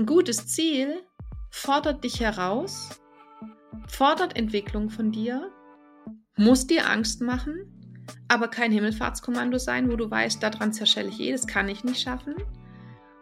Ein 0.00 0.06
gutes 0.06 0.46
Ziel 0.46 1.02
fordert 1.50 2.04
dich 2.04 2.20
heraus, 2.20 2.88
fordert 3.86 4.34
Entwicklung 4.34 4.88
von 4.88 5.12
dir, 5.12 5.52
muss 6.38 6.66
dir 6.66 6.88
Angst 6.88 7.20
machen, 7.20 8.00
aber 8.26 8.48
kein 8.48 8.72
Himmelfahrtskommando 8.72 9.58
sein, 9.58 9.90
wo 9.92 9.96
du 9.96 10.10
weißt, 10.10 10.42
daran 10.42 10.72
zerschelle 10.72 11.10
ich 11.10 11.20
eh, 11.20 11.32
das 11.32 11.46
kann 11.46 11.68
ich 11.68 11.84
nicht 11.84 12.00
schaffen. 12.00 12.34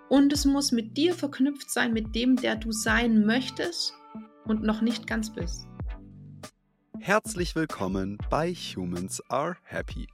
Und 0.09 0.33
es 0.33 0.45
muss 0.45 0.71
mit 0.71 0.97
dir 0.97 1.15
verknüpft 1.15 1.69
sein, 1.69 1.93
mit 1.93 2.15
dem, 2.15 2.37
der 2.37 2.55
du 2.55 2.71
sein 2.71 3.27
möchtest 3.27 3.93
und 4.45 4.63
noch 4.63 4.81
nicht 4.81 5.09
ganz 5.09 5.33
bist. 5.35 5.67
Herzlich 7.01 7.57
willkommen 7.57 8.19
bei 8.31 8.55
Humans 8.55 9.21
Are 9.29 9.57
Happy. 9.65 10.07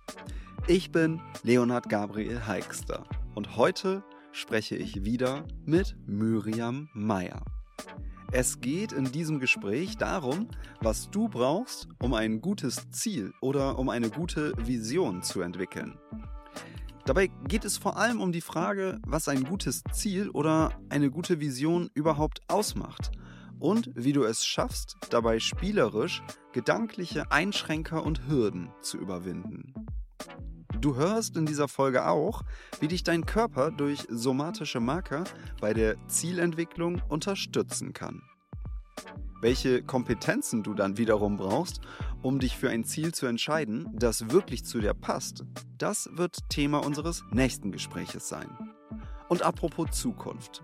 Ich 0.67 0.91
bin 0.91 1.21
Leonhard 1.43 1.91
Gabriel 1.91 2.46
Heikster 2.46 3.05
und 3.35 3.59
heute 3.59 4.03
spreche 4.35 4.77
ich 4.77 5.05
wieder 5.05 5.46
mit 5.64 5.97
Miriam 6.06 6.88
Meyer. 6.93 7.45
Es 8.33 8.60
geht 8.60 8.91
in 8.91 9.10
diesem 9.12 9.38
Gespräch 9.38 9.97
darum, 9.97 10.48
was 10.80 11.09
du 11.09 11.29
brauchst, 11.29 11.88
um 12.02 12.15
ein 12.15 12.41
gutes 12.41 12.91
Ziel 12.91 13.33
oder 13.41 13.79
um 13.79 13.88
eine 13.88 14.10
gute 14.10 14.52
Vision 14.59 15.23
zu 15.23 15.41
entwickeln. 15.41 15.98
Dabei 17.05 17.29
geht 17.47 17.65
es 17.65 17.79
vor 17.79 17.97
allem 17.97 18.20
um 18.20 18.33
die 18.33 18.41
Frage, 18.41 18.98
was 19.07 19.29
ein 19.29 19.45
gutes 19.45 19.84
Ziel 19.93 20.30
oder 20.30 20.73
eine 20.88 21.10
gute 21.10 21.38
Vision 21.38 21.88
überhaupt 21.95 22.41
ausmacht 22.48 23.12
und 23.60 23.91
wie 23.95 24.12
du 24.12 24.24
es 24.24 24.45
schaffst, 24.45 24.96
dabei 25.10 25.38
spielerisch 25.38 26.24
gedankliche 26.52 27.30
Einschränker 27.30 28.05
und 28.05 28.27
Hürden 28.27 28.71
zu 28.80 28.98
überwinden. 28.98 29.74
Du 30.84 30.97
hörst 30.97 31.38
in 31.38 31.47
dieser 31.47 31.66
Folge 31.66 32.06
auch, 32.06 32.43
wie 32.79 32.88
dich 32.88 33.02
dein 33.02 33.24
Körper 33.24 33.70
durch 33.70 34.06
somatische 34.11 34.80
Marker 34.80 35.24
bei 35.59 35.73
der 35.73 35.97
Zielentwicklung 36.09 37.01
unterstützen 37.09 37.95
kann. 37.95 38.21
Welche 39.40 39.82
Kompetenzen 39.82 40.62
du 40.62 40.74
dann 40.74 40.99
wiederum 40.99 41.38
brauchst, 41.38 41.80
um 42.21 42.38
dich 42.38 42.59
für 42.59 42.68
ein 42.68 42.85
Ziel 42.85 43.15
zu 43.15 43.24
entscheiden, 43.24 43.88
das 43.95 44.29
wirklich 44.29 44.66
zu 44.66 44.79
dir 44.79 44.93
passt, 44.93 45.46
das 45.79 46.10
wird 46.12 46.51
Thema 46.51 46.85
unseres 46.85 47.24
nächsten 47.30 47.73
Gespräches 47.73 48.29
sein. 48.29 48.51
Und 49.30 49.40
apropos 49.40 49.90
Zukunft. 49.93 50.60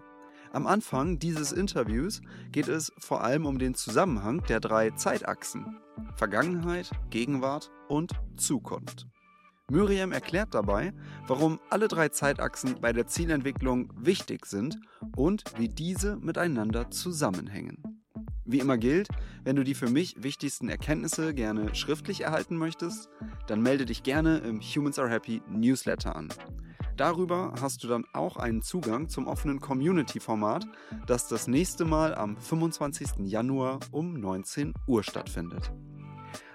Am 0.53 0.67
Anfang 0.67 1.19
dieses 1.19 1.51
Interviews 1.51 2.21
geht 2.53 2.69
es 2.69 2.93
vor 2.99 3.25
allem 3.25 3.47
um 3.47 3.59
den 3.59 3.75
Zusammenhang 3.75 4.43
der 4.51 4.61
drei 4.61 4.91
Zeitachsen 4.91 5.81
Vergangenheit, 6.15 6.91
Gegenwart 7.09 7.71
und 7.89 8.13
Zukunft. 8.37 9.07
Miriam 9.71 10.13
erklärt 10.13 10.55
dabei, 10.55 10.93
warum 11.27 11.61
alle 11.71 11.89
drei 11.89 12.09
Zeitachsen 12.09 12.81
bei 12.81 12.93
der 12.93 13.07
Zielentwicklung 13.07 13.93
wichtig 13.97 14.47
sind 14.47 14.79
und 15.17 15.45
wie 15.57 15.69
diese 15.69 16.17
miteinander 16.17 16.91
zusammenhängen. 16.91 17.83
Wie 18.45 18.59
immer 18.59 18.79
gilt, 18.79 19.09
wenn 19.45 19.55
du 19.55 19.63
die 19.63 19.75
für 19.75 19.89
mich 19.89 20.23
wichtigsten 20.23 20.69
Erkenntnisse 20.69 21.35
gerne 21.35 21.75
schriftlich 21.75 22.23
erhalten 22.23 22.57
möchtest, 22.57 23.09
dann 23.47 23.63
melde 23.63 23.87
dich 23.87 24.03
gerne 24.03 24.39
im 24.39 24.61
Humans 24.61 24.99
Are 24.99 25.09
Happy 25.09 25.41
Newsletter 25.49 26.17
an. 26.17 26.29
Darüber 26.97 27.55
hast 27.61 27.85
du 27.85 27.89
dann 27.89 28.05
auch 28.13 28.37
einen 28.37 28.63
Zugang 28.63 29.09
zum 29.09 29.27
offenen 29.27 29.61
Community-Format, 29.61 30.67
das 31.07 31.29
das 31.29 31.47
nächste 31.47 31.85
Mal 31.85 32.15
am 32.15 32.37
25. 32.37 33.21
Januar 33.21 33.79
um 33.93 34.15
19 34.15 34.75
Uhr 34.87 35.03
stattfindet. 35.03 35.73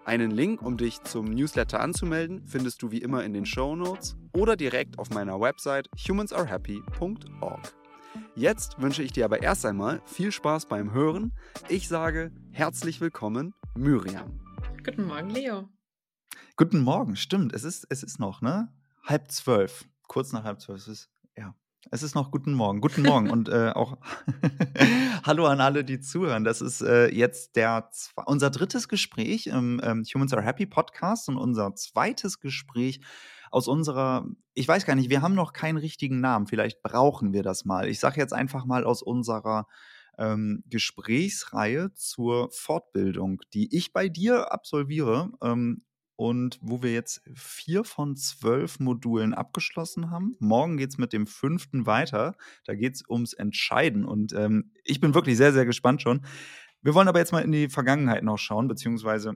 Einen 0.06 0.30
Link, 0.30 0.61
um 0.61 0.78
dich 0.78 1.02
zum 1.02 1.25
Newsletter 1.25 1.80
anzumelden, 1.80 2.45
findest 2.45 2.84
du 2.84 2.92
wie 2.92 3.00
immer 3.00 3.23
in 3.23 3.34
den 3.34 3.48
Show 3.48 3.75
Notes 3.75 4.16
oder 4.36 4.56
direkt 4.56 5.00
auf 5.00 5.09
meiner 5.09 5.42
Website 5.42 5.89
humansarehappy.org. 5.98 7.73
Jetzt 8.36 8.80
wünsche 8.80 9.02
ich 9.02 9.14
dir 9.14 9.26
aber 9.26 9.42
erst 9.42 9.66
einmal 9.66 10.03
viel 10.06 10.31
Spaß 10.31 10.67
beim 10.67 10.94
Hören. 10.94 11.33
Ich 11.70 11.88
sage 11.88 12.31
herzlich 12.52 13.02
willkommen, 13.02 13.56
Miriam. 13.76 14.39
Guten 14.86 15.05
Morgen, 15.05 15.32
Leo. 15.32 15.70
Guten 16.55 16.82
Morgen, 16.82 17.15
stimmt. 17.15 17.54
Es 17.54 17.64
ist, 17.64 17.88
es 17.89 18.04
ist 18.04 18.20
noch, 18.20 18.42
ne? 18.42 18.71
Halb 19.04 19.32
zwölf. 19.32 19.86
Kurz 20.04 20.32
nach 20.33 20.44
halb 20.44 20.61
zwölf. 20.61 20.82
Es 20.82 20.88
ist. 20.88 21.10
Es 21.91 22.01
ist 22.01 22.15
noch 22.15 22.31
guten 22.31 22.53
Morgen. 22.53 22.81
Guten 22.81 23.03
Morgen 23.03 23.29
und 23.29 23.47
äh, 23.47 23.69
auch 23.69 23.97
Hallo 25.23 25.45
an 25.45 25.61
alle, 25.61 25.83
die 25.83 25.99
zuhören. 25.99 26.43
Das 26.43 26.61
ist 26.61 26.81
äh, 26.81 27.13
jetzt 27.13 27.55
der 27.55 27.89
unser 28.25 28.49
drittes 28.49 28.87
Gespräch 28.87 29.47
im 29.47 29.79
ähm, 29.83 30.03
Humans 30.03 30.33
Are 30.33 30.41
Happy 30.41 30.65
Podcast 30.65 31.29
und 31.29 31.37
unser 31.37 31.75
zweites 31.75 32.39
Gespräch 32.39 33.01
aus 33.51 33.67
unserer, 33.67 34.25
ich 34.55 34.67
weiß 34.67 34.85
gar 34.85 34.95
nicht, 34.95 35.09
wir 35.09 35.21
haben 35.21 35.35
noch 35.35 35.53
keinen 35.53 35.77
richtigen 35.77 36.19
Namen. 36.19 36.47
Vielleicht 36.47 36.81
brauchen 36.81 37.33
wir 37.33 37.43
das 37.43 37.65
mal. 37.65 37.87
Ich 37.87 37.99
sage 37.99 38.19
jetzt 38.19 38.33
einfach 38.33 38.65
mal 38.65 38.83
aus 38.83 39.03
unserer 39.03 39.67
ähm, 40.17 40.63
Gesprächsreihe 40.67 41.93
zur 41.93 42.49
Fortbildung, 42.52 43.41
die 43.53 43.75
ich 43.75 43.93
bei 43.93 44.09
dir 44.09 44.52
absolviere. 44.52 45.29
Ähm, 45.43 45.83
und 46.15 46.58
wo 46.61 46.81
wir 46.81 46.93
jetzt 46.93 47.21
vier 47.33 47.83
von 47.83 48.15
zwölf 48.15 48.80
Modulen 48.80 49.33
abgeschlossen 49.33 50.11
haben. 50.11 50.36
Morgen 50.39 50.77
geht 50.77 50.92
es 50.92 50.98
mit 50.98 51.14
dem 51.14 51.27
fünften 51.27 51.86
weiter. 51.86 52.36
Da 52.65 52.76
geht 52.76 52.95
es 52.95 53.03
ums 53.09 53.33
Entscheiden. 53.33 54.05
Und 54.05 54.33
ähm, 54.33 54.71
ich 54.83 55.02
bin 55.02 55.14
wirklich 55.14 55.37
sehr, 55.37 55.53
sehr 55.53 55.65
gespannt 55.65 56.02
schon. 56.02 56.26
Wir 56.81 56.93
wollen 56.93 57.08
aber 57.08 57.20
jetzt 57.20 57.31
mal 57.31 57.43
in 57.43 57.52
die 57.52 57.70
Vergangenheit 57.70 58.23
noch 58.23 58.37
schauen, 58.37 58.67
beziehungsweise 58.67 59.36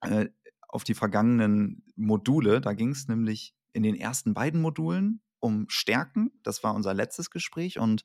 äh, 0.00 0.28
auf 0.68 0.84
die 0.84 0.94
vergangenen 0.94 1.82
Module. 1.96 2.60
Da 2.60 2.72
ging 2.72 2.90
es 2.90 3.08
nämlich 3.08 3.54
in 3.72 3.82
den 3.82 3.94
ersten 3.94 4.32
beiden 4.32 4.62
Modulen 4.62 5.20
um 5.40 5.66
Stärken. 5.68 6.30
Das 6.42 6.64
war 6.64 6.74
unser 6.74 6.94
letztes 6.94 7.30
Gespräch. 7.30 7.78
Und 7.78 8.04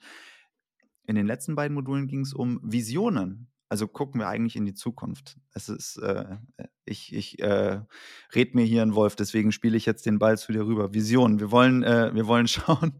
in 1.05 1.15
den 1.15 1.25
letzten 1.25 1.55
beiden 1.55 1.75
Modulen 1.75 2.07
ging 2.07 2.21
es 2.21 2.33
um 2.33 2.59
Visionen. 2.63 3.52
Also 3.73 3.87
gucken 3.87 4.21
wir 4.21 4.27
eigentlich 4.27 4.55
in 4.55 4.65
die 4.65 4.75
Zukunft. 4.75 5.39
Es 5.51 5.67
ist, 5.67 5.97
äh, 5.97 6.37
ich, 6.85 7.11
ich 7.11 7.39
äh, 7.41 7.81
red 8.35 8.53
mir 8.53 8.63
hier 8.63 8.83
einen 8.83 8.93
Wolf, 8.93 9.15
deswegen 9.15 9.51
spiele 9.51 9.75
ich 9.75 9.87
jetzt 9.87 10.05
den 10.05 10.19
Ball 10.19 10.37
zu 10.37 10.51
dir 10.51 10.67
rüber. 10.67 10.93
Vision. 10.93 11.39
Wir 11.39 11.49
wollen, 11.49 11.81
äh, 11.81 12.13
wir 12.13 12.27
wollen 12.27 12.47
schauen, 12.47 12.93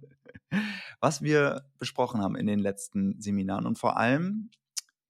was 1.00 1.22
wir 1.22 1.70
besprochen 1.78 2.22
haben 2.22 2.36
in 2.36 2.48
den 2.48 2.58
letzten 2.58 3.22
Seminaren 3.22 3.68
und 3.68 3.78
vor 3.78 3.98
allem, 3.98 4.50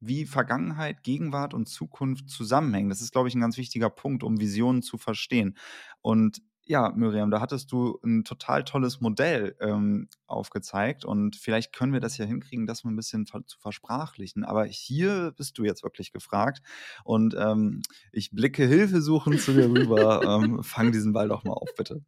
wie 0.01 0.25
Vergangenheit, 0.25 1.01
Gegenwart 1.01 1.53
und 1.53 1.69
Zukunft 1.69 2.29
zusammenhängen. 2.29 2.89
Das 2.89 2.99
ist, 2.99 3.13
glaube 3.13 3.29
ich, 3.29 3.35
ein 3.35 3.39
ganz 3.39 3.55
wichtiger 3.55 3.89
Punkt, 3.89 4.21
um 4.25 4.41
Visionen 4.41 4.81
zu 4.81 4.97
verstehen. 4.97 5.57
Und 6.01 6.41
ja, 6.65 6.93
Miriam, 6.95 7.29
da 7.29 7.41
hattest 7.41 7.71
du 7.71 7.99
ein 8.03 8.23
total 8.23 8.63
tolles 8.63 9.01
Modell 9.01 9.55
ähm, 9.59 10.07
aufgezeigt 10.27 11.03
und 11.03 11.35
vielleicht 11.35 11.73
können 11.73 11.91
wir 11.91 11.99
das 11.99 12.17
ja 12.17 12.25
hinkriegen, 12.25 12.65
das 12.65 12.83
mal 12.83 12.91
ein 12.91 12.95
bisschen 12.95 13.25
zu 13.25 13.59
versprachlichen. 13.59 14.45
Aber 14.45 14.63
hier 14.65 15.33
bist 15.35 15.57
du 15.57 15.65
jetzt 15.65 15.83
wirklich 15.83 16.13
gefragt 16.13 16.61
und 17.03 17.35
ähm, 17.37 17.81
ich 18.13 18.31
blicke 18.31 18.65
hilfesuchend 18.65 19.41
zu 19.41 19.53
dir 19.53 19.69
rüber. 19.69 20.21
ähm, 20.43 20.63
fang 20.63 20.91
diesen 20.91 21.11
Ball 21.11 21.27
doch 21.27 21.43
mal 21.43 21.53
auf, 21.53 21.69
bitte. 21.75 22.01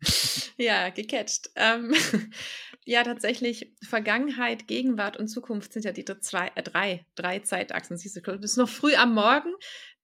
Ja, 0.57 0.89
gecatcht. 0.89 1.49
Ähm, 1.55 1.93
ja, 2.85 3.03
tatsächlich, 3.03 3.73
Vergangenheit, 3.83 4.67
Gegenwart 4.67 5.17
und 5.17 5.27
Zukunft 5.27 5.73
sind 5.73 5.83
ja 5.83 5.91
die 5.91 6.05
zwei, 6.05 6.51
äh, 6.55 6.63
drei, 6.63 7.05
drei 7.15 7.39
Zeitachsen. 7.39 7.97
Siehst 7.97 8.15
du, 8.15 8.21
das 8.21 8.51
ist 8.51 8.57
noch 8.57 8.69
früh 8.69 8.95
am 8.95 9.13
Morgen. 9.13 9.53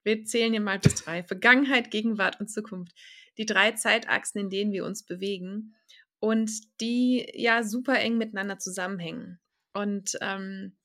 Wir 0.04 0.24
zählen 0.24 0.52
hier 0.52 0.60
mal 0.60 0.78
bis 0.78 0.96
drei. 0.96 1.22
Vergangenheit, 1.22 1.90
Gegenwart 1.90 2.38
und 2.40 2.50
Zukunft 2.50 2.92
die 3.38 3.46
drei 3.46 3.72
Zeitachsen, 3.72 4.38
in 4.38 4.50
denen 4.50 4.72
wir 4.72 4.84
uns 4.84 5.04
bewegen 5.04 5.74
und 6.18 6.50
die 6.80 7.26
ja 7.34 7.62
super 7.62 7.98
eng 7.98 8.16
miteinander 8.16 8.58
zusammenhängen. 8.58 9.40
Und 9.72 10.16
ähm, 10.20 10.76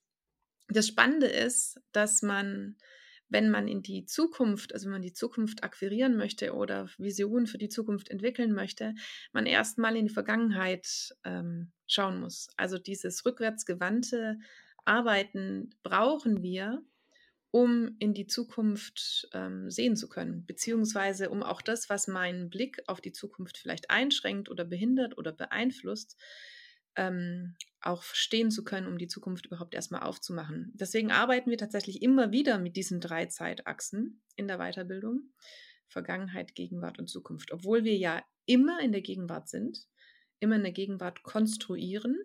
das 0.70 0.88
Spannende 0.88 1.28
ist, 1.28 1.80
dass 1.92 2.22
man, 2.22 2.76
wenn 3.30 3.50
man 3.50 3.68
in 3.68 3.82
die 3.84 4.06
Zukunft, 4.06 4.74
also 4.74 4.86
wenn 4.86 4.94
man 4.94 5.02
die 5.02 5.14
Zukunft 5.14 5.64
akquirieren 5.64 6.18
möchte 6.18 6.54
oder 6.54 6.90
Visionen 6.98 7.48
für 7.48 7.58
die 7.58 7.70
Zukunft 7.70 8.10
entwickeln 8.10 8.54
möchte, 8.54 8.96
man 9.32 9.46
erstmal 9.46 9.96
in 9.96 10.08
die 10.08 10.14
Vergangenheit 10.14 11.16
ähm, 11.24 11.72
schauen 11.86 12.20
muss. 12.20 12.50
Also 12.58 12.78
dieses 12.78 13.26
rückwärtsgewandte 13.26 14.40
Arbeiten 14.86 15.76
brauchen 15.84 16.42
wir, 16.42 16.82
um 17.52 17.96
in 18.00 18.14
die 18.14 18.28
Zukunft 18.28 19.30
ähm, 19.34 19.70
sehen 19.72 19.96
zu 19.96 20.10
können, 20.10 20.46
beziehungsweise 20.46 21.30
um 21.30 21.44
auch 21.44 21.62
das, 21.62 21.90
was 21.90 22.08
meinen 22.08 22.50
Blick 22.50 22.82
auf 22.88 23.02
die 23.02 23.14
Zukunft 23.14 23.58
vielleicht 23.58 23.90
einschränkt 23.90 24.50
oder 24.50 24.66
behindert 24.66 25.18
oder 25.18 25.32
beeinflusst, 25.32 26.18
ähm, 26.96 27.56
auch 27.80 28.04
verstehen 28.04 28.52
zu 28.52 28.64
können, 28.64 28.88
um 28.88 28.98
die 28.98 29.08
Zukunft 29.08 29.46
überhaupt 29.46 29.76
erstmal 29.76 30.02
aufzumachen. 30.02 30.72
Deswegen 30.76 31.12
arbeiten 31.12 31.50
wir 31.50 31.58
tatsächlich 31.58 32.02
immer 32.02 32.32
wieder 32.32 32.60
mit 32.60 32.76
diesen 32.76 33.00
drei 33.00 33.28
Zeitachsen 33.28 34.22
in 34.36 34.48
der 34.48 34.58
Weiterbildung. 34.58 35.32
Vergangenheit, 35.88 36.54
Gegenwart 36.56 37.00
und 37.00 37.08
Zukunft. 37.08 37.52
Obwohl 37.52 37.84
wir 37.84 37.96
ja 37.96 38.24
immer 38.46 38.82
in 38.82 38.92
der 38.92 39.02
Gegenwart 39.02 39.48
sind, 39.48 39.88
immer 40.40 40.58
in 40.58 40.64
der 40.64 40.74
Gegenwart 40.74 41.24
konstruieren, 41.24 42.18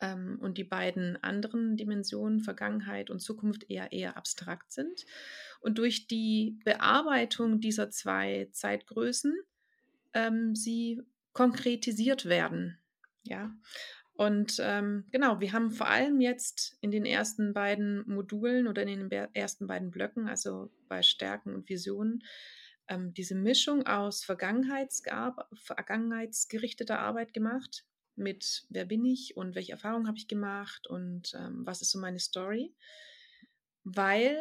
ähm, 0.00 0.38
und 0.40 0.58
die 0.58 0.64
beiden 0.64 1.22
anderen 1.22 1.76
Dimensionen, 1.76 2.40
Vergangenheit 2.40 3.10
und 3.10 3.20
Zukunft, 3.20 3.70
eher 3.70 3.92
eher 3.92 4.16
abstrakt 4.16 4.72
sind. 4.72 5.06
Und 5.60 5.78
durch 5.78 6.06
die 6.06 6.58
Bearbeitung 6.64 7.60
dieser 7.60 7.90
zwei 7.90 8.48
Zeitgrößen 8.52 9.34
ähm, 10.14 10.54
sie 10.54 11.02
konkretisiert 11.32 12.26
werden. 12.26 12.78
Ja. 13.22 13.54
Und 14.14 14.56
ähm, 14.60 15.04
genau, 15.12 15.40
wir 15.40 15.52
haben 15.52 15.70
vor 15.70 15.88
allem 15.88 16.20
jetzt 16.20 16.76
in 16.80 16.90
den 16.90 17.04
ersten 17.04 17.52
beiden 17.52 18.02
Modulen 18.08 18.66
oder 18.66 18.82
in 18.82 19.08
den 19.08 19.28
ersten 19.32 19.68
beiden 19.68 19.92
Blöcken, 19.92 20.28
also 20.28 20.72
bei 20.88 21.02
Stärken 21.02 21.54
und 21.54 21.68
Visionen, 21.68 22.24
ähm, 22.88 23.14
diese 23.14 23.36
Mischung 23.36 23.86
aus 23.86 24.24
vergangenheitsgerichteter 24.24 26.98
Arbeit 26.98 27.32
gemacht, 27.32 27.84
mit 28.18 28.66
wer 28.68 28.84
bin 28.84 29.04
ich 29.04 29.36
und 29.36 29.54
welche 29.54 29.72
Erfahrungen 29.72 30.06
habe 30.06 30.18
ich 30.18 30.28
gemacht 30.28 30.86
und 30.86 31.34
ähm, 31.34 31.64
was 31.64 31.82
ist 31.82 31.90
so 31.90 31.98
meine 31.98 32.18
Story, 32.18 32.74
weil 33.84 34.38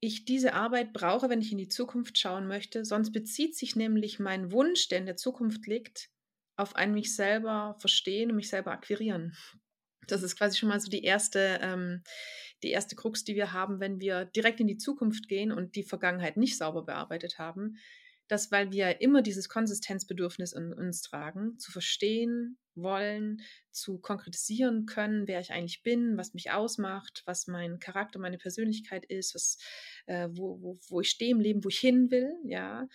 ich 0.00 0.24
diese 0.24 0.54
Arbeit 0.54 0.92
brauche, 0.92 1.28
wenn 1.28 1.42
ich 1.42 1.52
in 1.52 1.58
die 1.58 1.68
Zukunft 1.68 2.18
schauen 2.18 2.46
möchte. 2.46 2.84
Sonst 2.84 3.12
bezieht 3.12 3.54
sich 3.54 3.76
nämlich 3.76 4.18
mein 4.18 4.50
Wunsch, 4.50 4.88
der 4.88 4.98
in 4.98 5.06
der 5.06 5.16
Zukunft 5.16 5.66
liegt, 5.66 6.08
auf 6.56 6.74
ein 6.74 6.92
mich 6.92 7.14
selber 7.14 7.76
verstehen 7.80 8.30
und 8.30 8.36
mich 8.36 8.48
selber 8.48 8.72
akquirieren. 8.72 9.36
Das 10.06 10.22
ist 10.22 10.36
quasi 10.36 10.58
schon 10.58 10.70
mal 10.70 10.80
so 10.80 10.90
die 10.90 11.04
erste, 11.04 11.58
ähm, 11.62 12.02
die 12.62 12.70
erste 12.70 12.96
Krux, 12.96 13.24
die 13.24 13.34
wir 13.34 13.52
haben, 13.52 13.80
wenn 13.80 14.00
wir 14.00 14.24
direkt 14.24 14.60
in 14.60 14.66
die 14.66 14.78
Zukunft 14.78 15.28
gehen 15.28 15.52
und 15.52 15.76
die 15.76 15.84
Vergangenheit 15.84 16.36
nicht 16.36 16.56
sauber 16.56 16.84
bearbeitet 16.84 17.38
haben. 17.38 17.76
Dass, 18.30 18.52
weil 18.52 18.70
wir 18.70 19.00
immer 19.00 19.22
dieses 19.22 19.48
Konsistenzbedürfnis 19.48 20.52
in 20.52 20.72
uns 20.72 21.02
tragen, 21.02 21.58
zu 21.58 21.72
verstehen 21.72 22.58
wollen, 22.76 23.42
zu 23.72 23.98
konkretisieren 23.98 24.86
können, 24.86 25.26
wer 25.26 25.40
ich 25.40 25.50
eigentlich 25.50 25.82
bin, 25.82 26.16
was 26.16 26.32
mich 26.32 26.52
ausmacht, 26.52 27.24
was 27.26 27.48
mein 27.48 27.80
Charakter, 27.80 28.20
meine 28.20 28.38
Persönlichkeit 28.38 29.04
ist, 29.04 29.34
was, 29.34 29.58
äh, 30.06 30.28
wo, 30.30 30.62
wo, 30.62 30.78
wo 30.88 31.00
ich 31.00 31.10
stehe 31.10 31.32
im 31.32 31.40
Leben, 31.40 31.64
wo 31.64 31.70
ich 31.70 31.80
hin 31.80 32.12
will, 32.12 32.32
ja. 32.44 32.88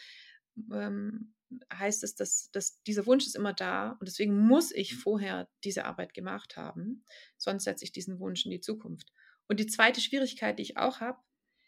Ähm, 0.71 1.33
heißt 1.73 2.05
es, 2.05 2.15
dass, 2.15 2.49
dass 2.51 2.81
dieser 2.83 3.05
Wunsch 3.05 3.25
ist 3.25 3.35
immer 3.35 3.53
da 3.53 3.91
und 3.99 4.07
deswegen 4.07 4.37
muss 4.37 4.71
ich 4.71 4.95
vorher 4.95 5.49
diese 5.65 5.83
Arbeit 5.83 6.13
gemacht 6.13 6.55
haben, 6.55 7.03
sonst 7.37 7.65
setze 7.65 7.83
ich 7.83 7.91
diesen 7.91 8.19
Wunsch 8.19 8.45
in 8.45 8.51
die 8.51 8.61
Zukunft. 8.61 9.11
Und 9.47 9.59
die 9.59 9.67
zweite 9.67 9.99
Schwierigkeit, 9.99 10.57
die 10.59 10.63
ich 10.63 10.77
auch 10.77 11.01
habe, 11.01 11.19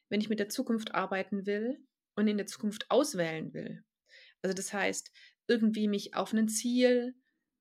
wenn 0.08 0.22
ich 0.22 0.30
mit 0.30 0.40
der 0.40 0.48
Zukunft 0.48 0.96
arbeiten 0.96 1.46
will 1.46 1.86
und 2.18 2.28
in 2.28 2.38
der 2.38 2.48
Zukunft 2.48 2.90
auswählen 2.90 3.54
will. 3.54 3.84
Also 4.42 4.54
das 4.54 4.74
heißt, 4.74 5.12
irgendwie 5.48 5.88
mich 5.88 6.16
auf 6.16 6.34
ein 6.34 6.50
Ziel, 6.50 7.16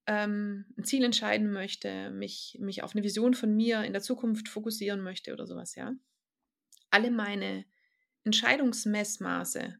ähm, 0.06 0.66
ein 0.76 0.84
Ziel 0.84 1.04
entscheiden 1.04 1.52
möchte, 1.52 2.10
mich, 2.10 2.56
mich 2.60 2.82
auf 2.82 2.94
eine 2.94 3.04
Vision 3.04 3.34
von 3.34 3.54
mir 3.54 3.82
in 3.84 3.92
der 3.92 4.02
Zukunft 4.02 4.48
fokussieren 4.48 5.02
möchte 5.02 5.32
oder 5.32 5.46
sowas, 5.46 5.74
ja. 5.74 5.94
Alle 6.90 7.10
meine 7.10 7.64
Entscheidungsmessmaße 8.24 9.78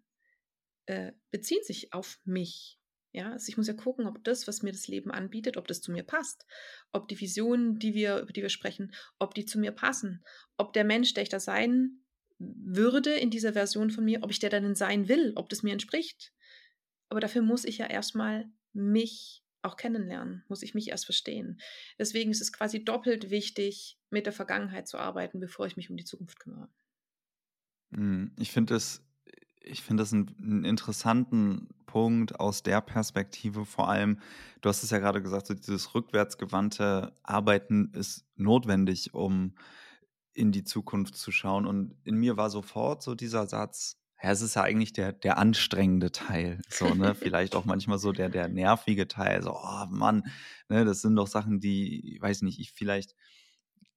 äh, 0.87 1.12
bezieht 1.31 1.64
sich 1.64 1.93
auf 1.93 2.20
mich. 2.25 2.78
Ja, 3.12 3.32
also 3.32 3.49
ich 3.49 3.56
muss 3.56 3.69
ja 3.69 3.73
gucken, 3.73 4.06
ob 4.06 4.23
das, 4.25 4.46
was 4.46 4.62
mir 4.62 4.73
das 4.73 4.88
Leben 4.88 5.11
anbietet, 5.11 5.56
ob 5.56 5.67
das 5.67 5.81
zu 5.81 5.90
mir 5.90 6.02
passt, 6.02 6.44
ob 6.93 7.08
die 7.08 7.19
Visionen, 7.19 7.78
die 7.78 7.94
wir, 7.94 8.19
über 8.19 8.32
die 8.32 8.43
wir 8.43 8.50
sprechen, 8.50 8.94
ob 9.19 9.34
die 9.34 9.46
zu 9.46 9.58
mir 9.58 9.73
passen, 9.73 10.23
ob 10.58 10.75
der 10.75 10.84
Mensch, 10.84 11.14
der 11.14 11.23
ich 11.23 11.31
da 11.31 11.40
sein 11.40 12.02
würde 12.38 13.14
in 13.14 13.30
dieser 13.30 13.52
Version 13.52 13.90
von 13.90 14.04
mir, 14.04 14.22
ob 14.22 14.30
ich 14.30 14.38
der 14.38 14.50
dann 14.50 14.74
sein 14.74 15.08
will, 15.08 15.32
ob 15.36 15.48
das 15.48 15.62
mir 15.62 15.72
entspricht. 15.72 16.32
Aber 17.08 17.20
dafür 17.20 17.42
muss 17.42 17.64
ich 17.64 17.78
ja 17.78 17.86
erstmal 17.86 18.50
mich 18.72 19.42
auch 19.62 19.76
kennenlernen, 19.76 20.44
muss 20.48 20.62
ich 20.62 20.74
mich 20.74 20.88
erst 20.88 21.06
verstehen. 21.06 21.60
Deswegen 21.98 22.30
ist 22.30 22.40
es 22.40 22.52
quasi 22.52 22.84
doppelt 22.84 23.30
wichtig, 23.30 23.98
mit 24.10 24.26
der 24.26 24.32
Vergangenheit 24.32 24.86
zu 24.86 24.98
arbeiten, 24.98 25.40
bevor 25.40 25.66
ich 25.66 25.76
mich 25.76 25.90
um 25.90 25.96
die 25.96 26.04
Zukunft 26.04 26.38
kümmere. 26.38 26.68
Hm, 27.90 28.32
ich 28.38 28.52
finde 28.52 28.76
es 28.76 29.02
ich 29.66 29.82
finde 29.82 30.02
das 30.02 30.12
einen, 30.12 30.34
einen, 30.40 30.64
interessanten 30.64 31.68
Punkt 31.86 32.38
aus 32.38 32.62
der 32.62 32.80
Perspektive. 32.80 33.64
Vor 33.64 33.88
allem, 33.88 34.20
du 34.60 34.68
hast 34.68 34.82
es 34.82 34.90
ja 34.90 34.98
gerade 34.98 35.22
gesagt, 35.22 35.46
so 35.46 35.54
dieses 35.54 35.94
rückwärtsgewandte 35.94 37.12
Arbeiten 37.22 37.90
ist 37.92 38.24
notwendig, 38.36 39.12
um 39.12 39.54
in 40.36 40.52
die 40.52 40.64
Zukunft 40.64 41.16
zu 41.16 41.32
schauen. 41.32 41.66
Und 41.66 41.96
in 42.04 42.16
mir 42.16 42.36
war 42.36 42.50
sofort 42.50 43.02
so 43.02 43.14
dieser 43.14 43.46
Satz, 43.46 43.98
ja, 44.22 44.30
es 44.30 44.40
ist 44.40 44.56
ja 44.56 44.62
eigentlich 44.62 44.92
der, 44.92 45.12
der 45.12 45.38
anstrengende 45.38 46.10
Teil. 46.10 46.60
So, 46.70 46.94
ne? 46.94 47.14
Vielleicht 47.14 47.54
auch 47.54 47.64
manchmal 47.64 47.98
so 47.98 48.12
der, 48.12 48.28
der 48.28 48.48
nervige 48.48 49.08
Teil. 49.08 49.42
So, 49.42 49.52
oh 49.54 49.86
Mann, 49.90 50.24
ne, 50.68 50.84
das 50.84 51.02
sind 51.02 51.16
doch 51.16 51.26
Sachen, 51.26 51.60
die, 51.60 52.14
ich 52.14 52.22
weiß 52.22 52.42
nicht, 52.42 52.58
ich 52.58 52.72
vielleicht 52.72 53.14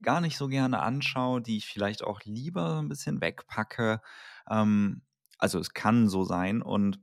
gar 0.02 0.22
nicht 0.22 0.38
so 0.38 0.48
gerne 0.48 0.82
anschaue, 0.82 1.42
die 1.42 1.58
ich 1.58 1.68
vielleicht 1.68 2.04
auch 2.04 2.22
lieber 2.24 2.80
ein 2.80 2.90
bisschen 2.90 3.22
wegpacke. 3.22 4.02
Ähm, 4.50 5.02
also 5.38 5.60
es 5.60 5.74
kann 5.74 6.10
so 6.10 6.24
sein 6.24 6.62
und 6.62 7.00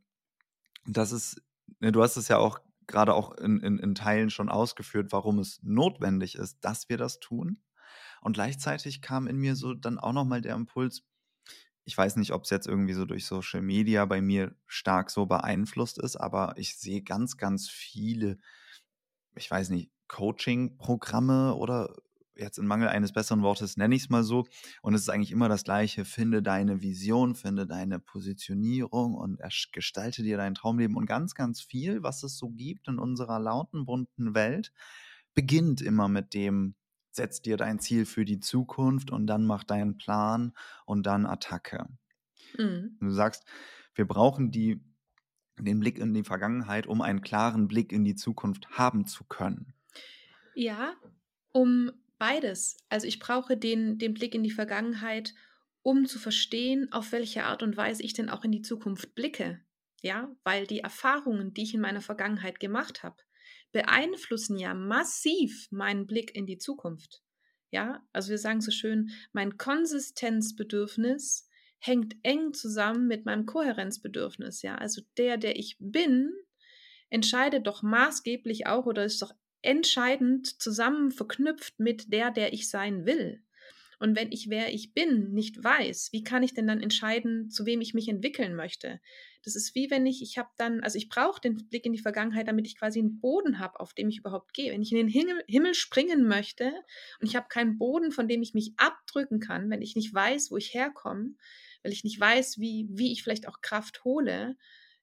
das 0.86 1.12
ist, 1.12 1.42
ne, 1.80 1.92
du 1.92 2.02
hast 2.02 2.16
es 2.16 2.28
ja 2.28 2.38
auch 2.38 2.60
gerade 2.86 3.14
auch 3.14 3.32
in, 3.32 3.60
in, 3.60 3.78
in 3.78 3.94
Teilen 3.94 4.30
schon 4.30 4.48
ausgeführt, 4.48 5.10
warum 5.10 5.38
es 5.38 5.60
notwendig 5.62 6.36
ist, 6.36 6.58
dass 6.64 6.88
wir 6.88 6.98
das 6.98 7.18
tun. 7.18 7.60
Und 8.20 8.34
gleichzeitig 8.34 9.02
kam 9.02 9.26
in 9.26 9.36
mir 9.36 9.56
so 9.56 9.74
dann 9.74 9.98
auch 9.98 10.12
nochmal 10.12 10.40
der 10.40 10.54
Impuls, 10.54 11.02
ich 11.84 11.96
weiß 11.96 12.16
nicht, 12.16 12.32
ob 12.32 12.44
es 12.44 12.50
jetzt 12.50 12.66
irgendwie 12.66 12.94
so 12.94 13.04
durch 13.04 13.26
Social 13.26 13.62
Media 13.62 14.04
bei 14.06 14.20
mir 14.20 14.56
stark 14.66 15.10
so 15.10 15.26
beeinflusst 15.26 15.98
ist, 15.98 16.16
aber 16.16 16.54
ich 16.56 16.76
sehe 16.76 17.02
ganz, 17.02 17.36
ganz 17.36 17.68
viele, 17.68 18.38
ich 19.36 19.48
weiß 19.50 19.70
nicht, 19.70 19.90
Coaching-Programme 20.08 21.54
oder 21.54 21.94
jetzt 22.36 22.58
in 22.58 22.66
Mangel 22.66 22.88
eines 22.88 23.12
besseren 23.12 23.42
Wortes 23.42 23.76
nenne 23.76 23.94
ich 23.94 24.02
es 24.02 24.10
mal 24.10 24.24
so. 24.24 24.46
Und 24.82 24.94
es 24.94 25.02
ist 25.02 25.08
eigentlich 25.08 25.32
immer 25.32 25.48
das 25.48 25.64
Gleiche. 25.64 26.04
Finde 26.04 26.42
deine 26.42 26.82
Vision, 26.82 27.34
finde 27.34 27.66
deine 27.66 27.98
Positionierung 27.98 29.14
und 29.14 29.40
gestalte 29.72 30.22
dir 30.22 30.36
dein 30.36 30.54
Traumleben. 30.54 30.96
Und 30.96 31.06
ganz, 31.06 31.34
ganz 31.34 31.60
viel, 31.60 32.02
was 32.02 32.22
es 32.22 32.36
so 32.36 32.50
gibt 32.50 32.88
in 32.88 32.98
unserer 32.98 33.38
lauten, 33.38 33.86
bunten 33.86 34.34
Welt, 34.34 34.72
beginnt 35.34 35.80
immer 35.80 36.08
mit 36.08 36.34
dem, 36.34 36.74
setz 37.16 37.42
dir 37.42 37.56
dein 37.56 37.78
Ziel 37.78 38.06
für 38.06 38.24
die 38.24 38.40
Zukunft 38.40 39.10
und 39.10 39.26
dann 39.26 39.44
mach 39.44 39.64
deinen 39.64 39.96
Plan 39.96 40.52
und 40.84 41.06
dann 41.06 41.26
Attacke. 41.26 41.86
Mhm. 42.56 42.96
Du 43.00 43.10
sagst, 43.10 43.44
wir 43.94 44.06
brauchen 44.06 44.50
die, 44.50 44.84
den 45.58 45.80
Blick 45.80 45.98
in 45.98 46.14
die 46.14 46.24
Vergangenheit, 46.24 46.86
um 46.86 47.00
einen 47.00 47.22
klaren 47.22 47.68
Blick 47.68 47.92
in 47.92 48.04
die 48.04 48.14
Zukunft 48.14 48.68
haben 48.70 49.06
zu 49.06 49.24
können. 49.24 49.74
Ja, 50.54 50.94
um 51.52 51.90
Beides. 52.18 52.78
Also 52.88 53.06
ich 53.06 53.18
brauche 53.18 53.56
den, 53.56 53.98
den 53.98 54.14
Blick 54.14 54.34
in 54.34 54.42
die 54.42 54.50
Vergangenheit, 54.50 55.34
um 55.82 56.06
zu 56.06 56.18
verstehen, 56.18 56.90
auf 56.92 57.12
welche 57.12 57.44
Art 57.44 57.62
und 57.62 57.76
Weise 57.76 58.02
ich 58.02 58.14
denn 58.14 58.30
auch 58.30 58.44
in 58.44 58.52
die 58.52 58.62
Zukunft 58.62 59.14
blicke. 59.14 59.60
Ja, 60.02 60.34
weil 60.44 60.66
die 60.66 60.80
Erfahrungen, 60.80 61.52
die 61.52 61.62
ich 61.62 61.74
in 61.74 61.80
meiner 61.80 62.00
Vergangenheit 62.00 62.60
gemacht 62.60 63.02
habe, 63.02 63.16
beeinflussen 63.76 64.56
ja 64.56 64.72
massiv 64.72 65.68
meinen 65.70 66.06
Blick 66.06 66.34
in 66.34 66.46
die 66.46 66.56
Zukunft. 66.56 67.22
Ja, 67.70 68.02
also 68.14 68.30
wir 68.30 68.38
sagen 68.38 68.62
so 68.62 68.70
schön, 68.70 69.10
mein 69.34 69.58
Konsistenzbedürfnis 69.58 71.46
hängt 71.78 72.16
eng 72.22 72.54
zusammen 72.54 73.06
mit 73.06 73.26
meinem 73.26 73.44
Kohärenzbedürfnis. 73.44 74.62
Ja, 74.62 74.76
also 74.76 75.02
der, 75.18 75.36
der 75.36 75.56
ich 75.56 75.76
bin, 75.78 76.32
entscheidet 77.10 77.66
doch 77.66 77.82
maßgeblich 77.82 78.66
auch 78.66 78.86
oder 78.86 79.04
ist 79.04 79.20
doch 79.20 79.34
entscheidend 79.60 80.62
zusammen 80.62 81.10
verknüpft 81.10 81.78
mit 81.78 82.14
der, 82.14 82.30
der 82.30 82.54
ich 82.54 82.70
sein 82.70 83.04
will. 83.04 83.42
Und 83.98 84.14
wenn 84.14 84.30
ich, 84.30 84.50
wer 84.50 84.74
ich 84.74 84.92
bin, 84.92 85.32
nicht 85.32 85.62
weiß, 85.62 86.10
wie 86.12 86.22
kann 86.22 86.42
ich 86.42 86.52
denn 86.52 86.66
dann 86.66 86.82
entscheiden, 86.82 87.48
zu 87.50 87.64
wem 87.64 87.80
ich 87.80 87.94
mich 87.94 88.08
entwickeln 88.08 88.54
möchte? 88.54 89.00
Das 89.42 89.56
ist 89.56 89.74
wie 89.74 89.90
wenn 89.90 90.04
ich, 90.06 90.22
ich 90.22 90.38
habe 90.38 90.50
dann, 90.58 90.80
also 90.80 90.98
ich 90.98 91.08
brauche 91.08 91.40
den 91.40 91.68
Blick 91.68 91.86
in 91.86 91.92
die 91.92 92.00
Vergangenheit, 92.00 92.48
damit 92.48 92.66
ich 92.66 92.76
quasi 92.76 92.98
einen 92.98 93.20
Boden 93.20 93.58
habe, 93.58 93.80
auf 93.80 93.94
dem 93.94 94.08
ich 94.08 94.18
überhaupt 94.18 94.52
gehe. 94.52 94.72
Wenn 94.72 94.82
ich 94.82 94.92
in 94.92 94.98
den 94.98 95.44
Himmel, 95.46 95.74
springen 95.74 96.26
möchte 96.26 96.72
und 97.20 97.28
ich 97.28 97.36
habe 97.36 97.48
keinen 97.48 97.78
Boden, 97.78 98.12
von 98.12 98.28
dem 98.28 98.42
ich 98.42 98.54
mich 98.54 98.72
abdrücken 98.76 99.40
kann, 99.40 99.70
wenn 99.70 99.82
ich 99.82 99.96
nicht 99.96 100.12
weiß, 100.12 100.50
wo 100.50 100.56
ich 100.56 100.74
herkomme, 100.74 101.34
weil 101.82 101.92
ich 101.92 102.04
nicht 102.04 102.20
weiß, 102.20 102.58
wie, 102.58 102.88
wie 102.90 103.12
ich 103.12 103.22
vielleicht 103.22 103.48
auch 103.48 103.60
Kraft 103.62 104.04
hole, 104.04 104.56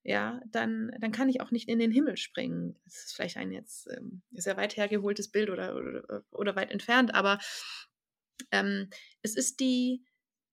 ja, 0.03 0.41
dann, 0.47 0.91
dann 0.99 1.13
kann 1.13 1.29
ich 1.29 1.39
auch 1.39 1.51
nicht 1.51 1.69
in 1.69 1.79
den 1.79 1.91
Himmel 1.91 2.17
springen. 2.17 2.75
Das 2.83 3.05
ist 3.05 3.15
vielleicht 3.15 3.37
ein 3.37 3.51
jetzt 3.51 3.87
ähm, 3.89 4.21
sehr 4.31 4.57
weit 4.57 4.75
hergeholtes 4.75 5.31
Bild 5.31 5.49
oder, 5.49 5.75
oder, 5.75 6.25
oder 6.31 6.55
weit 6.57 6.71
entfernt, 6.71 7.15
aber 7.15 7.39
ähm, 8.51 8.89
es 9.21 9.35
ist 9.35 9.59
die, 9.59 10.03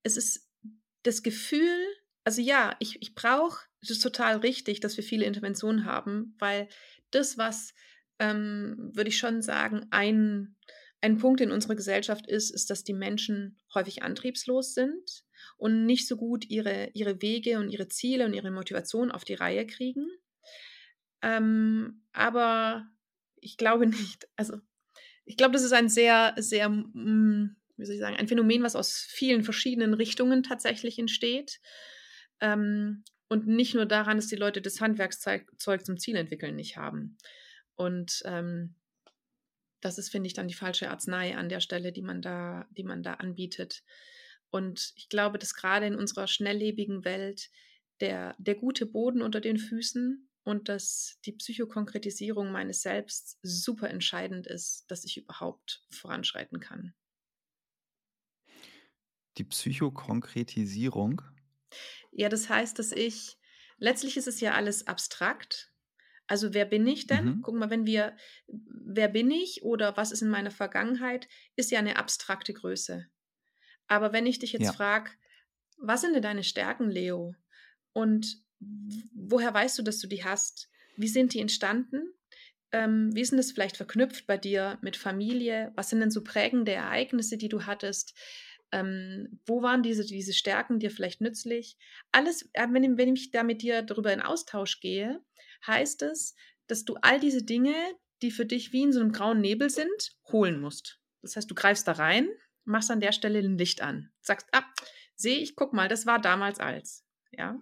es 0.02 0.16
ist 0.16 0.48
das 1.02 1.22
Gefühl, 1.22 1.86
also 2.24 2.40
ja, 2.42 2.76
ich, 2.78 3.00
ich 3.00 3.14
brauche, 3.14 3.66
es 3.80 3.90
ist 3.90 4.00
total 4.00 4.38
richtig, 4.38 4.80
dass 4.80 4.96
wir 4.96 5.04
viele 5.04 5.24
Interventionen 5.24 5.84
haben, 5.84 6.34
weil 6.38 6.68
das, 7.10 7.38
was, 7.38 7.74
ähm, 8.18 8.90
würde 8.94 9.08
ich 9.08 9.18
schon 9.18 9.42
sagen, 9.42 9.86
ein, 9.90 10.56
ein 11.00 11.16
Punkt 11.18 11.40
in 11.40 11.50
unserer 11.50 11.74
Gesellschaft 11.74 12.26
ist, 12.26 12.50
ist, 12.50 12.68
dass 12.68 12.84
die 12.84 12.92
Menschen 12.92 13.58
häufig 13.74 14.02
antriebslos 14.02 14.74
sind 14.74 15.24
und 15.56 15.86
nicht 15.86 16.06
so 16.06 16.16
gut 16.16 16.44
ihre, 16.50 16.90
ihre 16.92 17.22
Wege 17.22 17.58
und 17.58 17.70
ihre 17.70 17.88
Ziele 17.88 18.26
und 18.26 18.34
ihre 18.34 18.50
Motivation 18.50 19.10
auf 19.10 19.24
die 19.24 19.34
Reihe 19.34 19.66
kriegen. 19.66 20.06
Ähm, 21.22 22.04
aber 22.12 22.86
ich 23.40 23.56
glaube 23.56 23.86
nicht, 23.86 24.28
also 24.36 24.58
ich 25.24 25.36
glaube, 25.36 25.52
das 25.52 25.62
ist 25.62 25.72
ein 25.72 25.88
sehr, 25.88 26.34
sehr, 26.38 26.68
mm, 26.68 27.56
wie 27.80 27.86
soll 27.86 27.94
ich 27.94 28.00
sagen, 28.00 28.16
ein 28.16 28.28
Phänomen, 28.28 28.62
was 28.62 28.76
aus 28.76 28.98
vielen 28.98 29.42
verschiedenen 29.42 29.94
Richtungen 29.94 30.42
tatsächlich 30.42 30.98
entsteht. 30.98 31.60
Ähm, 32.40 33.04
und 33.28 33.46
nicht 33.46 33.74
nur 33.74 33.86
daran, 33.86 34.16
dass 34.16 34.26
die 34.26 34.36
Leute 34.36 34.60
das 34.60 34.80
Handwerkszeug 34.80 35.84
zum 35.84 35.98
Ziel 35.98 36.16
entwickeln 36.16 36.56
nicht 36.56 36.76
haben. 36.76 37.16
Und 37.76 38.22
ähm, 38.24 38.74
das 39.80 39.98
ist, 39.98 40.10
finde 40.10 40.26
ich, 40.26 40.34
dann 40.34 40.48
die 40.48 40.54
falsche 40.54 40.90
Arznei 40.90 41.36
an 41.36 41.48
der 41.48 41.60
Stelle, 41.60 41.92
die 41.92 42.02
man 42.02 42.22
da, 42.22 42.66
die 42.70 42.82
man 42.82 43.02
da 43.02 43.14
anbietet. 43.14 43.82
Und 44.50 44.92
ich 44.96 45.08
glaube, 45.08 45.38
dass 45.38 45.54
gerade 45.54 45.86
in 45.86 45.94
unserer 45.94 46.26
schnelllebigen 46.26 47.04
Welt 47.04 47.50
der, 48.00 48.34
der 48.38 48.56
gute 48.56 48.84
Boden 48.86 49.22
unter 49.22 49.40
den 49.40 49.58
Füßen 49.58 50.28
und 50.42 50.68
dass 50.68 51.18
die 51.24 51.32
Psychokonkretisierung 51.32 52.50
meines 52.50 52.82
Selbst 52.82 53.38
super 53.42 53.90
entscheidend 53.90 54.46
ist, 54.46 54.90
dass 54.90 55.04
ich 55.04 55.16
überhaupt 55.18 55.84
voranschreiten 55.90 56.60
kann. 56.60 56.94
Die 59.40 59.44
Psychokonkretisierung? 59.44 61.22
Ja, 62.12 62.28
das 62.28 62.50
heißt, 62.50 62.78
dass 62.78 62.92
ich, 62.92 63.38
letztlich 63.78 64.18
ist 64.18 64.28
es 64.28 64.42
ja 64.42 64.52
alles 64.52 64.86
abstrakt. 64.86 65.72
Also 66.26 66.52
wer 66.52 66.66
bin 66.66 66.86
ich 66.86 67.06
denn? 67.06 67.24
Mhm. 67.24 67.40
Guck 67.40 67.54
mal, 67.54 67.70
wenn 67.70 67.86
wir, 67.86 68.14
wer 68.48 69.08
bin 69.08 69.30
ich 69.30 69.62
oder 69.62 69.96
was 69.96 70.12
ist 70.12 70.20
in 70.20 70.28
meiner 70.28 70.50
Vergangenheit, 70.50 71.26
ist 71.56 71.70
ja 71.70 71.78
eine 71.78 71.96
abstrakte 71.96 72.52
Größe. 72.52 73.06
Aber 73.86 74.12
wenn 74.12 74.26
ich 74.26 74.40
dich 74.40 74.52
jetzt 74.52 74.66
ja. 74.66 74.72
frage, 74.74 75.10
was 75.78 76.02
sind 76.02 76.12
denn 76.12 76.22
deine 76.22 76.44
Stärken, 76.44 76.90
Leo? 76.90 77.34
Und 77.94 78.44
woher 79.14 79.54
weißt 79.54 79.78
du, 79.78 79.82
dass 79.82 80.00
du 80.00 80.06
die 80.06 80.22
hast? 80.22 80.68
Wie 80.98 81.08
sind 81.08 81.32
die 81.32 81.40
entstanden? 81.40 82.12
Ähm, 82.72 83.08
wie 83.14 83.24
sind 83.24 83.38
das 83.38 83.52
vielleicht 83.52 83.78
verknüpft 83.78 84.26
bei 84.26 84.36
dir 84.36 84.78
mit 84.82 84.98
Familie? 84.98 85.72
Was 85.76 85.88
sind 85.88 86.00
denn 86.00 86.10
so 86.10 86.22
prägende 86.22 86.72
Ereignisse, 86.72 87.38
die 87.38 87.48
du 87.48 87.64
hattest? 87.64 88.14
Ähm, 88.72 89.40
wo 89.46 89.62
waren 89.62 89.82
diese, 89.82 90.04
diese 90.04 90.32
Stärken 90.32 90.78
dir 90.78 90.90
vielleicht 90.90 91.20
nützlich? 91.20 91.76
Alles, 92.12 92.48
äh, 92.52 92.66
wenn, 92.70 92.96
wenn 92.96 93.14
ich 93.14 93.30
da 93.30 93.42
mit 93.42 93.62
dir 93.62 93.82
darüber 93.82 94.12
in 94.12 94.20
Austausch 94.20 94.80
gehe, 94.80 95.20
heißt 95.66 96.02
es, 96.02 96.34
dass 96.66 96.84
du 96.84 96.94
all 97.02 97.18
diese 97.18 97.42
Dinge, 97.42 97.74
die 98.22 98.30
für 98.30 98.46
dich 98.46 98.72
wie 98.72 98.82
in 98.82 98.92
so 98.92 99.00
einem 99.00 99.12
grauen 99.12 99.40
Nebel 99.40 99.70
sind, 99.70 100.16
holen 100.30 100.60
musst. 100.60 101.00
Das 101.22 101.36
heißt, 101.36 101.50
du 101.50 101.54
greifst 101.54 101.88
da 101.88 101.92
rein, 101.92 102.28
machst 102.64 102.90
an 102.90 103.00
der 103.00 103.12
Stelle 103.12 103.40
ein 103.40 103.58
Licht 103.58 103.82
an, 103.82 104.10
sagst, 104.20 104.46
ah, 104.52 104.64
sehe 105.16 105.38
ich, 105.38 105.56
guck 105.56 105.72
mal, 105.72 105.88
das 105.88 106.06
war 106.06 106.20
damals 106.20 106.60
als. 106.60 107.04
Ja. 107.32 107.60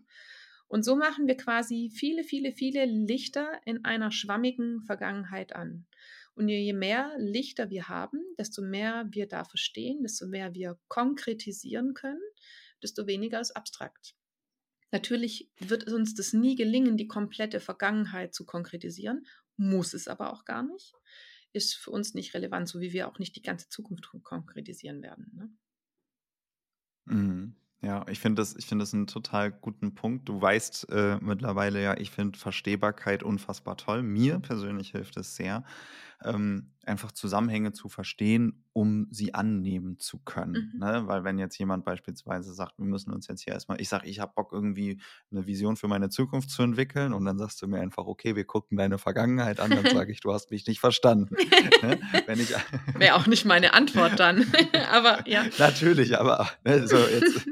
Und 0.69 0.85
so 0.85 0.97
machen 0.97 1.27
wir 1.27 1.37
quasi 1.37 1.91
viele, 1.95 2.23
viele, 2.23 2.53
viele 2.53 2.85
Lichter 2.85 3.61
in 3.65 3.85
einer 3.85 4.13
schwammigen 4.13 4.83
Vergangenheit 4.83 5.55
an. 5.55 5.87
Und 6.39 6.49
je 6.49 6.73
mehr 6.73 7.17
Lichter 7.19 7.69
wir 7.69 7.89
haben, 7.89 8.21
desto 8.39 8.63
mehr 8.63 9.09
wir 9.11 9.27
da 9.27 9.43
verstehen, 9.43 10.05
desto 10.05 10.29
mehr 10.29 10.55
wir 10.55 10.79
konkretisieren 10.87 11.95
können, 11.95 12.23
desto 12.81 13.09
weniger 13.09 13.41
ist 13.41 13.57
abstrakt. 13.57 14.15
Natürlich 14.93 15.51
wird 15.59 15.91
uns 15.91 16.15
das 16.15 16.33
nie 16.33 16.55
gelingen, 16.55 16.97
die 16.97 17.09
komplette 17.09 17.59
Vergangenheit 17.59 18.35
zu 18.35 18.47
konkretisieren, 18.47 19.27
muss 19.57 19.95
es 19.95 20.07
aber 20.07 20.33
auch 20.33 20.45
gar 20.45 20.63
nicht. 20.63 20.95
Ist 21.53 21.75
für 21.75 21.91
uns 21.91 22.15
nicht 22.15 22.35
relevant, 22.35 22.69
so 22.69 22.79
wie 22.81 22.93
wir 22.93 23.09
auch 23.09 23.19
nicht 23.19 23.35
die 23.35 23.43
ganze 23.43 23.69
Zukunft 23.69 24.09
konkretisieren 24.23 25.03
werden. 25.03 25.33
Ne? 25.35 25.51
Mhm. 27.07 27.57
Ja, 27.81 28.07
ich 28.09 28.19
finde 28.19 28.43
das, 28.43 28.57
ich 28.57 28.67
finde 28.67 28.85
das 28.85 28.95
einen 28.95 29.07
total 29.07 29.53
guten 29.53 29.95
Punkt. 29.95 30.29
Du 30.29 30.41
weißt 30.41 30.89
äh, 30.91 31.19
mittlerweile 31.21 31.83
ja, 31.83 31.97
ich 31.97 32.11
finde 32.11 32.39
Verstehbarkeit 32.39 33.23
unfassbar 33.23 33.77
toll. 33.77 34.03
Mir 34.03 34.41
persönlich 34.41 34.91
hilft 34.91 35.17
es 35.17 35.37
sehr, 35.37 35.65
ähm, 36.25 36.73
einfach 36.85 37.13
Zusammenhänge 37.13 37.73
zu 37.73 37.89
verstehen, 37.89 38.65
um 38.73 39.07
sie 39.11 39.35
annehmen 39.35 39.99
zu 39.99 40.19
können. 40.19 40.73
Mhm. 40.75 40.81
Ne? 40.81 41.03
Weil 41.07 41.23
wenn 41.23 41.39
jetzt 41.39 41.59
jemand 41.59 41.85
beispielsweise 41.85 42.53
sagt, 42.53 42.79
wir 42.79 42.87
müssen 42.87 43.13
uns 43.13 43.29
jetzt 43.29 43.43
hier 43.43 43.53
erstmal, 43.53 43.81
ich 43.81 43.89
sage, 43.89 44.09
ich 44.09 44.21
habe 44.21 44.33
Bock 44.35 44.53
irgendwie 44.53 45.01
eine 45.31 45.47
Vision 45.47 45.77
für 45.77 45.87
meine 45.87 46.09
Zukunft 46.09 46.51
zu 46.51 46.63
entwickeln 46.63 47.13
und 47.13 47.25
dann 47.25 47.39
sagst 47.39 47.61
du 47.63 47.69
mir 47.69 47.81
einfach, 47.81 48.07
okay, 48.07 48.35
wir 48.35 48.45
gucken 48.45 48.79
deine 48.79 48.99
Vergangenheit 48.99 49.61
an, 49.61 49.71
dann 49.71 49.87
sage 49.87 50.11
ich, 50.13 50.21
du 50.21 50.33
hast 50.33 50.51
mich 50.51 50.67
nicht 50.67 50.81
verstanden. 50.81 51.35
ne? 51.83 52.01
Wäre 52.95 53.15
auch 53.15 53.27
nicht 53.27 53.45
meine 53.45 53.75
Antwort 53.75 54.19
dann, 54.19 54.47
aber 54.91 55.29
ja. 55.29 55.45
Natürlich, 55.59 56.19
aber 56.19 56.49
ne, 56.65 56.87
so 56.87 56.97
jetzt 56.97 57.47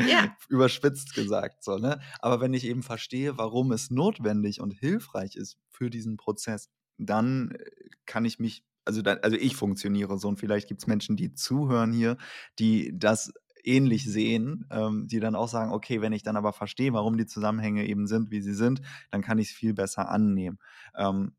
ja. 0.00 0.36
überspitzt 0.48 1.14
gesagt. 1.14 1.64
So, 1.64 1.78
ne? 1.78 2.00
Aber 2.20 2.40
wenn 2.40 2.54
ich 2.54 2.64
eben 2.64 2.82
verstehe, 2.82 3.36
warum 3.38 3.72
es 3.72 3.90
notwendig 3.90 4.60
und 4.60 4.72
hilfreich 4.72 5.36
ist 5.36 5.58
für 5.70 5.90
diesen 5.90 6.16
Prozess, 6.16 6.70
dann 6.98 7.52
äh, 7.52 7.64
kann 8.06 8.24
ich 8.24 8.38
mich, 8.38 8.64
also, 8.84 9.02
dann, 9.02 9.18
also 9.22 9.36
ich 9.36 9.56
funktioniere 9.56 10.18
so 10.18 10.28
und 10.28 10.38
vielleicht 10.38 10.68
gibt 10.68 10.82
es 10.82 10.86
Menschen, 10.86 11.16
die 11.16 11.34
zuhören 11.34 11.92
hier, 11.92 12.16
die 12.58 12.92
das 12.96 13.32
ähnlich 13.64 14.04
sehen, 14.04 14.64
ähm, 14.70 15.08
die 15.08 15.20
dann 15.20 15.34
auch 15.34 15.48
sagen, 15.48 15.72
okay, 15.72 16.00
wenn 16.00 16.12
ich 16.12 16.22
dann 16.22 16.36
aber 16.36 16.52
verstehe, 16.52 16.92
warum 16.92 17.18
die 17.18 17.26
Zusammenhänge 17.26 17.86
eben 17.86 18.06
sind, 18.06 18.30
wie 18.30 18.40
sie 18.40 18.54
sind, 18.54 18.80
dann 19.10 19.22
kann 19.22 19.38
ich 19.38 19.50
es 19.50 19.54
viel 19.54 19.74
besser 19.74 20.08
annehmen. 20.08 20.58
Ähm, 20.96 21.32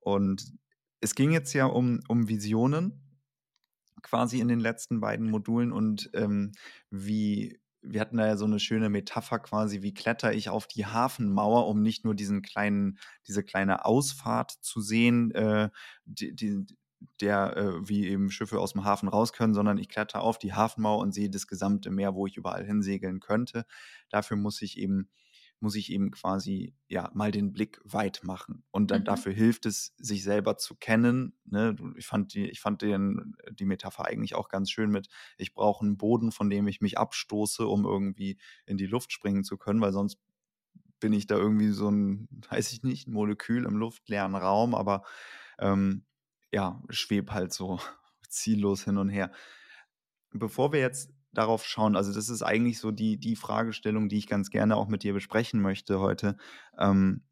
und 0.00 0.54
es 1.00 1.14
ging 1.14 1.32
jetzt 1.32 1.52
ja 1.52 1.66
um, 1.66 2.00
um 2.08 2.28
Visionen 2.28 3.02
quasi 4.02 4.40
in 4.40 4.48
den 4.48 4.60
letzten 4.60 5.00
beiden 5.00 5.30
Modulen 5.30 5.72
und 5.72 6.10
ähm, 6.14 6.52
wie 6.90 7.58
wir 7.88 8.00
hatten 8.00 8.16
da 8.16 8.26
ja 8.26 8.36
so 8.36 8.44
eine 8.44 8.60
schöne 8.60 8.88
Metapher 8.90 9.38
quasi, 9.38 9.82
wie 9.82 9.94
kletter 9.94 10.32
ich 10.32 10.48
auf 10.48 10.66
die 10.66 10.86
Hafenmauer, 10.86 11.66
um 11.68 11.82
nicht 11.82 12.04
nur 12.04 12.14
diesen 12.14 12.42
kleinen, 12.42 12.98
diese 13.26 13.42
kleine 13.44 13.84
Ausfahrt 13.84 14.52
zu 14.60 14.80
sehen, 14.80 15.30
äh, 15.32 15.70
die, 16.04 16.34
die, 16.34 16.66
der, 17.20 17.56
äh, 17.56 17.88
wie 17.88 18.06
eben 18.08 18.30
Schiffe 18.30 18.58
aus 18.60 18.72
dem 18.72 18.84
Hafen 18.84 19.08
raus 19.08 19.32
können, 19.32 19.54
sondern 19.54 19.78
ich 19.78 19.88
kletter 19.88 20.22
auf 20.22 20.38
die 20.38 20.54
Hafenmauer 20.54 20.98
und 20.98 21.12
sehe 21.12 21.30
das 21.30 21.46
gesamte 21.46 21.90
Meer, 21.90 22.14
wo 22.14 22.26
ich 22.26 22.36
überall 22.36 22.64
hinsegeln 22.64 23.20
könnte. 23.20 23.64
Dafür 24.10 24.36
muss 24.36 24.62
ich 24.62 24.78
eben 24.78 25.10
muss 25.60 25.74
ich 25.74 25.90
eben 25.90 26.10
quasi 26.10 26.74
ja 26.88 27.10
mal 27.14 27.30
den 27.30 27.52
Blick 27.52 27.80
weit 27.84 28.20
machen. 28.22 28.64
Und 28.70 28.90
dann 28.90 29.00
mhm. 29.00 29.06
dafür 29.06 29.32
hilft 29.32 29.66
es, 29.66 29.94
sich 29.96 30.22
selber 30.22 30.58
zu 30.58 30.74
kennen. 30.76 31.38
Ne? 31.44 31.76
Ich 31.96 32.06
fand, 32.06 32.34
die, 32.34 32.48
ich 32.48 32.60
fand 32.60 32.82
den, 32.82 33.34
die 33.50 33.64
Metapher 33.64 34.06
eigentlich 34.06 34.34
auch 34.34 34.48
ganz 34.48 34.70
schön 34.70 34.90
mit, 34.90 35.08
ich 35.38 35.54
brauche 35.54 35.84
einen 35.84 35.96
Boden, 35.96 36.30
von 36.30 36.50
dem 36.50 36.66
ich 36.66 36.80
mich 36.80 36.98
abstoße, 36.98 37.66
um 37.66 37.84
irgendwie 37.84 38.38
in 38.66 38.76
die 38.76 38.86
Luft 38.86 39.12
springen 39.12 39.44
zu 39.44 39.56
können, 39.56 39.80
weil 39.80 39.92
sonst 39.92 40.18
bin 41.00 41.12
ich 41.12 41.26
da 41.26 41.36
irgendwie 41.36 41.70
so 41.70 41.90
ein, 41.90 42.28
weiß 42.50 42.72
ich 42.72 42.82
nicht, 42.82 43.08
ein 43.08 43.12
Molekül 43.12 43.64
im 43.64 43.76
luftleeren 43.76 44.34
Raum, 44.34 44.74
aber 44.74 45.04
ähm, 45.58 46.04
ja, 46.52 46.82
schweb 46.90 47.30
halt 47.30 47.52
so 47.52 47.80
ziellos 48.28 48.84
hin 48.84 48.98
und 48.98 49.08
her. 49.08 49.32
Bevor 50.32 50.72
wir 50.72 50.80
jetzt 50.80 51.15
darauf 51.36 51.64
schauen? 51.64 51.96
Also 51.96 52.12
das 52.12 52.28
ist 52.28 52.42
eigentlich 52.42 52.78
so 52.78 52.90
die, 52.90 53.18
die 53.18 53.36
Fragestellung, 53.36 54.08
die 54.08 54.18
ich 54.18 54.26
ganz 54.26 54.50
gerne 54.50 54.76
auch 54.76 54.88
mit 54.88 55.02
dir 55.02 55.12
besprechen 55.12 55.60
möchte 55.60 56.00
heute. 56.00 56.36
Ähm, 56.78 57.22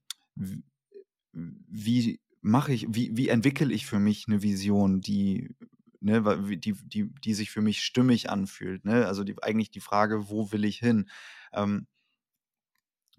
wie 1.33 2.21
mache 2.41 2.73
ich, 2.73 2.87
wie, 2.91 3.17
wie 3.17 3.29
entwickle 3.29 3.73
ich 3.73 3.87
für 3.87 3.99
mich 3.99 4.27
eine 4.29 4.43
Vision, 4.43 5.01
die, 5.01 5.55
ne, 6.01 6.23
die, 6.59 6.75
die, 6.75 7.11
die 7.13 7.35
sich 7.35 7.51
für 7.51 7.63
mich 7.63 7.83
stimmig 7.83 8.31
anfühlt? 8.31 8.85
Ne? 8.85 9.07
Also 9.07 9.25
die, 9.25 9.43
eigentlich 9.43 9.71
die 9.71 9.81
Frage, 9.81 10.29
wo 10.29 10.53
will 10.53 10.65
ich 10.65 10.79
hin? 10.79 11.09
Ähm, 11.53 11.87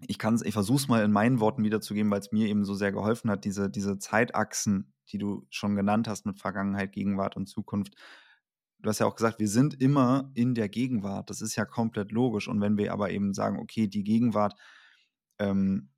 ich 0.06 0.18
kann 0.18 0.40
ich 0.44 0.52
versuche 0.52 0.76
es 0.76 0.88
mal 0.88 1.02
in 1.02 1.12
meinen 1.12 1.40
Worten 1.40 1.64
wiederzugeben, 1.64 2.10
weil 2.10 2.20
es 2.20 2.32
mir 2.32 2.48
eben 2.48 2.64
so 2.64 2.74
sehr 2.74 2.92
geholfen 2.92 3.30
hat, 3.30 3.44
diese, 3.44 3.70
diese 3.70 3.98
Zeitachsen, 3.98 4.92
die 5.10 5.18
du 5.18 5.46
schon 5.50 5.74
genannt 5.74 6.08
hast 6.08 6.26
mit 6.26 6.38
Vergangenheit, 6.38 6.92
Gegenwart 6.92 7.36
und 7.36 7.46
Zukunft, 7.46 7.94
du 8.86 8.90
hast 8.90 9.00
ja 9.00 9.06
auch 9.06 9.16
gesagt, 9.16 9.40
wir 9.40 9.48
sind 9.48 9.80
immer 9.80 10.30
in 10.34 10.54
der 10.54 10.68
Gegenwart. 10.68 11.28
Das 11.28 11.40
ist 11.42 11.56
ja 11.56 11.64
komplett 11.64 12.12
logisch. 12.12 12.46
Und 12.46 12.60
wenn 12.60 12.78
wir 12.78 12.92
aber 12.92 13.10
eben 13.10 13.34
sagen, 13.34 13.58
okay, 13.58 13.88
die 13.88 14.04
Gegenwart 14.04 14.54
ähm, 15.40 15.90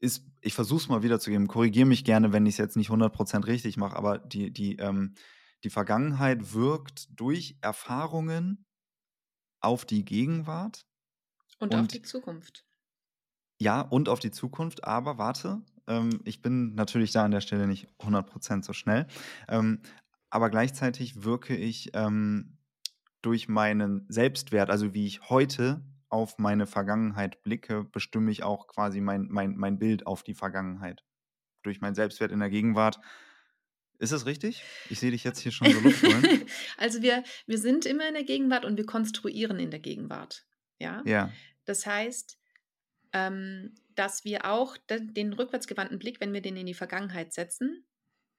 ist, 0.00 0.26
ich 0.40 0.54
versuche 0.54 0.82
es 0.82 0.88
mal 0.88 1.04
wiederzugeben, 1.04 1.46
korrigiere 1.46 1.86
mich 1.86 2.04
gerne, 2.04 2.32
wenn 2.32 2.46
ich 2.46 2.54
es 2.54 2.58
jetzt 2.58 2.76
nicht 2.76 2.90
100% 2.90 3.46
richtig 3.46 3.76
mache, 3.76 3.94
aber 3.94 4.18
die, 4.18 4.52
die, 4.52 4.76
ähm, 4.78 5.14
die 5.62 5.70
Vergangenheit 5.70 6.52
wirkt 6.52 7.08
durch 7.10 7.56
Erfahrungen 7.60 8.66
auf 9.60 9.84
die 9.84 10.04
Gegenwart. 10.04 10.84
Und, 11.60 11.74
und 11.74 11.80
auf 11.80 11.86
die 11.86 12.02
Zukunft. 12.02 12.66
Ja, 13.60 13.82
und 13.82 14.08
auf 14.08 14.18
die 14.18 14.32
Zukunft, 14.32 14.82
aber 14.82 15.16
warte, 15.18 15.62
ähm, 15.86 16.20
ich 16.24 16.40
bin 16.40 16.74
natürlich 16.74 17.12
da 17.12 17.24
an 17.24 17.30
der 17.30 17.40
Stelle 17.40 17.66
nicht 17.66 17.88
100% 17.98 18.64
so 18.64 18.72
schnell. 18.72 19.06
Aber 20.30 20.48
gleichzeitig 20.48 21.24
wirke 21.24 21.56
ich 21.56 21.90
ähm, 21.94 22.56
durch 23.20 23.48
meinen 23.48 24.06
Selbstwert, 24.08 24.70
also 24.70 24.94
wie 24.94 25.06
ich 25.06 25.28
heute 25.28 25.82
auf 26.08 26.38
meine 26.38 26.66
Vergangenheit 26.66 27.42
blicke, 27.42 27.84
bestimme 27.84 28.30
ich 28.30 28.42
auch 28.42 28.66
quasi 28.66 29.00
mein, 29.00 29.26
mein, 29.28 29.56
mein 29.56 29.78
Bild 29.78 30.06
auf 30.06 30.22
die 30.22 30.34
Vergangenheit. 30.34 31.04
Durch 31.62 31.80
meinen 31.80 31.94
Selbstwert 31.94 32.32
in 32.32 32.40
der 32.40 32.50
Gegenwart. 32.50 32.98
Ist 33.98 34.12
es 34.12 34.24
richtig? 34.24 34.64
Ich 34.88 34.98
sehe 34.98 35.10
dich 35.10 35.24
jetzt 35.24 35.40
hier 35.40 35.52
schon 35.52 35.70
so 35.70 35.80
Luft 35.80 36.02
holen. 36.02 36.46
also 36.78 37.02
wir, 37.02 37.22
wir 37.46 37.58
sind 37.58 37.84
immer 37.84 38.08
in 38.08 38.14
der 38.14 38.24
Gegenwart 38.24 38.64
und 38.64 38.76
wir 38.78 38.86
konstruieren 38.86 39.58
in 39.58 39.70
der 39.70 39.80
Gegenwart. 39.80 40.46
Ja. 40.78 41.02
ja. 41.04 41.30
Das 41.66 41.84
heißt, 41.84 42.38
ähm, 43.12 43.74
dass 43.94 44.24
wir 44.24 44.46
auch 44.46 44.78
den, 44.78 45.12
den 45.12 45.32
rückwärtsgewandten 45.34 45.98
Blick, 45.98 46.20
wenn 46.20 46.32
wir 46.32 46.40
den 46.40 46.56
in 46.56 46.66
die 46.66 46.74
Vergangenheit 46.74 47.34
setzen, 47.34 47.84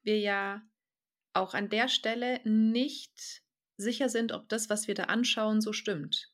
wir 0.02 0.20
ja 0.20 0.64
auch 1.34 1.54
an 1.54 1.70
der 1.70 1.88
Stelle 1.88 2.42
nicht 2.44 3.44
sicher 3.78 4.10
sind, 4.10 4.32
ob 4.32 4.50
das, 4.50 4.70
was 4.70 4.88
wir 4.88 4.96
da 4.96 5.04
anschauen, 5.06 5.62
so 5.62 5.74
stimmt. 5.74 6.32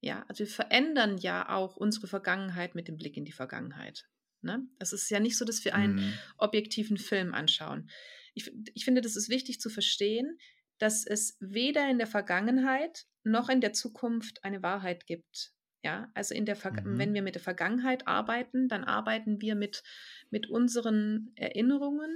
Ja, 0.00 0.24
also 0.28 0.40
wir 0.40 0.46
verändern 0.46 1.18
ja 1.18 1.48
auch 1.48 1.76
unsere 1.76 2.06
Vergangenheit 2.06 2.74
mit 2.74 2.88
dem 2.88 2.96
Blick 2.96 3.16
in 3.16 3.24
die 3.24 3.32
Vergangenheit. 3.32 4.06
Ne? 4.42 4.66
Es 4.78 4.92
ist 4.92 5.10
ja 5.10 5.18
nicht 5.20 5.36
so, 5.36 5.44
dass 5.44 5.64
wir 5.64 5.74
einen 5.74 5.96
mhm. 5.96 6.12
objektiven 6.36 6.96
Film 6.96 7.34
anschauen. 7.34 7.90
ich, 8.34 8.50
ich 8.74 8.84
finde, 8.84 9.00
das 9.00 9.16
ist 9.16 9.28
wichtig 9.28 9.60
zu 9.60 9.68
verstehen, 9.70 10.38
dass 10.78 11.04
es 11.04 11.36
weder 11.40 11.90
in 11.90 11.98
der 11.98 12.06
Vergangenheit 12.06 13.06
noch 13.24 13.48
in 13.48 13.60
der 13.60 13.72
Zukunft 13.72 14.44
eine 14.44 14.62
Wahrheit 14.62 15.06
gibt. 15.06 15.52
Ja, 15.84 16.10
also 16.14 16.34
in 16.34 16.44
der 16.44 16.56
mhm. 16.56 16.98
wenn 16.98 17.14
wir 17.14 17.22
mit 17.22 17.34
der 17.34 17.42
Vergangenheit 17.42 18.06
arbeiten, 18.06 18.68
dann 18.68 18.84
arbeiten 18.84 19.40
wir 19.40 19.54
mit, 19.54 19.82
mit 20.30 20.48
unseren 20.48 21.32
Erinnerungen, 21.34 22.10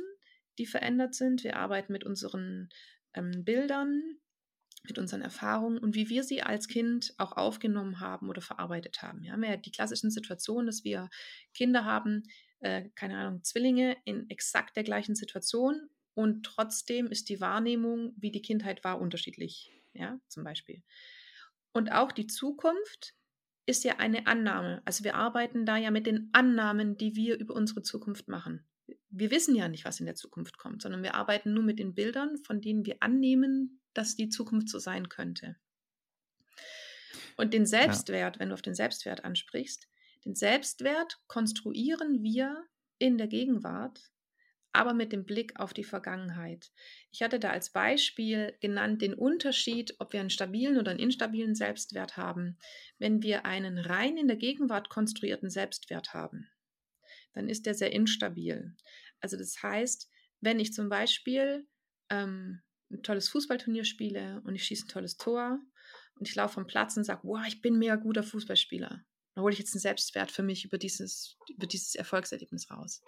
die 0.58 0.66
verändert 0.66 1.14
sind. 1.14 1.44
Wir 1.44 1.56
arbeiten 1.56 1.92
mit 1.92 2.04
unseren 2.04 2.68
ähm, 3.14 3.44
Bildern, 3.44 4.18
mit 4.84 4.98
unseren 4.98 5.22
Erfahrungen 5.22 5.78
und 5.78 5.94
wie 5.94 6.08
wir 6.08 6.24
sie 6.24 6.42
als 6.42 6.68
Kind 6.68 7.14
auch 7.18 7.32
aufgenommen 7.32 8.00
haben 8.00 8.28
oder 8.28 8.42
verarbeitet 8.42 9.02
haben. 9.02 9.22
Wir 9.22 9.32
haben 9.32 9.44
ja 9.44 9.56
die 9.56 9.70
klassischen 9.70 10.10
Situationen, 10.10 10.66
dass 10.66 10.84
wir 10.84 11.08
Kinder 11.54 11.84
haben, 11.84 12.24
äh, 12.60 12.88
keine 12.94 13.16
Ahnung, 13.16 13.44
Zwillinge 13.44 13.96
in 14.04 14.28
exakt 14.28 14.76
der 14.76 14.84
gleichen 14.84 15.14
Situation 15.14 15.88
und 16.14 16.44
trotzdem 16.44 17.06
ist 17.06 17.28
die 17.28 17.40
Wahrnehmung, 17.40 18.14
wie 18.16 18.30
die 18.30 18.42
Kindheit 18.42 18.84
war, 18.84 19.00
unterschiedlich. 19.00 19.72
Ja, 19.94 20.18
zum 20.28 20.44
Beispiel. 20.44 20.82
Und 21.72 21.92
auch 21.92 22.12
die 22.12 22.26
Zukunft 22.26 23.14
ist 23.66 23.84
ja 23.84 23.98
eine 23.98 24.26
Annahme. 24.26 24.82
Also 24.84 25.04
wir 25.04 25.14
arbeiten 25.14 25.64
da 25.64 25.76
ja 25.76 25.90
mit 25.90 26.06
den 26.06 26.30
Annahmen, 26.32 26.96
die 26.96 27.14
wir 27.14 27.38
über 27.38 27.54
unsere 27.54 27.82
Zukunft 27.82 28.28
machen. 28.28 28.66
Wir 29.10 29.30
wissen 29.30 29.54
ja 29.54 29.68
nicht, 29.68 29.84
was 29.84 30.00
in 30.00 30.06
der 30.06 30.14
Zukunft 30.14 30.58
kommt, 30.58 30.82
sondern 30.82 31.02
wir 31.02 31.14
arbeiten 31.14 31.52
nur 31.52 31.62
mit 31.62 31.78
den 31.78 31.94
Bildern, 31.94 32.38
von 32.44 32.60
denen 32.60 32.84
wir 32.86 32.96
annehmen, 33.00 33.80
dass 33.94 34.16
die 34.16 34.28
Zukunft 34.28 34.68
so 34.68 34.78
sein 34.78 35.08
könnte. 35.08 35.56
Und 37.36 37.54
den 37.54 37.66
Selbstwert, 37.66 38.36
ja. 38.36 38.40
wenn 38.40 38.48
du 38.48 38.54
auf 38.54 38.62
den 38.62 38.74
Selbstwert 38.74 39.24
ansprichst, 39.24 39.88
den 40.24 40.34
Selbstwert 40.34 41.18
konstruieren 41.26 42.22
wir 42.22 42.64
in 42.98 43.18
der 43.18 43.26
Gegenwart 43.26 44.12
aber 44.72 44.94
mit 44.94 45.12
dem 45.12 45.24
Blick 45.24 45.60
auf 45.60 45.74
die 45.74 45.84
Vergangenheit. 45.84 46.70
Ich 47.10 47.22
hatte 47.22 47.38
da 47.38 47.50
als 47.50 47.70
Beispiel 47.70 48.56
genannt 48.60 49.02
den 49.02 49.14
Unterschied, 49.14 49.94
ob 49.98 50.12
wir 50.12 50.20
einen 50.20 50.30
stabilen 50.30 50.78
oder 50.78 50.90
einen 50.90 51.00
instabilen 51.00 51.54
Selbstwert 51.54 52.16
haben. 52.16 52.58
Wenn 52.98 53.22
wir 53.22 53.44
einen 53.44 53.78
rein 53.78 54.16
in 54.16 54.28
der 54.28 54.36
Gegenwart 54.36 54.88
konstruierten 54.88 55.50
Selbstwert 55.50 56.14
haben, 56.14 56.48
dann 57.32 57.48
ist 57.48 57.66
der 57.66 57.74
sehr 57.74 57.92
instabil. 57.92 58.74
Also 59.20 59.36
das 59.36 59.62
heißt, 59.62 60.08
wenn 60.40 60.60
ich 60.60 60.72
zum 60.72 60.88
Beispiel 60.88 61.66
ähm, 62.10 62.62
ein 62.90 63.02
tolles 63.02 63.28
Fußballturnier 63.28 63.84
spiele 63.84 64.42
und 64.44 64.54
ich 64.54 64.64
schieße 64.64 64.86
ein 64.86 64.88
tolles 64.88 65.16
Tor 65.16 65.58
und 66.16 66.28
ich 66.28 66.34
laufe 66.34 66.54
vom 66.54 66.66
Platz 66.66 66.96
und 66.96 67.04
sage, 67.04 67.22
wow, 67.24 67.44
ich 67.46 67.62
bin 67.62 67.78
mega 67.78 67.96
guter 67.96 68.22
Fußballspieler, 68.22 69.04
dann 69.34 69.42
hole 69.42 69.52
ich 69.52 69.58
jetzt 69.58 69.74
einen 69.74 69.80
Selbstwert 69.80 70.30
für 70.30 70.42
mich 70.42 70.64
über 70.64 70.78
dieses, 70.78 71.38
über 71.48 71.66
dieses 71.66 71.94
Erfolgserlebnis 71.94 72.70
raus. 72.70 73.02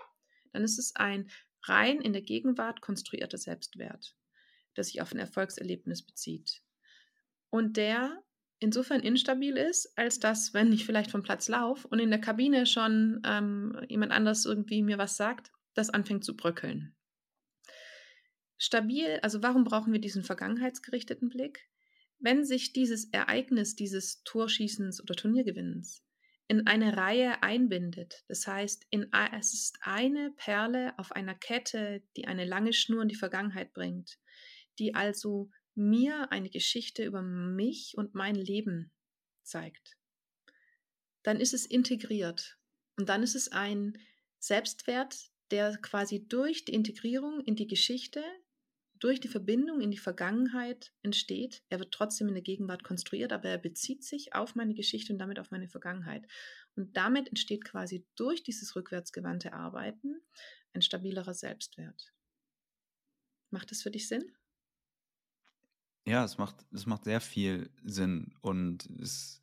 Dann 0.52 0.62
ist 0.62 0.78
es 0.78 0.94
ein 0.96 1.30
rein 1.64 2.00
in 2.00 2.12
der 2.12 2.22
Gegenwart 2.22 2.80
konstruierter 2.80 3.38
Selbstwert, 3.38 4.16
der 4.76 4.84
sich 4.84 5.02
auf 5.02 5.12
ein 5.12 5.18
Erfolgserlebnis 5.18 6.02
bezieht. 6.02 6.62
Und 7.50 7.76
der 7.76 8.22
insofern 8.64 9.00
instabil 9.00 9.56
ist, 9.56 9.96
als 9.96 10.18
dass, 10.18 10.54
wenn 10.54 10.72
ich 10.72 10.84
vielleicht 10.84 11.10
vom 11.10 11.22
Platz 11.22 11.48
laufe 11.48 11.86
und 11.88 12.00
in 12.00 12.10
der 12.10 12.20
Kabine 12.20 12.66
schon 12.66 13.22
ähm, 13.24 13.78
jemand 13.88 14.12
anders 14.12 14.44
irgendwie 14.44 14.82
mir 14.82 14.98
was 14.98 15.16
sagt, 15.16 15.52
das 15.74 15.90
anfängt 15.90 16.24
zu 16.24 16.36
bröckeln. 16.36 16.96
Stabil, 18.56 19.18
also 19.22 19.42
warum 19.42 19.64
brauchen 19.64 19.92
wir 19.92 20.00
diesen 20.00 20.24
vergangenheitsgerichteten 20.24 21.28
Blick? 21.28 21.68
Wenn 22.18 22.44
sich 22.44 22.72
dieses 22.72 23.12
Ereignis 23.12 23.76
dieses 23.76 24.22
Torschießens 24.24 25.02
oder 25.02 25.14
Turniergewinnens 25.14 26.04
in 26.46 26.66
eine 26.66 26.96
Reihe 26.96 27.42
einbindet. 27.42 28.22
Das 28.28 28.46
heißt, 28.46 28.86
in, 28.90 29.10
es 29.38 29.54
ist 29.54 29.78
eine 29.80 30.30
Perle 30.36 30.92
auf 30.98 31.12
einer 31.12 31.34
Kette, 31.34 32.02
die 32.16 32.26
eine 32.26 32.44
lange 32.44 32.72
Schnur 32.72 33.02
in 33.02 33.08
die 33.08 33.14
Vergangenheit 33.14 33.72
bringt, 33.72 34.18
die 34.78 34.94
also 34.94 35.50
mir 35.74 36.30
eine 36.32 36.50
Geschichte 36.50 37.04
über 37.04 37.22
mich 37.22 37.96
und 37.96 38.14
mein 38.14 38.34
Leben 38.34 38.92
zeigt. 39.42 39.96
Dann 41.22 41.40
ist 41.40 41.54
es 41.54 41.66
integriert 41.66 42.58
und 42.96 43.08
dann 43.08 43.22
ist 43.22 43.34
es 43.34 43.50
ein 43.50 43.98
Selbstwert, 44.38 45.30
der 45.50 45.76
quasi 45.78 46.26
durch 46.28 46.64
die 46.64 46.74
Integrierung 46.74 47.40
in 47.40 47.56
die 47.56 47.66
Geschichte 47.66 48.22
durch 49.04 49.20
die 49.20 49.28
Verbindung 49.28 49.82
in 49.82 49.90
die 49.90 49.98
Vergangenheit 49.98 50.92
entsteht. 51.02 51.62
Er 51.68 51.78
wird 51.78 51.92
trotzdem 51.92 52.28
in 52.28 52.34
der 52.34 52.42
Gegenwart 52.42 52.84
konstruiert, 52.84 53.32
aber 53.32 53.50
er 53.50 53.58
bezieht 53.58 54.02
sich 54.02 54.34
auf 54.34 54.54
meine 54.54 54.72
Geschichte 54.72 55.12
und 55.12 55.18
damit 55.18 55.38
auf 55.38 55.50
meine 55.50 55.68
Vergangenheit. 55.68 56.26
Und 56.74 56.96
damit 56.96 57.28
entsteht 57.28 57.64
quasi 57.64 58.06
durch 58.16 58.42
dieses 58.42 58.74
rückwärtsgewandte 58.74 59.52
Arbeiten 59.52 60.22
ein 60.72 60.80
stabilerer 60.80 61.34
Selbstwert. 61.34 62.14
Macht 63.50 63.70
das 63.70 63.82
für 63.82 63.90
dich 63.90 64.08
Sinn? 64.08 64.32
Ja, 66.06 66.24
es 66.24 66.38
macht, 66.38 66.66
es 66.72 66.86
macht 66.86 67.04
sehr 67.04 67.20
viel 67.20 67.70
Sinn 67.82 68.34
und 68.42 68.88
es 69.00 69.42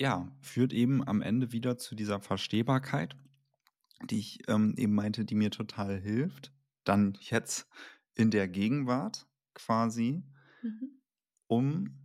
ja, 0.00 0.30
führt 0.40 0.72
eben 0.72 1.06
am 1.06 1.22
Ende 1.22 1.52
wieder 1.52 1.78
zu 1.78 1.94
dieser 1.94 2.20
Verstehbarkeit, 2.20 3.16
die 4.02 4.18
ich 4.18 4.48
ähm, 4.48 4.74
eben 4.76 4.94
meinte, 4.94 5.24
die 5.24 5.34
mir 5.34 5.50
total 5.50 6.00
hilft 6.00 6.54
dann 6.84 7.18
jetzt 7.20 7.66
in 8.14 8.30
der 8.30 8.48
Gegenwart 8.48 9.26
quasi, 9.54 10.22
mhm. 10.62 11.00
um 11.46 11.98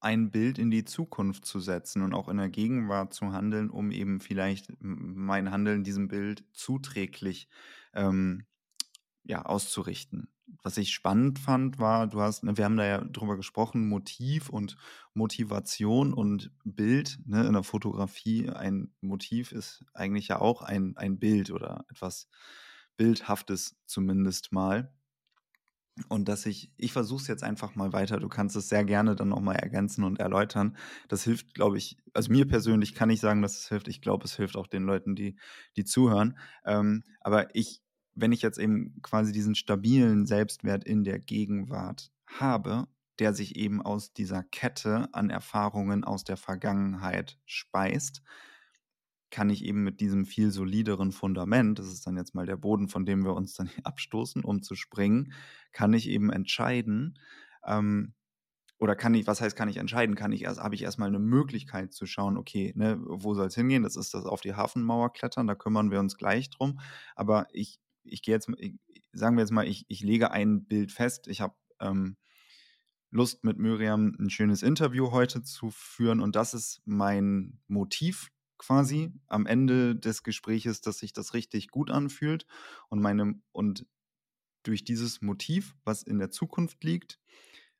ein 0.00 0.30
Bild 0.30 0.58
in 0.58 0.70
die 0.70 0.84
Zukunft 0.84 1.44
zu 1.44 1.58
setzen 1.58 2.02
und 2.02 2.14
auch 2.14 2.28
in 2.28 2.36
der 2.36 2.48
Gegenwart 2.48 3.12
zu 3.12 3.32
handeln, 3.32 3.70
um 3.70 3.90
eben 3.90 4.20
vielleicht 4.20 4.72
mein 4.78 5.50
Handeln 5.50 5.84
diesem 5.84 6.08
Bild 6.08 6.44
zuträglich 6.52 7.48
ähm, 7.92 8.46
ja, 9.24 9.42
auszurichten. 9.42 10.28
Was 10.62 10.76
ich 10.78 10.92
spannend 10.92 11.38
fand, 11.38 11.78
war, 11.78 12.06
du 12.06 12.20
hast, 12.20 12.42
ne, 12.44 12.56
wir 12.56 12.64
haben 12.64 12.76
da 12.76 12.84
ja 12.86 13.00
drüber 13.02 13.36
gesprochen, 13.36 13.88
Motiv 13.88 14.48
und 14.48 14.76
Motivation 15.14 16.12
und 16.12 16.52
Bild. 16.64 17.18
Ne, 17.26 17.46
in 17.46 17.52
der 17.52 17.62
Fotografie, 17.62 18.50
ein 18.50 18.92
Motiv 19.00 19.52
ist 19.52 19.84
eigentlich 19.94 20.28
ja 20.28 20.40
auch 20.40 20.62
ein, 20.62 20.96
ein 20.96 21.18
Bild 21.18 21.50
oder 21.50 21.84
etwas, 21.90 22.28
Bildhaftes 22.96 23.76
zumindest 23.86 24.52
mal. 24.52 24.92
Und 26.08 26.28
dass 26.28 26.44
ich, 26.44 26.72
ich 26.76 26.92
versuche 26.92 27.22
es 27.22 27.26
jetzt 27.28 27.42
einfach 27.42 27.74
mal 27.74 27.92
weiter. 27.94 28.20
Du 28.20 28.28
kannst 28.28 28.54
es 28.54 28.68
sehr 28.68 28.84
gerne 28.84 29.16
dann 29.16 29.30
nochmal 29.30 29.56
ergänzen 29.56 30.04
und 30.04 30.18
erläutern. 30.20 30.76
Das 31.08 31.24
hilft, 31.24 31.54
glaube 31.54 31.78
ich, 31.78 31.96
also 32.12 32.30
mir 32.30 32.46
persönlich 32.46 32.94
kann 32.94 33.08
ich 33.08 33.20
sagen, 33.20 33.40
dass 33.40 33.56
es 33.58 33.68
hilft. 33.68 33.88
Ich 33.88 34.02
glaube, 34.02 34.24
es 34.24 34.36
hilft 34.36 34.56
auch 34.56 34.66
den 34.66 34.82
Leuten, 34.84 35.14
die, 35.16 35.36
die 35.76 35.84
zuhören. 35.84 36.38
Ähm, 36.66 37.02
aber 37.20 37.54
ich, 37.54 37.82
wenn 38.16 38.32
ich 38.32 38.42
jetzt 38.42 38.58
eben 38.58 39.00
quasi 39.02 39.32
diesen 39.32 39.54
stabilen 39.54 40.26
Selbstwert 40.26 40.84
in 40.84 41.04
der 41.04 41.18
Gegenwart 41.18 42.10
habe, 42.26 42.88
der 43.18 43.32
sich 43.32 43.56
eben 43.56 43.80
aus 43.80 44.12
dieser 44.12 44.42
Kette 44.42 45.08
an 45.12 45.30
Erfahrungen 45.30 46.04
aus 46.04 46.24
der 46.24 46.36
Vergangenheit 46.36 47.38
speist, 47.44 48.22
kann 49.30 49.50
ich 49.50 49.64
eben 49.64 49.82
mit 49.82 50.00
diesem 50.00 50.24
viel 50.24 50.50
solideren 50.50 51.12
Fundament, 51.12 51.78
das 51.78 51.86
ist 51.88 52.06
dann 52.06 52.16
jetzt 52.16 52.34
mal 52.34 52.46
der 52.46 52.56
Boden, 52.56 52.88
von 52.88 53.04
dem 53.04 53.24
wir 53.24 53.34
uns 53.34 53.54
dann 53.54 53.70
abstoßen, 53.84 54.44
um 54.44 54.62
zu 54.62 54.74
springen, 54.74 55.32
kann 55.72 55.92
ich 55.92 56.08
eben 56.08 56.30
entscheiden, 56.30 57.18
ähm, 57.66 58.14
oder 58.78 58.94
kann 58.94 59.14
ich, 59.14 59.26
was 59.26 59.40
heißt, 59.40 59.56
kann 59.56 59.68
ich 59.70 59.78
entscheiden? 59.78 60.16
Kann 60.16 60.32
ich 60.32 60.42
erst, 60.42 60.60
habe 60.60 60.74
ich 60.74 60.82
erstmal 60.82 61.08
eine 61.08 61.18
Möglichkeit 61.18 61.94
zu 61.94 62.04
schauen, 62.04 62.36
okay, 62.36 62.72
ne, 62.76 62.98
wo 63.00 63.34
soll 63.34 63.46
es 63.46 63.54
hingehen? 63.54 63.82
Das 63.82 63.96
ist 63.96 64.12
das 64.12 64.26
auf 64.26 64.42
die 64.42 64.54
Hafenmauer 64.54 65.12
klettern, 65.12 65.46
da 65.46 65.54
kümmern 65.54 65.90
wir 65.90 65.98
uns 65.98 66.18
gleich 66.18 66.50
drum. 66.50 66.78
Aber 67.14 67.46
ich, 67.52 67.80
ich 68.08 68.22
gehe 68.22 68.34
jetzt, 68.34 68.48
ich, 68.58 68.74
sagen 69.12 69.36
wir 69.36 69.42
jetzt 69.42 69.52
mal, 69.52 69.66
ich, 69.66 69.84
ich 69.88 70.02
lege 70.02 70.30
ein 70.30 70.64
Bild 70.66 70.92
fest. 70.92 71.28
Ich 71.28 71.40
habe 71.40 71.54
ähm, 71.80 72.16
Lust, 73.10 73.44
mit 73.44 73.58
Miriam 73.58 74.14
ein 74.18 74.30
schönes 74.30 74.62
Interview 74.62 75.10
heute 75.12 75.42
zu 75.42 75.70
führen 75.70 76.20
und 76.20 76.36
das 76.36 76.54
ist 76.54 76.82
mein 76.84 77.60
Motiv 77.68 78.30
quasi 78.58 79.12
am 79.26 79.46
Ende 79.46 79.96
des 79.96 80.22
Gespräches, 80.22 80.80
dass 80.80 80.98
sich 80.98 81.12
das 81.12 81.34
richtig 81.34 81.68
gut 81.68 81.90
anfühlt 81.90 82.46
und 82.88 83.00
meine 83.00 83.40
und 83.52 83.86
durch 84.62 84.84
dieses 84.84 85.22
Motiv, 85.22 85.76
was 85.84 86.02
in 86.02 86.18
der 86.18 86.30
Zukunft 86.30 86.82
liegt, 86.82 87.20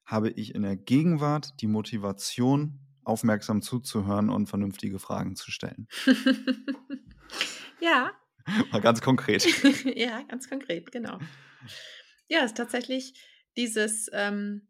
habe 0.05 0.31
ich 0.31 0.55
in 0.55 0.63
der 0.63 0.77
Gegenwart 0.77 1.61
die 1.61 1.67
Motivation, 1.67 2.81
aufmerksam 3.03 3.63
zuzuhören 3.63 4.31
und 4.31 4.49
vernünftige 4.49 4.99
Fragen 4.99 5.37
zu 5.37 5.51
stellen. 5.51 5.87
ja. 7.81 8.11
Mal 8.73 8.81
ganz 8.81 9.01
konkret. 9.01 9.45
ja, 9.97 10.23
ganz 10.23 10.49
konkret, 10.49 10.93
genau. 10.93 11.19
Ja, 12.29 12.41
es 12.41 12.47
ist 12.53 12.57
tatsächlich 12.57 13.15
dieses, 13.57 14.09
ähm, 14.13 14.69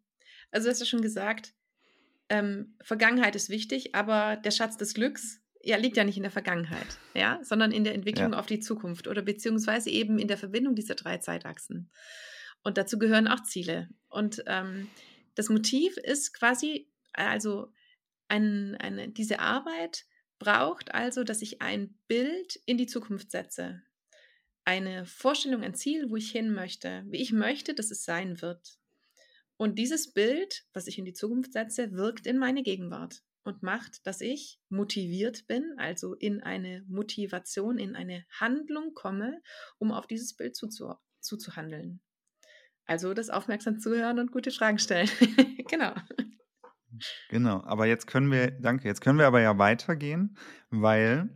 also 0.50 0.66
du 0.66 0.70
hast 0.70 0.80
ja 0.80 0.86
schon 0.86 1.02
gesagt, 1.02 1.54
ähm, 2.28 2.76
Vergangenheit 2.82 3.36
ist 3.36 3.50
wichtig, 3.50 3.94
aber 3.94 4.36
der 4.36 4.50
Schatz 4.50 4.76
des 4.76 4.94
Glücks 4.94 5.40
ja, 5.62 5.76
liegt 5.76 5.96
ja 5.96 6.04
nicht 6.04 6.16
in 6.16 6.22
der 6.22 6.32
Vergangenheit, 6.32 6.98
ja, 7.14 7.40
sondern 7.42 7.72
in 7.72 7.84
der 7.84 7.94
Entwicklung 7.94 8.32
ja. 8.32 8.38
auf 8.38 8.46
die 8.46 8.60
Zukunft 8.60 9.08
oder 9.08 9.22
beziehungsweise 9.22 9.90
eben 9.90 10.18
in 10.18 10.28
der 10.28 10.38
Verbindung 10.38 10.74
dieser 10.74 10.94
drei 10.94 11.18
Zeitachsen. 11.18 11.90
Und 12.62 12.78
dazu 12.78 12.98
gehören 12.98 13.28
auch 13.28 13.42
Ziele. 13.42 13.88
Und 14.08 14.42
ähm, 14.46 14.88
das 15.34 15.48
Motiv 15.48 15.96
ist 15.96 16.32
quasi, 16.32 16.88
also 17.12 17.72
ein, 18.28 18.76
eine, 18.80 19.08
diese 19.08 19.40
Arbeit 19.40 20.04
braucht 20.38 20.94
also, 20.94 21.24
dass 21.24 21.42
ich 21.42 21.62
ein 21.62 21.98
Bild 22.08 22.60
in 22.66 22.78
die 22.78 22.86
Zukunft 22.86 23.30
setze. 23.30 23.82
eine 24.64 25.06
Vorstellung, 25.06 25.62
ein 25.62 25.74
Ziel, 25.74 26.10
wo 26.10 26.16
ich 26.16 26.32
hin 26.32 26.52
möchte, 26.52 27.04
wie 27.06 27.22
ich 27.22 27.32
möchte, 27.32 27.72
dass 27.72 27.92
es 27.92 28.04
sein 28.04 28.42
wird. 28.42 28.78
Und 29.56 29.78
dieses 29.78 30.12
Bild, 30.12 30.64
was 30.72 30.88
ich 30.88 30.98
in 30.98 31.04
die 31.04 31.14
Zukunft 31.14 31.52
setze, 31.52 31.92
wirkt 31.92 32.26
in 32.26 32.36
meine 32.36 32.64
Gegenwart 32.64 33.22
und 33.44 33.62
macht, 33.62 34.06
dass 34.06 34.20
ich 34.20 34.60
motiviert 34.68 35.46
bin, 35.46 35.74
also 35.78 36.14
in 36.14 36.42
eine 36.42 36.84
Motivation, 36.88 37.78
in 37.78 37.94
eine 37.94 38.26
Handlung 38.28 38.92
komme, 38.94 39.40
um 39.78 39.92
auf 39.92 40.06
dieses 40.06 40.34
Bild 40.34 40.56
zuzu 40.56 40.94
zuzuhandeln. 41.20 42.00
Also 42.86 43.14
das 43.14 43.30
aufmerksam 43.30 43.80
zuhören 43.80 44.18
und 44.18 44.32
gute 44.32 44.50
Fragen 44.50 44.78
stellen. 44.78 45.08
genau. 45.68 45.94
Genau, 47.28 47.62
aber 47.64 47.86
jetzt 47.86 48.06
können 48.06 48.30
wir, 48.30 48.50
danke, 48.50 48.88
jetzt 48.88 49.00
können 49.00 49.18
wir 49.18 49.26
aber 49.26 49.40
ja 49.40 49.58
weitergehen, 49.58 50.36
weil 50.70 51.28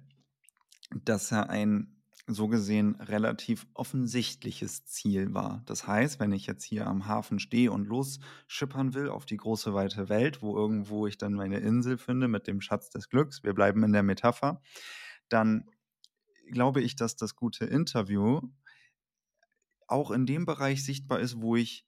das 1.04 1.30
ja 1.30 1.42
ein 1.44 2.00
so 2.26 2.48
gesehen 2.48 2.94
relativ 2.96 3.66
offensichtliches 3.74 4.84
Ziel 4.86 5.34
war. 5.34 5.62
Das 5.66 5.86
heißt, 5.86 6.20
wenn 6.20 6.32
ich 6.32 6.46
jetzt 6.46 6.64
hier 6.64 6.86
am 6.86 7.06
Hafen 7.06 7.38
stehe 7.38 7.72
und 7.72 7.86
losschippern 7.86 8.94
will 8.94 9.08
auf 9.08 9.26
die 9.26 9.36
große 9.36 9.74
weite 9.74 10.08
Welt, 10.08 10.42
wo 10.42 10.56
irgendwo 10.56 11.06
ich 11.06 11.18
dann 11.18 11.34
meine 11.34 11.58
Insel 11.58 11.98
finde 11.98 12.28
mit 12.28 12.46
dem 12.46 12.60
Schatz 12.60 12.90
des 12.90 13.08
Glücks, 13.08 13.42
wir 13.42 13.54
bleiben 13.54 13.82
in 13.82 13.92
der 13.92 14.02
Metapher, 14.02 14.62
dann 15.28 15.68
glaube 16.52 16.80
ich, 16.82 16.96
dass 16.96 17.16
das 17.16 17.36
gute 17.36 17.64
Interview 17.64 18.40
auch 19.86 20.10
in 20.10 20.26
dem 20.26 20.46
Bereich 20.46 20.84
sichtbar 20.84 21.20
ist, 21.20 21.40
wo 21.40 21.56
ich 21.56 21.86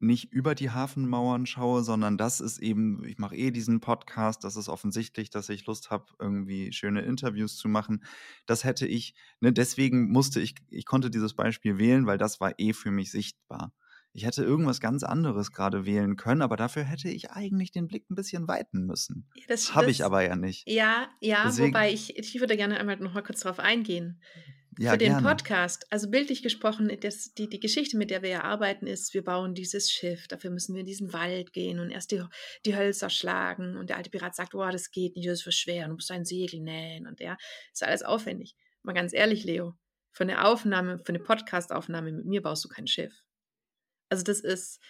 nicht 0.00 0.32
über 0.32 0.54
die 0.54 0.70
Hafenmauern 0.70 1.46
schaue, 1.46 1.82
sondern 1.82 2.16
das 2.16 2.40
ist 2.40 2.58
eben, 2.58 3.04
ich 3.04 3.18
mache 3.18 3.36
eh 3.36 3.50
diesen 3.50 3.80
Podcast, 3.80 4.44
das 4.44 4.56
ist 4.56 4.68
offensichtlich, 4.68 5.30
dass 5.30 5.48
ich 5.48 5.66
Lust 5.66 5.90
habe, 5.90 6.06
irgendwie 6.18 6.72
schöne 6.72 7.02
Interviews 7.02 7.56
zu 7.56 7.68
machen. 7.68 8.02
Das 8.46 8.64
hätte 8.64 8.86
ich, 8.86 9.14
ne, 9.40 9.52
deswegen 9.52 10.10
musste 10.10 10.40
ich, 10.40 10.54
ich 10.70 10.86
konnte 10.86 11.10
dieses 11.10 11.34
Beispiel 11.34 11.78
wählen, 11.78 12.06
weil 12.06 12.18
das 12.18 12.40
war 12.40 12.54
eh 12.58 12.72
für 12.72 12.90
mich 12.90 13.10
sichtbar. 13.10 13.72
Ich 14.12 14.26
hätte 14.26 14.42
irgendwas 14.42 14.80
ganz 14.80 15.04
anderes 15.04 15.52
gerade 15.52 15.86
wählen 15.86 16.16
können, 16.16 16.42
aber 16.42 16.56
dafür 16.56 16.82
hätte 16.82 17.08
ich 17.08 17.30
eigentlich 17.30 17.70
den 17.70 17.86
Blick 17.86 18.10
ein 18.10 18.16
bisschen 18.16 18.48
weiten 18.48 18.84
müssen. 18.86 19.28
Das 19.46 19.74
habe 19.74 19.90
ich 19.90 20.04
aber 20.04 20.22
ja 20.22 20.34
nicht. 20.34 20.68
Ja, 20.68 21.08
ja, 21.20 21.44
Deswegen, 21.44 21.68
wobei 21.68 21.92
ich, 21.92 22.16
ich 22.18 22.40
würde 22.40 22.56
gerne 22.56 22.80
einmal 22.80 22.96
noch 22.96 23.14
mal 23.14 23.22
kurz 23.22 23.40
darauf 23.40 23.60
eingehen. 23.60 24.20
Ja, 24.78 24.92
für 24.92 24.98
den 24.98 25.12
gerne. 25.12 25.28
Podcast, 25.28 25.86
also 25.90 26.08
bildlich 26.08 26.42
gesprochen, 26.42 26.90
das, 27.00 27.34
die, 27.34 27.48
die 27.48 27.60
Geschichte, 27.60 27.96
mit 27.96 28.10
der 28.10 28.22
wir 28.22 28.30
ja 28.30 28.44
arbeiten, 28.44 28.86
ist, 28.86 29.14
wir 29.14 29.24
bauen 29.24 29.54
dieses 29.54 29.90
Schiff, 29.90 30.28
dafür 30.28 30.50
müssen 30.50 30.74
wir 30.74 30.80
in 30.80 30.86
diesen 30.86 31.12
Wald 31.12 31.52
gehen 31.52 31.80
und 31.80 31.90
erst 31.90 32.12
die, 32.12 32.22
die 32.64 32.76
Hölzer 32.76 33.10
schlagen 33.10 33.76
und 33.76 33.90
der 33.90 33.96
alte 33.96 34.10
Pirat 34.10 34.36
sagt, 34.36 34.54
oh, 34.54 34.70
das 34.70 34.90
geht 34.90 35.16
nicht, 35.16 35.28
das 35.28 35.38
ist 35.38 35.42
für 35.42 35.52
schwer, 35.52 35.88
du 35.88 35.94
musst 35.94 36.10
ein 36.10 36.24
Segel 36.24 36.60
nähen 36.60 37.06
und 37.06 37.20
ja, 37.20 37.36
ist 37.72 37.82
alles 37.82 38.02
aufwendig. 38.02 38.54
Mal 38.82 38.92
ganz 38.92 39.12
ehrlich, 39.12 39.44
Leo, 39.44 39.76
für 40.12 40.22
eine 40.24 40.44
Aufnahme, 40.44 40.98
für 40.98 41.10
eine 41.10 41.20
Podcast-Aufnahme 41.20 42.12
mit 42.12 42.26
mir 42.26 42.42
baust 42.42 42.64
du 42.64 42.68
kein 42.68 42.86
Schiff. 42.86 43.12
Also 44.08 44.24
das 44.24 44.40
ist, 44.40 44.80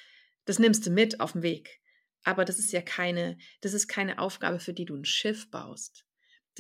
das 0.45 0.59
nimmst 0.59 0.87
du 0.87 0.90
mit 0.90 1.21
auf 1.21 1.33
dem 1.33 1.43
Weg. 1.43 1.81
Aber 2.25 2.45
das 2.45 2.59
ist 2.59 2.73
ja 2.73 2.83
keine, 2.83 3.38
das 3.61 3.73
ist 3.75 3.88
keine 3.88 4.19
Aufgabe, 4.19 4.61
für 4.61 4.75
die 4.75 4.85
du 4.85 4.95
ein 4.95 5.05
Schiff 5.05 5.51
baust. 5.51 6.05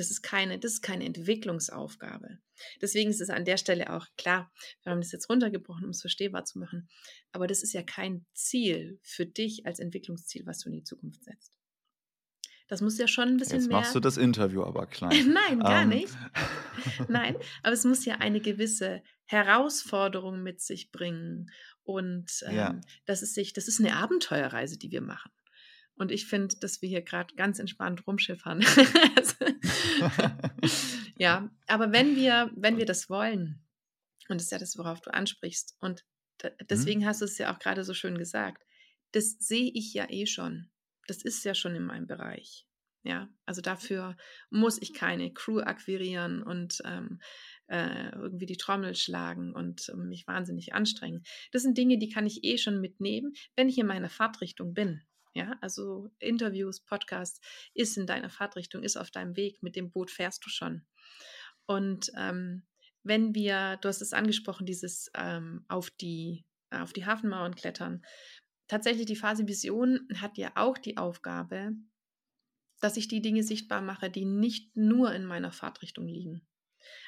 Das 0.00 0.10
ist 0.10 0.22
keine, 0.22 0.58
das 0.58 0.72
ist 0.72 0.82
keine 0.82 1.04
Entwicklungsaufgabe. 1.04 2.38
Deswegen 2.80 3.10
ist 3.10 3.20
es 3.20 3.30
an 3.30 3.44
der 3.44 3.58
Stelle 3.58 3.92
auch 3.92 4.06
klar, 4.16 4.50
wir 4.82 4.92
haben 4.92 5.00
das 5.00 5.12
jetzt 5.12 5.28
runtergebrochen, 5.28 5.84
um 5.84 5.90
es 5.90 6.00
verstehbar 6.00 6.44
zu 6.44 6.58
machen. 6.58 6.88
Aber 7.32 7.46
das 7.46 7.62
ist 7.62 7.72
ja 7.72 7.82
kein 7.82 8.24
Ziel 8.32 8.98
für 9.02 9.26
dich 9.26 9.66
als 9.66 9.78
Entwicklungsziel, 9.78 10.46
was 10.46 10.60
du 10.60 10.70
in 10.70 10.76
die 10.76 10.84
Zukunft 10.84 11.22
setzt. 11.22 11.52
Das 12.68 12.80
muss 12.80 12.98
ja 12.98 13.08
schon 13.08 13.28
ein 13.28 13.36
bisschen 13.36 13.58
Jetzt 13.58 13.68
mehr. 13.68 13.78
machst 13.78 13.94
du 13.96 14.00
das 14.00 14.16
Interview 14.16 14.62
aber 14.62 14.86
klein. 14.86 15.34
Nein, 15.34 15.58
gar 15.58 15.82
um. 15.82 15.88
nicht. 15.88 16.16
Nein, 17.08 17.36
aber 17.62 17.72
es 17.72 17.84
muss 17.84 18.04
ja 18.04 18.16
eine 18.16 18.40
gewisse 18.40 19.02
Herausforderung 19.26 20.42
mit 20.42 20.60
sich 20.60 20.92
bringen. 20.92 21.50
Und 21.82 22.30
ähm, 22.46 22.56
ja. 22.56 22.80
das 23.06 23.22
ist 23.22 23.34
sich, 23.34 23.52
das 23.52 23.66
ist 23.66 23.80
eine 23.80 23.96
Abenteuerreise, 23.96 24.78
die 24.78 24.92
wir 24.92 25.00
machen. 25.02 25.32
Und 26.00 26.10
ich 26.10 26.24
finde, 26.24 26.56
dass 26.56 26.80
wir 26.80 26.88
hier 26.88 27.02
gerade 27.02 27.34
ganz 27.34 27.58
entspannt 27.58 28.06
rumschiffern. 28.06 28.62
ja, 31.18 31.50
aber 31.66 31.92
wenn 31.92 32.16
wir, 32.16 32.50
wenn 32.56 32.78
wir 32.78 32.86
das 32.86 33.10
wollen, 33.10 33.62
und 34.30 34.40
das 34.40 34.44
ist 34.44 34.52
ja 34.52 34.58
das, 34.58 34.78
worauf 34.78 35.02
du 35.02 35.12
ansprichst, 35.12 35.76
und 35.78 36.06
deswegen 36.70 37.00
mhm. 37.00 37.04
hast 37.04 37.20
du 37.20 37.26
es 37.26 37.36
ja 37.36 37.54
auch 37.54 37.58
gerade 37.58 37.84
so 37.84 37.92
schön 37.92 38.16
gesagt, 38.16 38.64
das 39.12 39.36
sehe 39.40 39.70
ich 39.74 39.92
ja 39.92 40.06
eh 40.08 40.24
schon. 40.24 40.70
Das 41.06 41.20
ist 41.20 41.44
ja 41.44 41.54
schon 41.54 41.74
in 41.74 41.84
meinem 41.84 42.06
Bereich. 42.06 42.66
Ja, 43.02 43.28
also 43.44 43.60
dafür 43.60 44.16
muss 44.48 44.80
ich 44.80 44.94
keine 44.94 45.34
Crew 45.34 45.60
akquirieren 45.60 46.42
und 46.42 46.80
ähm, 46.86 47.20
äh, 47.66 48.08
irgendwie 48.12 48.46
die 48.46 48.56
Trommel 48.56 48.94
schlagen 48.94 49.52
und 49.52 49.90
äh, 49.90 49.96
mich 49.96 50.26
wahnsinnig 50.26 50.72
anstrengen. 50.72 51.24
Das 51.52 51.60
sind 51.60 51.76
Dinge, 51.76 51.98
die 51.98 52.08
kann 52.08 52.24
ich 52.24 52.42
eh 52.42 52.56
schon 52.56 52.80
mitnehmen, 52.80 53.34
wenn 53.54 53.68
ich 53.68 53.76
in 53.76 53.86
meiner 53.86 54.08
Fahrtrichtung 54.08 54.72
bin. 54.72 55.02
Ja, 55.32 55.56
also 55.60 56.10
Interviews, 56.18 56.80
Podcasts 56.80 57.40
ist 57.74 57.96
in 57.96 58.06
deiner 58.06 58.30
Fahrtrichtung, 58.30 58.82
ist 58.82 58.96
auf 58.96 59.10
deinem 59.10 59.36
Weg. 59.36 59.62
Mit 59.62 59.76
dem 59.76 59.90
Boot 59.90 60.10
fährst 60.10 60.44
du 60.44 60.50
schon. 60.50 60.84
Und 61.66 62.10
ähm, 62.16 62.64
wenn 63.04 63.34
wir, 63.34 63.78
du 63.80 63.88
hast 63.88 64.02
es 64.02 64.12
angesprochen, 64.12 64.66
dieses 64.66 65.10
ähm, 65.14 65.64
auf 65.68 65.90
die 65.90 66.44
auf 66.70 66.92
die 66.92 67.06
Hafenmauern 67.06 67.54
klettern. 67.54 68.04
Tatsächlich 68.68 69.06
die 69.06 69.16
Phase 69.16 69.46
Vision 69.46 70.06
hat 70.16 70.38
ja 70.38 70.52
auch 70.54 70.78
die 70.78 70.96
Aufgabe, 70.96 71.72
dass 72.80 72.96
ich 72.96 73.08
die 73.08 73.20
Dinge 73.20 73.42
sichtbar 73.42 73.82
mache, 73.82 74.10
die 74.10 74.24
nicht 74.24 74.76
nur 74.76 75.12
in 75.12 75.24
meiner 75.24 75.52
Fahrtrichtung 75.52 76.06
liegen. 76.06 76.46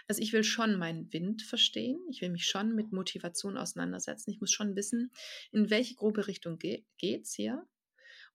Also 0.07 0.21
ich 0.21 0.33
will 0.33 0.45
schon 0.45 0.79
meinen 0.79 1.13
Wind 1.13 1.43
verstehen, 1.43 1.99
ich 2.11 2.21
will 2.21 2.29
mich 2.29 2.47
schon 2.47 2.75
mit 2.75 2.93
Motivation 2.93 3.57
auseinandersetzen, 3.57 4.31
ich 4.31 4.41
muss 4.41 4.53
schon 4.53 4.77
wissen, 4.77 5.13
in 5.51 5.71
welche 5.71 5.95
grobe 5.95 6.27
Richtung 6.27 6.59
geht 6.59 6.85
es 6.99 7.33
hier 7.33 7.67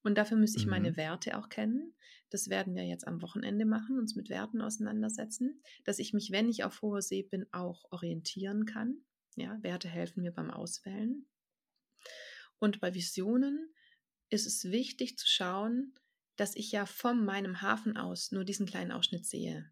und 0.07 0.15
dafür 0.15 0.37
müsste 0.37 0.57
ich 0.57 0.65
mhm. 0.65 0.71
meine 0.71 0.95
Werte 0.95 1.37
auch 1.37 1.49
kennen. 1.49 1.93
Das 2.29 2.49
werden 2.49 2.75
wir 2.75 2.85
jetzt 2.85 3.05
am 3.05 3.21
Wochenende 3.21 3.65
machen, 3.65 3.99
uns 3.99 4.15
mit 4.15 4.29
Werten 4.29 4.61
auseinandersetzen, 4.61 5.61
dass 5.83 5.99
ich 5.99 6.13
mich, 6.13 6.31
wenn 6.31 6.47
ich 6.47 6.63
auf 6.63 6.81
hoher 6.81 7.01
See 7.01 7.23
bin, 7.23 7.45
auch 7.51 7.83
orientieren 7.91 8.65
kann. 8.65 9.01
Ja, 9.35 9.61
Werte 9.63 9.89
helfen 9.89 10.23
mir 10.23 10.31
beim 10.31 10.49
Auswählen. 10.49 11.25
Und 12.57 12.79
bei 12.79 12.93
Visionen 12.93 13.73
ist 14.29 14.47
es 14.47 14.71
wichtig 14.71 15.17
zu 15.17 15.27
schauen, 15.27 15.93
dass 16.37 16.55
ich 16.55 16.71
ja 16.71 16.85
von 16.85 17.25
meinem 17.25 17.61
Hafen 17.61 17.97
aus 17.97 18.31
nur 18.31 18.45
diesen 18.45 18.65
kleinen 18.65 18.93
Ausschnitt 18.93 19.25
sehe. 19.25 19.69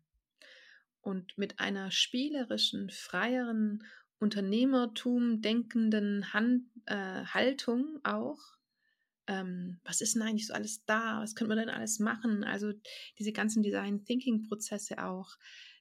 Und 1.00 1.38
mit 1.38 1.62
einer 1.62 1.92
spielerischen, 1.92 2.90
freieren, 2.90 3.86
Unternehmertum 4.20 5.42
denkenden 5.42 6.34
Hand, 6.34 6.66
äh, 6.88 7.24
Haltung 7.24 8.02
auch 8.04 8.55
ähm, 9.28 9.80
was 9.84 10.02
ist 10.02 10.16
denn 10.16 10.22
eigentlich 10.22 10.48
so 10.48 10.54
alles 10.54 10.86
da? 10.86 11.22
Was 11.22 11.36
könnte 11.36 11.50
man 11.56 11.66
denn 11.66 11.76
alles 11.76 12.00
machen? 12.00 12.44
Also 12.44 12.74
diese 13.18 13.32
ganzen 13.32 13.64
Design-Thinking-Prozesse 13.64 15.04
auch. 15.04 15.36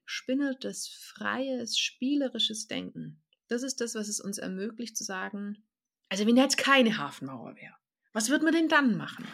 Spinnertes, 0.06 0.88
freies, 0.88 1.78
spielerisches 1.78 2.66
Denken. 2.66 3.22
Das 3.48 3.62
ist 3.62 3.80
das, 3.80 3.94
was 3.94 4.08
es 4.08 4.20
uns 4.20 4.38
ermöglicht 4.38 4.96
zu 4.96 5.04
sagen, 5.04 5.64
also 6.08 6.26
wenn 6.26 6.36
jetzt 6.36 6.58
keine 6.58 6.96
Hafenmauer 6.98 7.56
wäre, 7.56 7.74
was 8.12 8.28
würde 8.28 8.44
man 8.44 8.54
denn 8.54 8.68
dann 8.68 8.96
machen? 8.96 9.26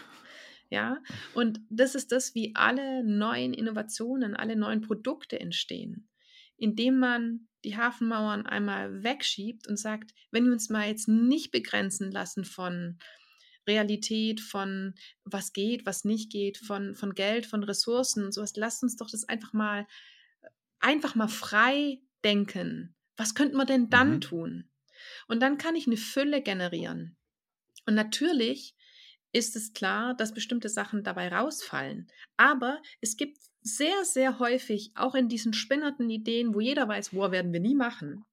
Ja, 0.70 1.02
und 1.34 1.60
das 1.68 1.94
ist 1.94 2.12
das, 2.12 2.34
wie 2.34 2.54
alle 2.54 3.04
neuen 3.04 3.52
Innovationen, 3.52 4.36
alle 4.36 4.56
neuen 4.56 4.80
Produkte 4.80 5.40
entstehen, 5.40 6.08
indem 6.56 6.98
man 6.98 7.48
die 7.64 7.76
Hafenmauern 7.76 8.46
einmal 8.46 9.02
wegschiebt 9.02 9.66
und 9.66 9.78
sagt, 9.78 10.12
wenn 10.30 10.46
wir 10.46 10.52
uns 10.52 10.70
mal 10.70 10.86
jetzt 10.86 11.08
nicht 11.08 11.50
begrenzen 11.50 12.10
lassen 12.12 12.44
von 12.44 12.98
Realität, 13.70 14.40
von 14.40 14.94
was 15.24 15.52
geht, 15.52 15.86
was 15.86 16.04
nicht 16.04 16.30
geht, 16.32 16.58
von, 16.58 16.94
von 16.94 17.14
Geld, 17.14 17.46
von 17.46 17.62
Ressourcen 17.62 18.24
und 18.24 18.32
sowas. 18.32 18.56
Lasst 18.56 18.82
uns 18.82 18.96
doch 18.96 19.08
das 19.08 19.28
einfach 19.28 19.52
mal, 19.52 19.86
einfach 20.80 21.14
mal 21.14 21.28
frei 21.28 22.00
denken. 22.24 22.94
Was 23.16 23.34
könnte 23.34 23.56
man 23.56 23.66
denn 23.66 23.90
dann 23.90 24.14
mhm. 24.14 24.20
tun? 24.20 24.70
Und 25.28 25.40
dann 25.40 25.58
kann 25.58 25.76
ich 25.76 25.86
eine 25.86 25.96
Fülle 25.96 26.42
generieren. 26.42 27.16
Und 27.86 27.94
natürlich 27.94 28.74
ist 29.32 29.54
es 29.56 29.72
klar, 29.72 30.14
dass 30.14 30.34
bestimmte 30.34 30.68
Sachen 30.68 31.04
dabei 31.04 31.28
rausfallen. 31.28 32.08
Aber 32.36 32.82
es 33.00 33.16
gibt 33.16 33.38
sehr, 33.62 34.04
sehr 34.04 34.38
häufig, 34.38 34.90
auch 34.94 35.14
in 35.14 35.28
diesen 35.28 35.52
spinnerten 35.52 36.10
Ideen, 36.10 36.54
wo 36.54 36.60
jeder 36.60 36.88
weiß, 36.88 37.14
wo 37.14 37.30
werden 37.30 37.52
wir 37.52 37.60
nie 37.60 37.74
machen, 37.74 38.24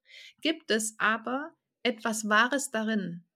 gibt 0.42 0.72
es 0.72 0.96
aber 0.98 1.52
etwas 1.84 2.28
Wahres 2.28 2.72
darin 2.72 3.27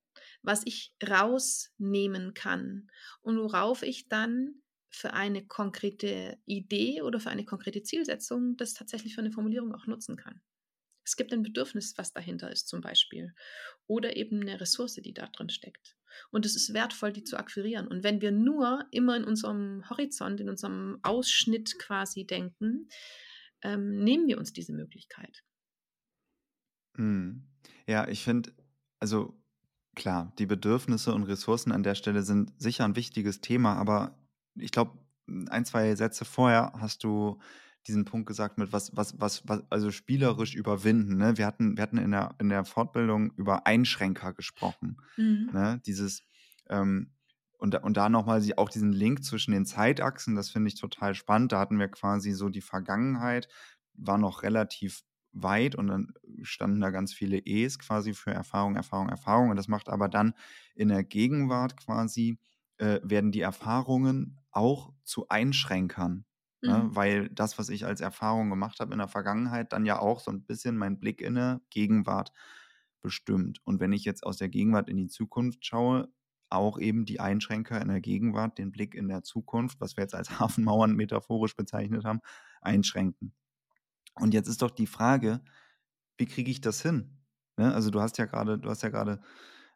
was 0.44 0.62
ich 0.66 0.94
rausnehmen 1.08 2.34
kann 2.34 2.90
und 3.22 3.38
worauf 3.38 3.84
ich 3.84 4.08
dann 4.08 4.62
für 4.90 5.14
eine 5.14 5.46
konkrete 5.46 6.38
Idee 6.46 7.02
oder 7.02 7.20
für 7.20 7.30
eine 7.30 7.46
konkrete 7.46 7.82
Zielsetzung 7.84 8.58
das 8.58 8.74
tatsächlich 8.74 9.16
für 9.16 9.22
eine 9.22 9.32
Formulierung 9.32 9.74
auch 9.74 9.88
nutzen 9.88 10.18
kann. 10.18 10.42
Es 11.04 11.16
gibt 11.16 11.34
ein 11.34 11.44
Bedürfnis, 11.44 11.98
was 11.98 12.14
dahinter 12.14 12.52
ist 12.52 12.68
zum 12.68 12.82
Beispiel. 12.82 13.34
Oder 13.88 14.16
eben 14.18 14.42
eine 14.42 14.60
Ressource, 14.62 14.96
die 14.96 15.14
da 15.14 15.28
drin 15.28 15.50
steckt. 15.50 15.98
Und 16.30 16.46
es 16.46 16.56
ist 16.56 16.74
wertvoll, 16.74 17.12
die 17.12 17.24
zu 17.24 17.38
akquirieren. 17.38 17.88
Und 17.88 18.04
wenn 18.04 18.22
wir 18.22 18.32
nur 18.32 18.86
immer 18.92 19.16
in 19.16 19.24
unserem 19.24 19.90
Horizont, 19.90 20.40
in 20.40 20.50
unserem 20.50 21.00
Ausschnitt 21.02 21.80
quasi 21.80 22.26
denken, 22.26 22.90
ähm, 23.64 24.04
nehmen 24.04 24.28
wir 24.28 24.38
uns 24.38 24.54
diese 24.54 24.74
Möglichkeit. 24.74 25.44
Mhm. 26.98 27.48
Ja, 27.88 28.08
ich 28.08 28.24
finde, 28.24 28.54
also 29.00 29.41
klar, 29.96 30.34
die 30.40 30.46
Bedürfnisse 30.46 31.14
und 31.14 31.24
Ressourcen 31.24 31.72
an 31.72 31.84
der 31.84 31.96
Stelle 31.96 32.24
sind 32.24 32.54
sicher 32.62 32.86
ein 32.86 32.96
wichtiges 32.96 33.42
Thema, 33.42 33.76
aber 33.76 34.16
ich 34.56 34.72
glaube, 34.72 34.98
ein, 35.50 35.66
zwei 35.66 35.96
Sätze 35.96 36.26
vorher 36.26 36.74
hast 36.78 37.04
du 37.04 37.40
diesen 37.88 38.06
Punkt 38.06 38.28
gesagt 38.28 38.58
mit 38.58 38.72
was, 38.74 38.96
was, 38.96 39.20
was, 39.20 39.48
was 39.48 39.64
also 39.70 39.92
spielerisch 39.92 40.56
überwinden. 40.56 41.18
Ne? 41.18 41.38
Wir 41.38 41.48
hatten, 41.48 41.78
wir 41.78 41.82
hatten 41.82 41.98
in 41.98 42.12
der, 42.12 42.36
in 42.40 42.50
der 42.50 42.64
Fortbildung 42.64 43.32
über 43.38 43.66
Einschränker 43.66 44.34
gesprochen. 44.34 44.98
Mhm. 45.18 45.50
Ne? 45.52 45.82
Dieses, 45.86 46.24
ähm, 46.70 47.12
und, 47.58 47.76
und 47.84 47.98
da 47.98 48.10
nochmal 48.10 48.44
auch 48.58 48.70
diesen 48.70 48.92
Link 48.92 49.24
zwischen 49.24 49.52
den 49.52 49.66
Zeitachsen, 49.66 50.36
das 50.36 50.50
finde 50.50 50.68
ich 50.68 50.80
total 50.80 51.16
spannend. 51.16 51.52
Da 51.52 51.60
hatten 51.60 51.80
wir 51.80 51.88
quasi 51.88 52.32
so 52.32 52.50
die 52.50 52.62
Vergangenheit, 52.62 53.48
war 53.94 54.18
noch 54.18 54.44
relativ 54.44 55.02
weit 55.34 55.76
und 55.76 55.88
dann 55.88 56.14
standen 56.44 56.82
da 56.82 56.90
ganz 56.90 57.14
viele 57.14 57.38
E's 57.38 57.80
quasi 57.80 58.14
für 58.14 58.32
Erfahrung, 58.32 58.76
Erfahrung, 58.76 59.10
Erfahrung. 59.10 59.50
Und 59.50 59.56
das 59.56 59.68
macht 59.68 59.90
aber 59.90 60.10
dann 60.10 60.34
in 60.76 60.90
der 60.90 61.04
Gegenwart 61.04 61.78
quasi, 61.78 62.38
äh, 62.78 63.00
werden 63.04 63.32
die 63.32 63.42
Erfahrungen 63.42 64.40
auch 64.52 64.94
zu 65.04 65.28
Einschränkern. 65.30 66.26
Ne? 66.62 66.78
Mhm. 66.78 66.96
Weil 66.96 67.30
das, 67.30 67.58
was 67.58 67.70
ich 67.70 67.86
als 67.86 68.02
Erfahrung 68.02 68.50
gemacht 68.50 68.80
habe 68.80 68.92
in 68.94 69.00
der 69.00 69.08
Vergangenheit, 69.08 69.74
dann 69.74 69.86
ja 69.86 70.00
auch 70.00 70.20
so 70.20 70.32
ein 70.32 70.44
bisschen 70.44 70.78
mein 70.78 71.00
Blick 71.00 71.22
in 71.22 71.36
der 71.36 71.62
Gegenwart 71.70 72.32
bestimmt. 73.02 73.60
Und 73.64 73.80
wenn 73.80 73.94
ich 73.94 74.06
jetzt 74.06 74.24
aus 74.24 74.38
der 74.38 74.50
Gegenwart 74.50 74.90
in 74.90 74.98
die 74.98 75.08
Zukunft 75.08 75.66
schaue, 75.66 76.10
auch 76.50 76.78
eben 76.78 77.06
die 77.06 77.20
Einschränker 77.20 77.82
in 77.82 77.88
der 77.88 78.02
Gegenwart, 78.02 78.58
den 78.58 78.72
Blick 78.72 78.94
in 78.94 79.08
der 79.08 79.24
Zukunft, 79.24 79.80
was 79.80 79.98
wir 79.98 80.04
jetzt 80.04 80.16
als 80.16 80.30
Hafenmauern 80.40 80.96
metaphorisch 80.96 81.56
bezeichnet 81.56 82.06
haben, 82.06 82.20
einschränken. 82.62 83.34
Und 84.22 84.34
jetzt 84.34 84.48
ist 84.48 84.62
doch 84.62 84.72
die 84.72 84.88
Frage, 84.88 85.42
wie 86.18 86.28
kriege 86.28 86.52
ich 86.52 86.62
das 86.62 86.82
hin? 86.82 87.18
Ne? 87.58 87.74
Also 87.74 87.90
du 87.90 88.02
hast 88.02 88.20
ja 88.20 88.26
gerade, 88.26 88.60
du 88.60 88.70
hast 88.70 88.84
ja 88.84 88.90
gerade 88.90 89.20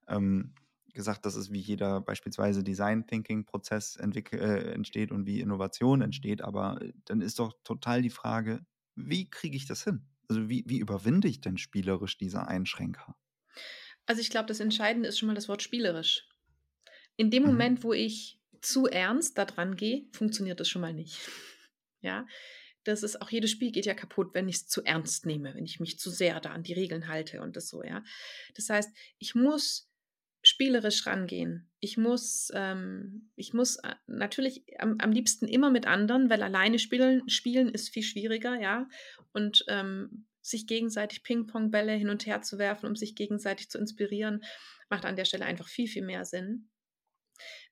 ähm, 0.08 0.53
gesagt, 0.93 1.25
dass 1.25 1.36
es 1.36 1.51
wie 1.51 1.60
jeder 1.60 1.99
beispielsweise 1.99 2.63
Design 2.63 3.08
Thinking 3.08 3.45
Prozess 3.45 3.95
äh, 3.97 4.71
entsteht 4.71 5.12
und 5.12 5.25
wie 5.25 5.41
Innovation 5.41 6.01
entsteht, 6.01 6.41
aber 6.41 6.79
äh, 6.79 6.93
dann 7.05 7.21
ist 7.21 7.39
doch 7.39 7.53
total 7.63 8.03
die 8.03 8.12
Frage, 8.12 8.63
wie 8.95 9.29
kriege 9.29 9.58
ich 9.58 9.65
das 9.65 9.84
hin? 9.84 10.05
Also 10.29 10.47
wie, 10.47 10.63
wie 10.67 10.77
überwinde 10.77 11.27
ich 11.27 11.41
denn 11.41 11.58
spielerisch 11.58 12.17
diese 12.17 12.47
Einschränker? 12.47 13.15
Also 14.05 14.21
ich 14.21 14.29
glaube, 14.29 14.45
das 14.45 14.60
Entscheidende 14.60 15.10
ist 15.10 15.17
schon 15.17 15.27
mal 15.27 15.36
das 15.36 15.49
Wort 15.49 15.63
spielerisch. 15.63 16.29
In 17.15 17.31
dem 17.31 17.43
mhm. 17.43 17.49
Moment, 17.49 17.84
wo 17.84 17.93
ich 17.93 18.39
zu 18.62 18.86
ernst 18.86 19.39
da 19.39 19.45
dran 19.45 19.75
gehe, 19.75 20.05
funktioniert 20.12 20.60
das 20.60 20.69
schon 20.69 20.81
mal 20.81 20.93
nicht. 20.93 21.19
Ja, 22.01 22.27
das 22.86 23.04
ist 23.04 23.21
auch 23.21 23.30
jedes 23.30 23.52
Spiel 23.52 23.71
geht 23.71 23.86
ja 23.86 23.93
kaputt, 23.93 24.34
wenn 24.34 24.48
ich 24.48 24.58
es 24.58 24.67
zu 24.67 24.84
ernst 24.84 25.26
nehme, 25.26 25.54
wenn 25.56 25.65
ich 25.65 25.80
mich 25.80 26.00
zu 26.00 26.10
sehr 26.10 26.39
da 26.39 26.52
an 26.52 26.63
die 26.63 26.74
Regeln 26.74 27.08
halte 27.08 27.41
und 27.41 27.56
das 27.56 27.67
so, 27.67 27.84
ja. 27.84 28.04
Das 28.56 28.69
heißt, 28.69 28.95
ich 29.19 29.36
muss 29.36 29.89
spielerisch 30.43 31.08
rangehen. 31.08 31.71
Ich 31.80 31.98
muss, 31.98 32.52
ähm, 32.54 33.32
ich 33.36 33.54
muss 33.54 33.78
äh, 33.78 33.95
natürlich 34.06 34.63
am, 34.80 34.98
am, 35.00 35.12
liebsten 35.12 35.48
immer 35.48 35.71
mit 35.71 35.88
anderen, 35.88 36.30
weil 36.30 36.43
alleine 36.43 36.78
spielen, 36.78 37.28
spielen 37.28 37.69
ist 37.69 37.89
viel 37.89 38.04
schwieriger, 38.04 38.60
ja. 38.60 38.88
Und 39.34 39.65
ähm, 39.67 40.28
sich 40.41 40.67
gegenseitig 40.67 41.24
Ping-Pong-Bälle 41.24 41.93
hin 41.93 42.10
und 42.10 42.28
her 42.28 42.43
zu 42.43 42.60
werfen, 42.60 42.86
um 42.86 42.95
sich 42.95 43.15
gegenseitig 43.15 43.69
zu 43.69 43.80
inspirieren, 43.80 44.43
macht 44.89 45.06
an 45.06 45.15
der 45.15 45.26
Stelle 45.26 45.45
einfach 45.45 45.67
viel, 45.67 45.88
viel 45.88 46.06
mehr 46.06 46.26
Sinn. 46.26 46.69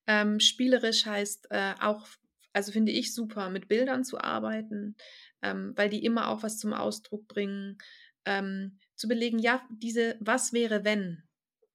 Ähm, 0.08 0.40
spielerisch 0.40 1.06
heißt 1.06 1.48
äh, 1.52 1.76
auch, 1.80 2.08
also 2.54 2.72
finde 2.72 2.92
ich 2.92 3.14
super, 3.14 3.50
mit 3.50 3.68
Bildern 3.68 4.04
zu 4.04 4.20
arbeiten, 4.20 4.96
ähm, 5.42 5.74
weil 5.76 5.90
die 5.90 6.06
immer 6.06 6.30
auch 6.30 6.44
was 6.44 6.60
zum 6.60 6.74
Ausdruck 6.74 7.28
bringen. 7.28 7.78
Ähm, 8.26 8.80
zu 8.96 9.08
belegen, 9.08 9.40
ja, 9.40 9.68
diese 9.70 10.16
Was 10.22 10.54
wäre 10.54 10.86
wenn? 10.86 11.24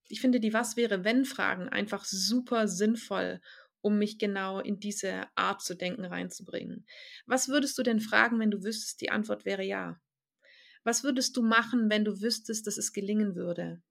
Ich 0.09 0.21
finde 0.21 0.41
die 0.41 0.55
Was 0.55 0.77
wäre 0.77 1.05
wenn 1.05 1.25
Fragen 1.25 1.69
einfach 1.69 2.05
super 2.05 2.69
sinnvoll, 2.69 3.41
um 3.81 3.99
mich 3.99 4.19
genau 4.19 4.61
in 4.61 4.81
diese 4.81 5.25
Art 5.35 5.63
zu 5.63 5.75
denken 5.75 6.05
reinzubringen. 6.05 6.87
Was 7.27 7.49
würdest 7.49 7.77
du 7.79 7.83
denn 7.83 8.01
fragen, 8.01 8.39
wenn 8.39 8.51
du 8.51 8.63
wüsstest, 8.63 9.01
die 9.01 9.11
Antwort 9.11 9.45
wäre 9.45 9.65
ja? 9.65 10.01
Was 10.85 11.05
würdest 11.05 11.37
du 11.37 11.43
machen, 11.43 11.91
wenn 11.91 12.05
du 12.05 12.21
wüsstest, 12.21 12.67
dass 12.67 12.79
es 12.79 12.93
gelingen 12.93 13.35
würde? 13.35 13.83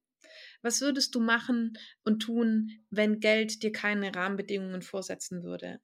Was 0.62 0.82
würdest 0.82 1.16
du 1.16 1.20
machen 1.20 1.78
und 2.04 2.22
tun, 2.22 2.72
wenn 2.90 3.20
Geld 3.20 3.64
dir 3.64 3.72
keine 3.72 4.14
Rahmenbedingungen 4.16 4.82
vorsetzen 4.82 5.44
würde? 5.44 5.80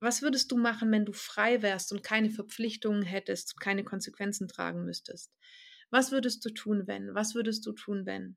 Was 0.00 0.22
würdest 0.22 0.50
du 0.52 0.56
machen, 0.56 0.90
wenn 0.92 1.04
du 1.04 1.12
frei 1.12 1.62
wärst 1.62 1.92
und 1.92 2.02
keine 2.02 2.30
Verpflichtungen 2.30 3.02
hättest 3.02 3.58
keine 3.60 3.84
Konsequenzen 3.84 4.48
tragen 4.48 4.84
müsstest? 4.84 5.32
Was 5.90 6.12
würdest 6.12 6.44
du 6.44 6.50
tun, 6.50 6.86
wenn? 6.86 7.14
Was 7.14 7.34
würdest 7.34 7.64
du 7.66 7.72
tun, 7.72 8.06
wenn? 8.06 8.36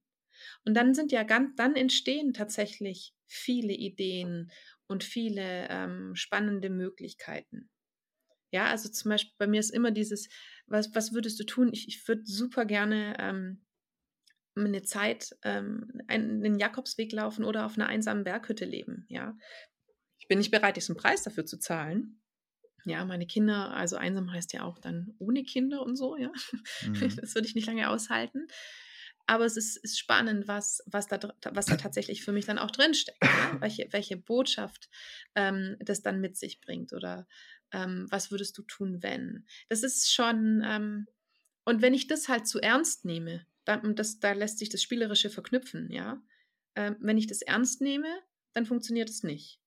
Und 0.66 0.76
dann 0.76 0.94
sind 0.94 1.12
ja 1.12 1.24
ganz, 1.24 1.56
dann 1.56 1.76
entstehen 1.76 2.34
tatsächlich 2.34 3.14
viele 3.28 3.74
Ideen 3.74 4.52
und 4.88 5.04
viele 5.04 5.68
ähm, 5.70 6.16
spannende 6.16 6.70
Möglichkeiten. 6.70 7.70
Ja, 8.52 8.66
also 8.68 8.90
zum 8.90 9.10
Beispiel 9.10 9.34
bei 9.38 9.48
mir 9.48 9.60
ist 9.60 9.70
immer 9.72 9.92
dieses, 9.92 10.30
was, 10.68 10.94
was 10.94 11.14
würdest 11.14 11.40
du 11.40 11.46
tun? 11.46 11.70
Ich, 11.74 11.88
ich 11.88 12.08
würde 12.08 12.24
super 12.26 12.66
gerne 12.66 13.16
ähm, 13.20 13.66
eine 14.56 14.84
Zeit 14.84 15.36
ähm, 15.44 16.02
einen 16.08 16.60
Jakobsweg 16.60 17.12
laufen 17.12 17.46
oder 17.46 17.66
auf 17.66 17.76
einer 17.76 17.88
einsamen 17.88 18.24
Berghütte 18.24 18.66
leben. 18.66 19.06
Ja, 19.08 19.38
ich 20.20 20.28
bin 20.28 20.38
nicht 20.38 20.52
bereit, 20.52 20.76
diesen 20.76 20.96
Preis 20.96 21.24
dafür 21.24 21.46
zu 21.46 21.58
zahlen. 21.58 22.22
Ja, 22.86 23.06
meine 23.06 23.28
Kinder, 23.28 23.72
also 23.72 23.96
einsam 23.96 24.32
heißt 24.32 24.54
ja 24.54 24.64
auch 24.64 24.80
dann 24.80 25.14
ohne 25.20 25.44
Kinder 25.44 25.84
und 25.84 25.96
so, 25.96 26.16
ja. 26.16 26.32
Mhm. 26.86 26.94
Das 27.22 27.36
würde 27.36 27.48
ich 27.48 27.56
nicht 27.56 27.68
lange 27.68 27.90
aushalten. 27.90 28.48
Aber 29.28 29.46
es 29.46 29.56
ist, 29.56 29.78
ist 29.78 30.00
spannend, 30.00 30.48
was, 30.48 30.82
was, 30.88 31.08
da, 31.08 31.20
was 31.52 31.68
da 31.68 31.78
tatsächlich 31.78 32.24
für 32.24 32.32
mich 32.32 32.46
dann 32.46 32.58
auch 32.58 32.72
drinsteckt. 32.72 33.24
Ja? 33.24 33.58
Welche, 33.62 33.88
welche 33.92 34.18
Botschaft 34.18 34.90
ähm, 35.36 35.78
das 35.80 36.02
dann 36.02 36.20
mit 36.20 36.38
sich 36.38 36.60
bringt 36.60 36.92
oder 36.94 37.28
ähm, 37.72 38.08
was 38.10 38.32
würdest 38.32 38.58
du 38.58 38.64
tun, 38.64 39.02
wenn? 39.02 39.46
Das 39.70 39.84
ist 39.84 40.12
schon, 40.14 40.64
ähm, 40.66 41.08
und 41.64 41.82
wenn 41.82 41.94
ich 41.94 42.08
das 42.08 42.28
halt 42.28 42.48
zu 42.48 42.60
ernst 42.60 43.06
nehme, 43.06 43.46
da, 43.66 43.78
das, 43.78 44.20
da 44.20 44.34
lässt 44.34 44.60
sich 44.60 44.70
das 44.70 44.82
Spielerische 44.82 45.30
verknüpfen, 45.30 45.92
ja. 45.92 46.22
Ähm, 46.76 46.96
wenn 47.00 47.18
ich 47.18 47.28
das 47.28 47.42
ernst 47.42 47.82
nehme, 47.82 48.08
dann 48.54 48.66
funktioniert 48.66 49.10
es 49.10 49.24
nicht. 49.24 49.60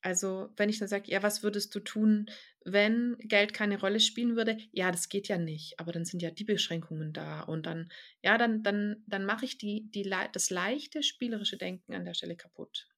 Also, 0.00 0.50
wenn 0.56 0.68
ich 0.68 0.78
dann 0.78 0.88
sage, 0.88 1.10
ja, 1.10 1.22
was 1.22 1.42
würdest 1.42 1.74
du 1.74 1.80
tun, 1.80 2.30
wenn 2.64 3.16
Geld 3.18 3.52
keine 3.52 3.80
Rolle 3.80 3.98
spielen 3.98 4.36
würde? 4.36 4.56
Ja, 4.70 4.92
das 4.92 5.08
geht 5.08 5.26
ja 5.28 5.38
nicht, 5.38 5.80
aber 5.80 5.92
dann 5.92 6.04
sind 6.04 6.22
ja 6.22 6.30
die 6.30 6.44
Beschränkungen 6.44 7.12
da 7.12 7.40
und 7.40 7.66
dann, 7.66 7.90
ja, 8.22 8.38
dann, 8.38 8.62
dann, 8.62 9.02
dann 9.06 9.24
mache 9.24 9.44
ich 9.44 9.58
die, 9.58 9.90
die, 9.90 10.08
das 10.32 10.50
leichte 10.50 11.02
spielerische 11.02 11.56
Denken 11.56 11.94
an 11.94 12.04
der 12.04 12.14
Stelle 12.14 12.36
kaputt. 12.36 12.88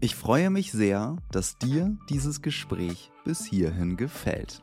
Ich 0.00 0.16
freue 0.16 0.50
mich 0.50 0.72
sehr, 0.72 1.16
dass 1.30 1.56
dir 1.56 1.96
dieses 2.10 2.42
Gespräch 2.42 3.10
bis 3.24 3.46
hierhin 3.46 3.96
gefällt. 3.96 4.60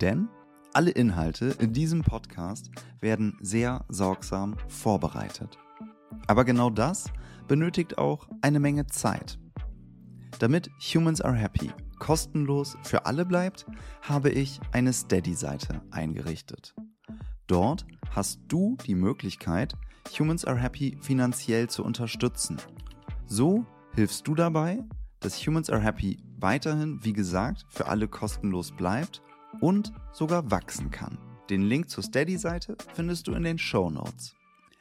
Denn 0.00 0.28
alle 0.74 0.90
Inhalte 0.90 1.54
in 1.60 1.72
diesem 1.72 2.02
Podcast 2.02 2.70
werden 3.00 3.38
sehr 3.40 3.84
sorgsam 3.88 4.56
vorbereitet. 4.68 5.58
Aber 6.26 6.44
genau 6.44 6.70
das 6.70 7.04
benötigt 7.46 7.98
auch 7.98 8.28
eine 8.42 8.60
Menge 8.60 8.86
Zeit. 8.86 9.38
Damit 10.40 10.70
Humans 10.80 11.20
Are 11.20 11.36
Happy 11.36 11.70
kostenlos 11.98 12.76
für 12.82 13.06
alle 13.06 13.24
bleibt, 13.24 13.66
habe 14.02 14.30
ich 14.30 14.60
eine 14.72 14.92
Steady-Seite 14.92 15.80
eingerichtet. 15.90 16.74
Dort 17.46 17.86
hast 18.10 18.40
du 18.48 18.76
die 18.86 18.94
Möglichkeit, 18.94 19.74
Humans 20.18 20.44
Are 20.44 20.58
Happy 20.58 20.98
finanziell 21.00 21.68
zu 21.68 21.84
unterstützen. 21.84 22.58
So 23.26 23.64
hilfst 23.94 24.26
du 24.26 24.34
dabei, 24.34 24.82
dass 25.20 25.46
Humans 25.46 25.70
Are 25.70 25.80
Happy 25.80 26.18
weiterhin, 26.38 26.98
wie 27.02 27.12
gesagt, 27.12 27.64
für 27.68 27.86
alle 27.86 28.08
kostenlos 28.08 28.72
bleibt 28.72 29.22
und 29.60 29.92
sogar 30.12 30.50
wachsen 30.50 30.90
kann. 30.90 31.18
Den 31.50 31.62
Link 31.62 31.90
zur 31.90 32.02
Steady-Seite 32.02 32.76
findest 32.94 33.26
du 33.26 33.34
in 33.34 33.42
den 33.42 33.58
Show 33.58 33.90
Notes. 33.90 34.34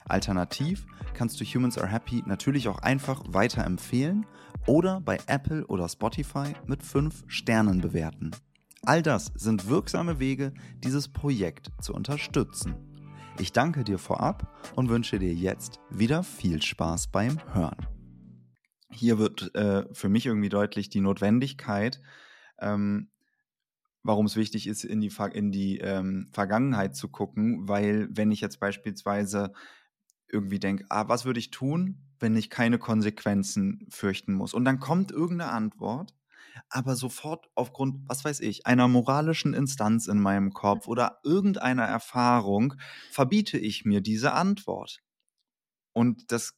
Alternativ 0.06 0.86
kannst 1.14 1.40
du 1.40 1.46
Humans 1.46 1.78
Are 1.78 1.88
Happy 1.88 2.24
natürlich 2.26 2.68
auch 2.68 2.80
einfach 2.80 3.24
weiterempfehlen 3.28 4.26
oder 4.68 5.02
bei 5.02 5.20
Apple 5.28 5.66
oder 5.68 5.88
Spotify 5.88 6.54
mit 6.66 6.84
5 6.84 7.24
Sternen 7.28 7.82
bewerten. 7.82 8.32
All 8.86 9.02
das 9.02 9.32
sind 9.36 9.70
wirksame 9.70 10.20
Wege, 10.20 10.54
dieses 10.84 11.08
Projekt 11.08 11.72
zu 11.82 11.94
unterstützen. 11.94 12.76
Ich 13.40 13.52
danke 13.52 13.84
dir 13.84 13.98
vorab 13.98 14.54
und 14.76 14.90
wünsche 14.90 15.20
dir 15.20 15.34
jetzt 15.34 15.80
wieder 15.90 16.24
viel 16.24 16.62
Spaß 16.62 17.08
beim 17.08 17.40
Hören. 17.54 17.88
Hier 18.92 19.18
wird 19.18 19.56
äh, 19.56 19.86
für 19.94 20.10
mich 20.10 20.26
irgendwie 20.26 20.50
deutlich 20.50 20.90
die 20.90 21.02
Notwendigkeit, 21.02 22.02
ähm, 22.60 23.10
warum 24.04 24.26
es 24.26 24.36
wichtig 24.36 24.68
ist, 24.68 24.84
in 24.84 25.02
die, 25.02 25.12
in 25.34 25.52
die 25.52 25.80
ähm, 25.80 26.30
Vergangenheit 26.32 26.96
zu 26.96 27.08
gucken, 27.08 27.68
weil 27.68 28.10
wenn 28.12 28.32
ich 28.32 28.42
jetzt 28.42 28.60
beispielsweise 28.60 29.54
irgendwie 30.32 30.60
denke, 30.60 30.86
ah, 30.90 31.08
was 31.08 31.26
würde 31.26 31.40
ich 31.40 31.52
tun, 31.52 32.00
wenn 32.20 32.36
ich 32.36 32.50
keine 32.50 32.80
Konsequenzen 32.80 33.88
fürchten 33.90 34.34
muss? 34.34 34.54
Und 34.54 34.66
dann 34.66 34.80
kommt 34.80 35.12
irgendeine 35.12 35.52
Antwort, 35.52 36.14
aber 36.70 36.96
sofort 36.96 37.50
aufgrund, 37.56 38.08
was 38.08 38.26
weiß 38.26 38.42
ich, 38.42 38.66
einer 38.66 38.88
moralischen 38.88 39.54
Instanz 39.54 40.08
in 40.08 40.20
meinem 40.20 40.52
Kopf 40.54 40.88
oder 40.88 41.20
irgendeiner 41.24 41.84
Erfahrung 41.84 42.76
verbiete 43.12 43.58
ich 43.58 43.86
mir 43.86 44.02
diese 44.02 44.34
Antwort. 44.34 45.00
Und 45.94 46.32
das 46.32 46.56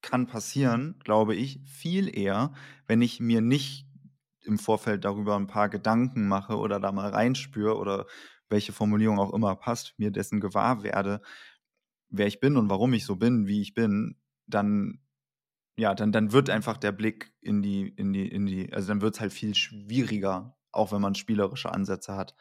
kann 0.00 0.26
passieren, 0.26 0.98
glaube 1.04 1.34
ich, 1.34 1.60
viel 1.64 2.16
eher, 2.16 2.52
wenn 2.86 3.02
ich 3.02 3.20
mir 3.20 3.40
nicht 3.40 3.87
im 4.48 4.58
Vorfeld 4.58 5.04
darüber 5.04 5.36
ein 5.36 5.46
paar 5.46 5.68
Gedanken 5.68 6.26
mache 6.26 6.56
oder 6.56 6.80
da 6.80 6.90
mal 6.90 7.10
reinspüre 7.10 7.76
oder 7.76 8.06
welche 8.48 8.72
Formulierung 8.72 9.18
auch 9.18 9.32
immer 9.32 9.54
passt, 9.56 9.94
mir 9.98 10.10
dessen 10.10 10.40
gewahr 10.40 10.82
werde, 10.82 11.20
wer 12.08 12.26
ich 12.26 12.40
bin 12.40 12.56
und 12.56 12.70
warum 12.70 12.92
ich 12.94 13.04
so 13.04 13.16
bin, 13.16 13.46
wie 13.46 13.60
ich 13.60 13.74
bin, 13.74 14.16
dann 14.46 15.00
ja, 15.78 15.94
dann, 15.94 16.10
dann 16.10 16.32
wird 16.32 16.50
einfach 16.50 16.76
der 16.76 16.90
Blick 16.90 17.32
in 17.40 17.62
die, 17.62 17.86
in 17.86 18.12
die, 18.12 18.26
in 18.26 18.46
die, 18.46 18.72
also 18.72 18.88
dann 18.88 19.00
wird 19.00 19.14
es 19.14 19.20
halt 19.20 19.32
viel 19.32 19.54
schwieriger, 19.54 20.58
auch 20.72 20.90
wenn 20.90 21.00
man 21.00 21.14
spielerische 21.14 21.70
Ansätze 21.70 22.16
hat, 22.16 22.34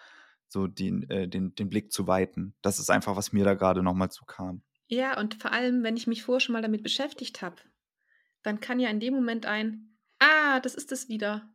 so 0.48 0.66
den, 0.66 1.08
äh, 1.12 1.28
den, 1.28 1.54
den 1.54 1.70
Blick 1.70 1.92
zu 1.92 2.08
weiten. 2.08 2.56
Das 2.64 2.80
ist 2.80 2.90
einfach, 2.90 3.16
was 3.16 3.34
mir 3.34 3.46
da 3.46 3.54
gerade 3.54 3.84
nochmal 3.84 4.10
zu 4.10 4.26
kam. 4.26 4.64
Ja, 4.88 5.20
und 5.20 5.36
vor 5.36 5.52
allem, 5.52 5.84
wenn 5.84 5.98
ich 5.98 6.08
mich 6.08 6.24
vorher 6.24 6.40
schon 6.40 6.54
mal 6.54 6.64
damit 6.64 6.82
beschäftigt 6.82 7.44
habe, 7.44 7.58
dann 8.42 8.60
kann 8.60 8.80
ja 8.80 8.90
in 8.90 9.00
dem 9.00 9.14
Moment 9.14 9.46
ein, 9.46 9.98
ah, 10.18 10.60
das 10.60 10.74
ist 10.74 10.92
es 10.92 11.08
wieder, 11.08 11.54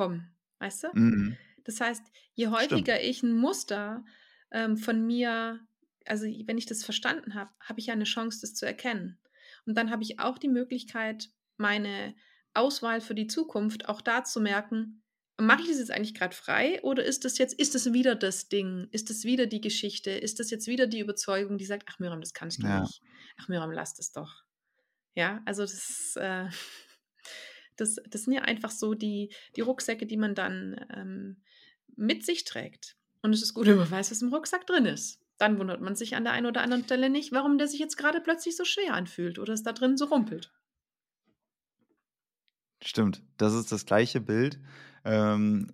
kommen. 0.00 0.34
Weißt 0.60 0.84
du? 0.84 0.88
Mhm. 0.94 1.36
Das 1.64 1.78
heißt, 1.78 2.02
je 2.32 2.48
häufiger 2.48 2.94
Stimmt. 2.94 3.10
ich 3.10 3.22
ein 3.22 3.34
Muster 3.34 4.02
ähm, 4.50 4.78
von 4.78 5.06
mir, 5.06 5.60
also 6.06 6.24
wenn 6.24 6.56
ich 6.56 6.64
das 6.64 6.82
verstanden 6.82 7.34
habe, 7.34 7.50
habe 7.60 7.80
ich 7.80 7.86
ja 7.86 7.92
eine 7.92 8.04
Chance, 8.04 8.38
das 8.40 8.54
zu 8.54 8.64
erkennen. 8.64 9.18
Und 9.66 9.76
dann 9.76 9.90
habe 9.90 10.02
ich 10.02 10.18
auch 10.18 10.38
die 10.38 10.48
Möglichkeit, 10.48 11.28
meine 11.58 12.14
Auswahl 12.54 13.02
für 13.02 13.14
die 13.14 13.26
Zukunft 13.26 13.90
auch 13.90 14.00
da 14.00 14.24
zu 14.24 14.40
merken, 14.40 15.02
mache 15.36 15.60
ich 15.60 15.68
das 15.68 15.78
jetzt 15.78 15.90
eigentlich 15.90 16.14
gerade 16.14 16.34
frei 16.34 16.82
oder 16.82 17.04
ist 17.04 17.26
das 17.26 17.36
jetzt, 17.36 17.52
ist 17.52 17.74
das 17.74 17.92
wieder 17.92 18.14
das 18.14 18.48
Ding? 18.48 18.88
Ist 18.92 19.10
das 19.10 19.24
wieder 19.24 19.44
die 19.44 19.60
Geschichte? 19.60 20.12
Ist 20.12 20.40
das 20.40 20.50
jetzt 20.50 20.66
wieder 20.66 20.86
die 20.86 21.00
Überzeugung, 21.00 21.58
die 21.58 21.66
sagt, 21.66 21.86
ach 21.90 21.98
Miriam, 21.98 22.22
das 22.22 22.32
kannst 22.32 22.62
du 22.62 22.66
ja. 22.66 22.80
nicht. 22.80 23.02
Ach 23.38 23.48
Miriam, 23.48 23.70
lass 23.70 23.92
das 23.92 24.12
doch. 24.12 24.44
Ja, 25.14 25.42
also 25.44 25.60
das, 25.60 26.16
äh, 26.16 26.48
das, 27.80 27.96
das 28.08 28.24
sind 28.24 28.34
ja 28.34 28.42
einfach 28.42 28.70
so 28.70 28.94
die, 28.94 29.32
die 29.56 29.62
Rucksäcke, 29.62 30.06
die 30.06 30.16
man 30.16 30.34
dann 30.34 30.84
ähm, 30.94 31.42
mit 31.96 32.24
sich 32.24 32.44
trägt. 32.44 32.96
Und 33.22 33.32
es 33.32 33.42
ist 33.42 33.54
gut, 33.54 33.66
wenn 33.66 33.76
man 33.76 33.90
weiß, 33.90 34.10
was 34.10 34.22
im 34.22 34.32
Rucksack 34.32 34.66
drin 34.66 34.86
ist 34.86 35.20
dann 35.40 35.58
wundert 35.58 35.80
man 35.80 35.96
sich 35.96 36.16
an 36.16 36.24
der 36.24 36.34
einen 36.34 36.46
oder 36.46 36.60
anderen 36.60 36.84
Stelle 36.84 37.08
nicht, 37.08 37.32
warum 37.32 37.56
der 37.56 37.66
sich 37.66 37.80
jetzt 37.80 37.96
gerade 37.96 38.20
plötzlich 38.20 38.56
so 38.56 38.64
schwer 38.64 38.92
anfühlt 38.92 39.38
oder 39.38 39.54
es 39.54 39.62
da 39.62 39.72
drin 39.72 39.96
so 39.96 40.04
rumpelt. 40.04 40.52
Stimmt, 42.82 43.22
das 43.38 43.54
ist 43.54 43.72
das 43.72 43.86
gleiche 43.86 44.20
Bild. 44.20 44.58
Ähm, 45.04 45.68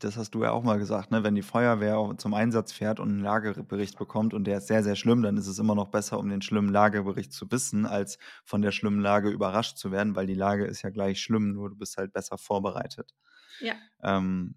das 0.00 0.16
hast 0.16 0.34
du 0.34 0.42
ja 0.42 0.50
auch 0.50 0.62
mal 0.62 0.78
gesagt, 0.78 1.10
ne? 1.10 1.24
wenn 1.24 1.34
die 1.34 1.42
Feuerwehr 1.42 2.14
zum 2.18 2.34
Einsatz 2.34 2.72
fährt 2.72 3.00
und 3.00 3.08
einen 3.08 3.20
Lagebericht 3.20 3.98
bekommt 3.98 4.34
und 4.34 4.44
der 4.44 4.58
ist 4.58 4.66
sehr, 4.66 4.82
sehr 4.82 4.96
schlimm, 4.96 5.22
dann 5.22 5.36
ist 5.36 5.46
es 5.46 5.58
immer 5.58 5.74
noch 5.74 5.88
besser, 5.88 6.18
um 6.18 6.28
den 6.28 6.42
schlimmen 6.42 6.68
Lagebericht 6.68 7.32
zu 7.32 7.50
wissen, 7.50 7.86
als 7.86 8.18
von 8.44 8.60
der 8.60 8.72
schlimmen 8.72 9.00
Lage 9.00 9.30
überrascht 9.30 9.78
zu 9.78 9.90
werden, 9.90 10.16
weil 10.16 10.26
die 10.26 10.34
Lage 10.34 10.66
ist 10.66 10.82
ja 10.82 10.90
gleich 10.90 11.20
schlimm, 11.20 11.52
nur 11.52 11.70
du 11.70 11.76
bist 11.76 11.96
halt 11.96 12.12
besser 12.12 12.36
vorbereitet. 12.36 13.14
Ja. 13.60 13.74
Ähm, 14.02 14.54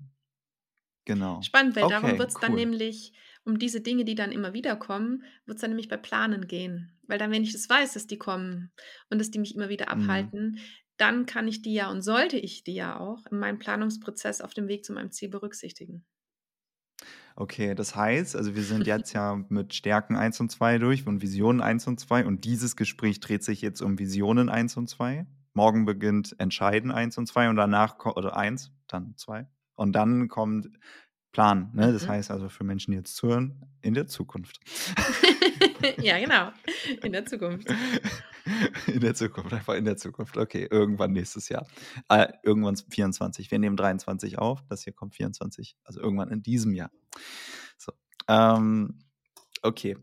genau. 1.05 1.41
Spannend, 1.41 1.75
weil 1.75 1.85
okay, 1.85 1.93
darum 1.93 2.17
wird 2.17 2.29
es 2.29 2.35
cool. 2.35 2.41
dann 2.41 2.55
nämlich 2.55 3.13
um 3.45 3.59
diese 3.59 3.79
Dinge, 3.79 4.05
die 4.05 4.15
dann 4.15 4.31
immer 4.31 4.53
wieder 4.53 4.75
kommen, 4.75 5.23
wird 5.45 5.57
es 5.57 5.61
dann 5.61 5.69
nämlich 5.69 5.87
bei 5.87 5.97
Planen 5.97 6.47
gehen. 6.47 6.97
Weil 7.03 7.19
dann, 7.19 7.31
wenn 7.31 7.43
ich 7.43 7.53
das 7.53 7.69
weiß, 7.69 7.93
dass 7.93 8.07
die 8.07 8.17
kommen 8.17 8.71
und 9.09 9.19
dass 9.19 9.29
die 9.29 9.39
mich 9.39 9.55
immer 9.55 9.69
wieder 9.69 9.85
mhm. 9.95 10.01
abhalten, 10.01 10.51
mhm. 10.51 10.59
Dann 10.97 11.25
kann 11.25 11.47
ich 11.47 11.61
die 11.61 11.73
ja 11.73 11.89
und 11.89 12.01
sollte 12.01 12.37
ich 12.37 12.63
die 12.63 12.75
ja 12.75 12.99
auch 12.99 13.25
in 13.31 13.39
meinem 13.39 13.59
Planungsprozess 13.59 14.41
auf 14.41 14.53
dem 14.53 14.67
Weg 14.67 14.85
zu 14.85 14.93
meinem 14.93 15.11
Ziel 15.11 15.29
berücksichtigen. 15.29 16.05
Okay, 17.35 17.75
das 17.75 17.95
heißt, 17.95 18.35
also 18.35 18.55
wir 18.55 18.63
sind 18.63 18.87
jetzt 18.87 19.13
ja 19.13 19.43
mit 19.49 19.73
Stärken 19.73 20.15
1 20.15 20.39
und 20.39 20.49
2 20.49 20.77
durch 20.77 21.05
und 21.05 21.21
Visionen 21.21 21.61
1 21.61 21.87
und 21.87 21.99
2 21.99 22.25
und 22.25 22.45
dieses 22.45 22.75
Gespräch 22.75 23.19
dreht 23.19 23.43
sich 23.43 23.61
jetzt 23.61 23.81
um 23.81 23.99
Visionen 23.99 24.49
1 24.49 24.77
und 24.77 24.87
2. 24.87 25.25
Morgen 25.53 25.85
beginnt 25.85 26.35
Entscheiden 26.37 26.91
1 26.91 27.17
und 27.17 27.27
2 27.27 27.49
und 27.49 27.55
danach, 27.55 27.97
oder 28.05 28.35
1, 28.35 28.71
dann 28.87 29.15
2. 29.15 29.47
Und 29.75 29.93
dann 29.93 30.27
kommt 30.27 30.69
Plan. 31.35 31.69
Ne? 31.73 31.91
Das 31.91 32.03
mhm. 32.03 32.11
heißt 32.11 32.31
also 32.31 32.47
für 32.47 32.63
Menschen, 32.63 32.91
die 32.91 32.97
jetzt 32.97 33.13
zuhören, 33.17 33.65
in 33.81 33.93
der 33.93 34.07
Zukunft. 34.07 34.61
ja, 36.01 36.17
genau. 36.17 36.51
In 37.03 37.11
der 37.11 37.25
Zukunft. 37.25 37.67
In 38.87 39.01
der 39.01 39.15
Zukunft, 39.15 39.51
einfach 39.51 39.73
in 39.73 39.85
der 39.85 39.97
Zukunft. 39.97 40.37
Okay, 40.37 40.67
irgendwann 40.69 41.13
nächstes 41.13 41.49
Jahr. 41.49 41.65
Äh, 42.09 42.27
irgendwann 42.43 42.77
24. 42.77 43.49
Wir 43.49 43.57
nehmen 43.57 43.75
23 43.75 44.37
auf. 44.37 44.63
Das 44.69 44.83
hier 44.83 44.93
kommt 44.93 45.15
24. 45.15 45.75
Also 45.83 45.99
irgendwann 45.99 46.29
in 46.29 46.43
diesem 46.43 46.75
Jahr. 46.75 46.91
So. 47.75 47.91
Ähm, 48.27 48.99
okay. 49.63 49.97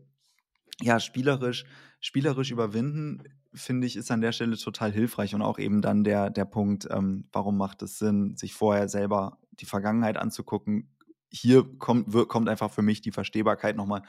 Ja, 0.81 0.99
spielerisch, 0.99 1.63
spielerisch 2.01 2.51
überwinden 2.51 3.23
finde 3.53 3.87
ich, 3.87 3.95
ist 3.95 4.11
an 4.11 4.21
der 4.21 4.31
Stelle 4.31 4.57
total 4.57 4.91
hilfreich 4.91 5.35
und 5.35 5.41
auch 5.41 5.59
eben 5.59 5.81
dann 5.81 6.03
der, 6.03 6.29
der 6.29 6.45
Punkt, 6.45 6.87
ähm, 6.91 7.29
warum 7.31 7.57
macht 7.57 7.81
es 7.81 7.97
Sinn, 7.97 8.35
sich 8.35 8.53
vorher 8.53 8.89
selber 8.89 9.39
die 9.51 9.65
Vergangenheit 9.65 10.17
anzugucken, 10.17 10.89
hier 11.33 11.63
kommt, 11.79 12.13
kommt 12.29 12.47
einfach 12.47 12.71
für 12.71 12.83
mich 12.83 13.01
die 13.01 13.11
Verstehbarkeit 13.11 13.75
nochmal 13.75 14.03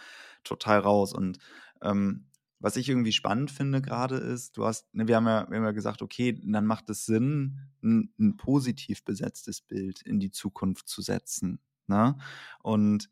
total 0.44 0.80
raus. 0.80 1.12
Und 1.14 1.38
ähm, 1.82 2.26
was 2.60 2.76
ich 2.76 2.88
irgendwie 2.88 3.12
spannend 3.12 3.50
finde 3.50 3.80
gerade 3.80 4.16
ist, 4.16 4.56
du 4.56 4.66
hast, 4.66 4.94
ne, 4.94 5.08
wir, 5.08 5.16
haben 5.16 5.26
ja, 5.26 5.46
wir 5.48 5.56
haben 5.56 5.64
ja 5.64 5.72
gesagt, 5.72 6.02
okay, 6.02 6.38
dann 6.44 6.66
macht 6.66 6.90
es 6.90 7.06
Sinn, 7.06 7.58
ein, 7.82 8.12
ein 8.18 8.36
positiv 8.36 9.04
besetztes 9.04 9.60
Bild 9.60 10.02
in 10.02 10.20
die 10.20 10.30
Zukunft 10.30 10.88
zu 10.88 11.02
setzen. 11.02 11.60
Ne? 11.86 12.16
Und 12.62 13.10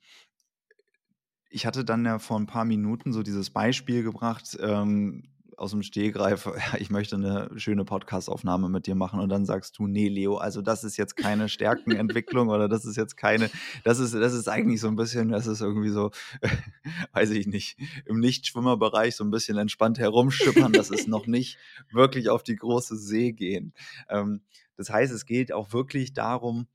ich 1.49 1.67
hatte 1.67 1.85
dann 1.85 2.05
ja 2.05 2.19
vor 2.19 2.39
ein 2.39 2.47
paar 2.47 2.65
Minuten 2.65 3.13
so 3.13 3.23
dieses 3.23 3.51
Beispiel 3.51 4.03
gebracht, 4.03 4.57
ähm, 4.61 5.25
aus 5.63 5.71
dem 5.71 5.85
Stehgreif, 5.85 6.49
ich 6.79 6.91
möchte 6.91 7.15
eine 7.15 7.49
schöne 7.57 7.85
Podcastaufnahme 7.85 8.69
mit 8.69 8.89
dir 8.89 8.97
machen 8.97 9.21
und 9.21 9.29
dann 9.29 9.47
sagst 9.47 9.79
du, 9.79 9.87
nee, 9.87 10.09
Leo, 10.09 10.37
also 10.37 10.61
das 10.61 10.83
ist 10.83 10.97
jetzt 10.97 11.17
keine 11.17 11.49
Stärkenentwicklung 11.49 12.49
oder 12.49 12.69
das 12.69 12.85
ist 12.85 12.97
jetzt 12.97 13.17
keine, 13.17 13.49
das 13.85 14.01
ist, 14.01 14.13
das 14.13 14.35
ist 14.35 14.49
eigentlich 14.49 14.81
so 14.81 14.89
ein 14.89 14.97
bisschen, 14.97 15.29
das 15.29 15.47
ist 15.47 15.61
irgendwie 15.61 15.91
so, 15.91 16.11
weiß 17.13 17.31
ich 17.31 17.47
nicht, 17.47 17.79
im 18.07 18.19
Nichtschwimmerbereich 18.19 19.15
so 19.15 19.23
ein 19.23 19.31
bisschen 19.31 19.57
entspannt 19.57 20.01
herumschippern, 20.01 20.73
das 20.73 20.91
ist 20.91 21.07
noch 21.07 21.29
nicht 21.29 21.59
wirklich 21.93 22.29
auf 22.29 22.43
die 22.43 22.57
große 22.57 22.97
See 22.97 23.31
gehen. 23.31 23.73
Ähm, 24.09 24.43
das 24.77 24.91
heißt, 24.91 25.13
es 25.13 25.27
geht 25.27 25.53
auch 25.53 25.73
wirklich 25.73 26.13
darum, 26.13 26.67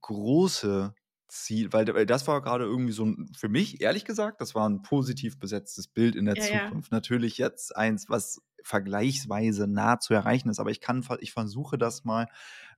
große 0.00 0.94
Ziel, 1.30 1.72
weil, 1.72 1.84
das 2.06 2.26
war 2.26 2.42
gerade 2.42 2.64
irgendwie 2.64 2.92
so 2.92 3.04
ein, 3.04 3.30
für 3.36 3.48
mich, 3.48 3.80
ehrlich 3.80 4.04
gesagt, 4.04 4.40
das 4.40 4.54
war 4.54 4.68
ein 4.68 4.82
positiv 4.82 5.38
besetztes 5.38 5.88
Bild 5.88 6.16
in 6.16 6.26
der 6.26 6.36
ja, 6.36 6.42
Zukunft. 6.42 6.90
Ja. 6.90 6.96
Natürlich 6.96 7.38
jetzt 7.38 7.76
eins, 7.76 8.08
was 8.08 8.42
vergleichsweise 8.62 9.66
nah 9.66 9.98
zu 9.98 10.12
erreichen 10.12 10.50
ist, 10.50 10.60
aber 10.60 10.70
ich 10.70 10.80
kann, 10.80 11.04
ich 11.20 11.32
versuche 11.32 11.78
das 11.78 12.04
mal, 12.04 12.26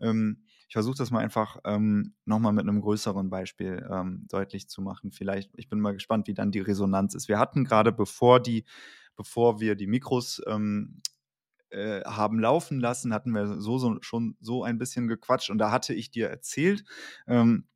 ähm, 0.00 0.44
ich 0.68 0.74
versuche 0.74 0.96
das 0.96 1.10
mal 1.10 1.20
einfach 1.20 1.58
ähm, 1.64 2.14
nochmal 2.24 2.52
mit 2.52 2.66
einem 2.66 2.80
größeren 2.80 3.28
Beispiel 3.28 3.86
ähm, 3.90 4.26
deutlich 4.28 4.68
zu 4.68 4.80
machen. 4.80 5.12
Vielleicht, 5.12 5.50
ich 5.56 5.68
bin 5.68 5.80
mal 5.80 5.92
gespannt, 5.92 6.28
wie 6.28 6.34
dann 6.34 6.50
die 6.50 6.60
Resonanz 6.60 7.14
ist. 7.14 7.28
Wir 7.28 7.38
hatten 7.38 7.64
gerade, 7.64 7.92
bevor 7.92 8.40
die, 8.40 8.64
bevor 9.16 9.60
wir 9.60 9.74
die 9.74 9.86
Mikros 9.86 10.40
ähm, 10.46 11.02
äh, 11.70 12.02
haben 12.04 12.38
laufen 12.38 12.80
lassen, 12.80 13.12
hatten 13.12 13.32
wir 13.32 13.60
so, 13.60 13.78
so, 13.78 13.96
schon 14.00 14.36
so 14.40 14.62
ein 14.62 14.78
bisschen 14.78 15.08
gequatscht 15.08 15.50
und 15.50 15.58
da 15.58 15.70
hatte 15.70 15.94
ich 15.94 16.10
dir 16.10 16.28
erzählt, 16.28 16.84
ähm, 17.26 17.66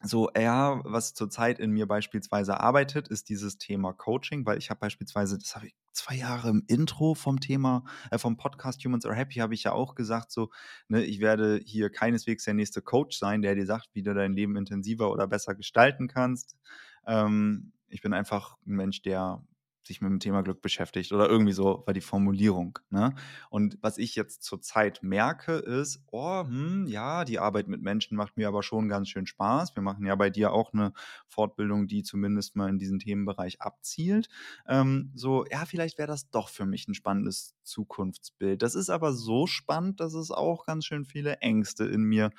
so, 0.00 0.30
ja, 0.36 0.80
was 0.84 1.14
zurzeit 1.14 1.58
in 1.58 1.72
mir 1.72 1.86
beispielsweise 1.88 2.60
arbeitet, 2.60 3.08
ist 3.08 3.28
dieses 3.28 3.58
Thema 3.58 3.92
Coaching, 3.92 4.46
weil 4.46 4.58
ich 4.58 4.70
habe 4.70 4.78
beispielsweise, 4.78 5.38
das 5.38 5.56
habe 5.56 5.66
ich 5.66 5.74
zwei 5.92 6.14
Jahre 6.14 6.50
im 6.50 6.62
Intro 6.68 7.14
vom 7.14 7.40
Thema, 7.40 7.84
äh, 8.12 8.18
vom 8.18 8.36
Podcast 8.36 8.84
Humans 8.84 9.06
Are 9.06 9.16
Happy, 9.16 9.40
habe 9.40 9.54
ich 9.54 9.64
ja 9.64 9.72
auch 9.72 9.96
gesagt, 9.96 10.30
so, 10.30 10.50
ne, 10.86 11.02
ich 11.02 11.18
werde 11.18 11.60
hier 11.64 11.90
keineswegs 11.90 12.44
der 12.44 12.54
nächste 12.54 12.80
Coach 12.80 13.18
sein, 13.18 13.42
der 13.42 13.56
dir 13.56 13.66
sagt, 13.66 13.88
wie 13.94 14.02
du 14.02 14.14
dein 14.14 14.34
Leben 14.34 14.56
intensiver 14.56 15.10
oder 15.10 15.26
besser 15.26 15.56
gestalten 15.56 16.06
kannst. 16.06 16.56
Ähm, 17.04 17.72
ich 17.88 18.00
bin 18.00 18.14
einfach 18.14 18.56
ein 18.66 18.76
Mensch, 18.76 19.02
der 19.02 19.42
sich 19.88 20.00
mit 20.00 20.10
dem 20.10 20.20
Thema 20.20 20.42
Glück 20.42 20.62
beschäftigt 20.62 21.12
oder 21.12 21.28
irgendwie 21.28 21.52
so 21.52 21.82
war 21.84 21.94
die 21.94 22.00
Formulierung. 22.00 22.78
Ne? 22.90 23.14
Und 23.50 23.78
was 23.80 23.98
ich 23.98 24.14
jetzt 24.14 24.44
zurzeit 24.44 25.02
merke, 25.02 25.54
ist, 25.54 26.04
oh, 26.12 26.44
hm, 26.44 26.86
ja, 26.86 27.24
die 27.24 27.38
Arbeit 27.38 27.66
mit 27.66 27.82
Menschen 27.82 28.16
macht 28.16 28.36
mir 28.36 28.46
aber 28.48 28.62
schon 28.62 28.88
ganz 28.88 29.08
schön 29.08 29.26
Spaß. 29.26 29.74
Wir 29.74 29.82
machen 29.82 30.06
ja 30.06 30.14
bei 30.14 30.30
dir 30.30 30.52
auch 30.52 30.72
eine 30.72 30.92
Fortbildung, 31.26 31.88
die 31.88 32.02
zumindest 32.02 32.54
mal 32.54 32.68
in 32.68 32.78
diesen 32.78 33.00
Themenbereich 33.00 33.60
abzielt. 33.60 34.28
Ähm, 34.68 35.10
so, 35.14 35.44
ja, 35.50 35.64
vielleicht 35.64 35.98
wäre 35.98 36.08
das 36.08 36.30
doch 36.30 36.48
für 36.48 36.66
mich 36.66 36.86
ein 36.86 36.94
spannendes 36.94 37.56
Zukunftsbild. 37.64 38.62
Das 38.62 38.74
ist 38.74 38.90
aber 38.90 39.12
so 39.12 39.46
spannend, 39.46 40.00
dass 40.00 40.14
es 40.14 40.30
auch 40.30 40.66
ganz 40.66 40.84
schön 40.84 41.04
viele 41.04 41.38
Ängste 41.38 41.84
in 41.84 42.02
mir 42.02 42.30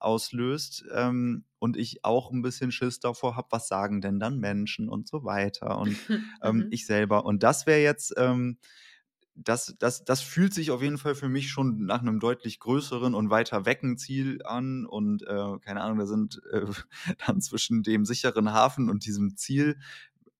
auslöst 0.00 0.84
ähm, 0.92 1.44
und 1.58 1.76
ich 1.76 2.04
auch 2.04 2.30
ein 2.30 2.42
bisschen 2.42 2.72
Schiss 2.72 3.00
davor 3.00 3.36
habe, 3.36 3.48
was 3.50 3.68
sagen 3.68 4.00
denn 4.00 4.18
dann 4.18 4.38
Menschen 4.38 4.88
und 4.88 5.08
so 5.08 5.24
weiter 5.24 5.78
und 5.78 5.96
ähm, 6.42 6.56
mhm. 6.56 6.66
ich 6.70 6.86
selber. 6.86 7.24
Und 7.24 7.42
das 7.42 7.66
wäre 7.66 7.80
jetzt, 7.80 8.14
ähm, 8.16 8.58
das, 9.36 9.76
das, 9.78 10.04
das 10.04 10.22
fühlt 10.22 10.54
sich 10.54 10.70
auf 10.70 10.82
jeden 10.82 10.98
Fall 10.98 11.14
für 11.14 11.28
mich 11.28 11.50
schon 11.50 11.84
nach 11.84 12.00
einem 12.00 12.20
deutlich 12.20 12.58
größeren 12.58 13.14
und 13.14 13.30
weiter 13.30 13.66
wecken 13.66 13.98
Ziel 13.98 14.40
an. 14.44 14.86
Und 14.86 15.22
äh, 15.22 15.58
keine 15.60 15.82
Ahnung, 15.82 15.98
da 15.98 16.06
sind 16.06 16.40
äh, 16.50 16.66
dann 17.26 17.40
zwischen 17.40 17.82
dem 17.82 18.04
sicheren 18.04 18.52
Hafen 18.52 18.88
und 18.88 19.04
diesem 19.04 19.36
Ziel, 19.36 19.78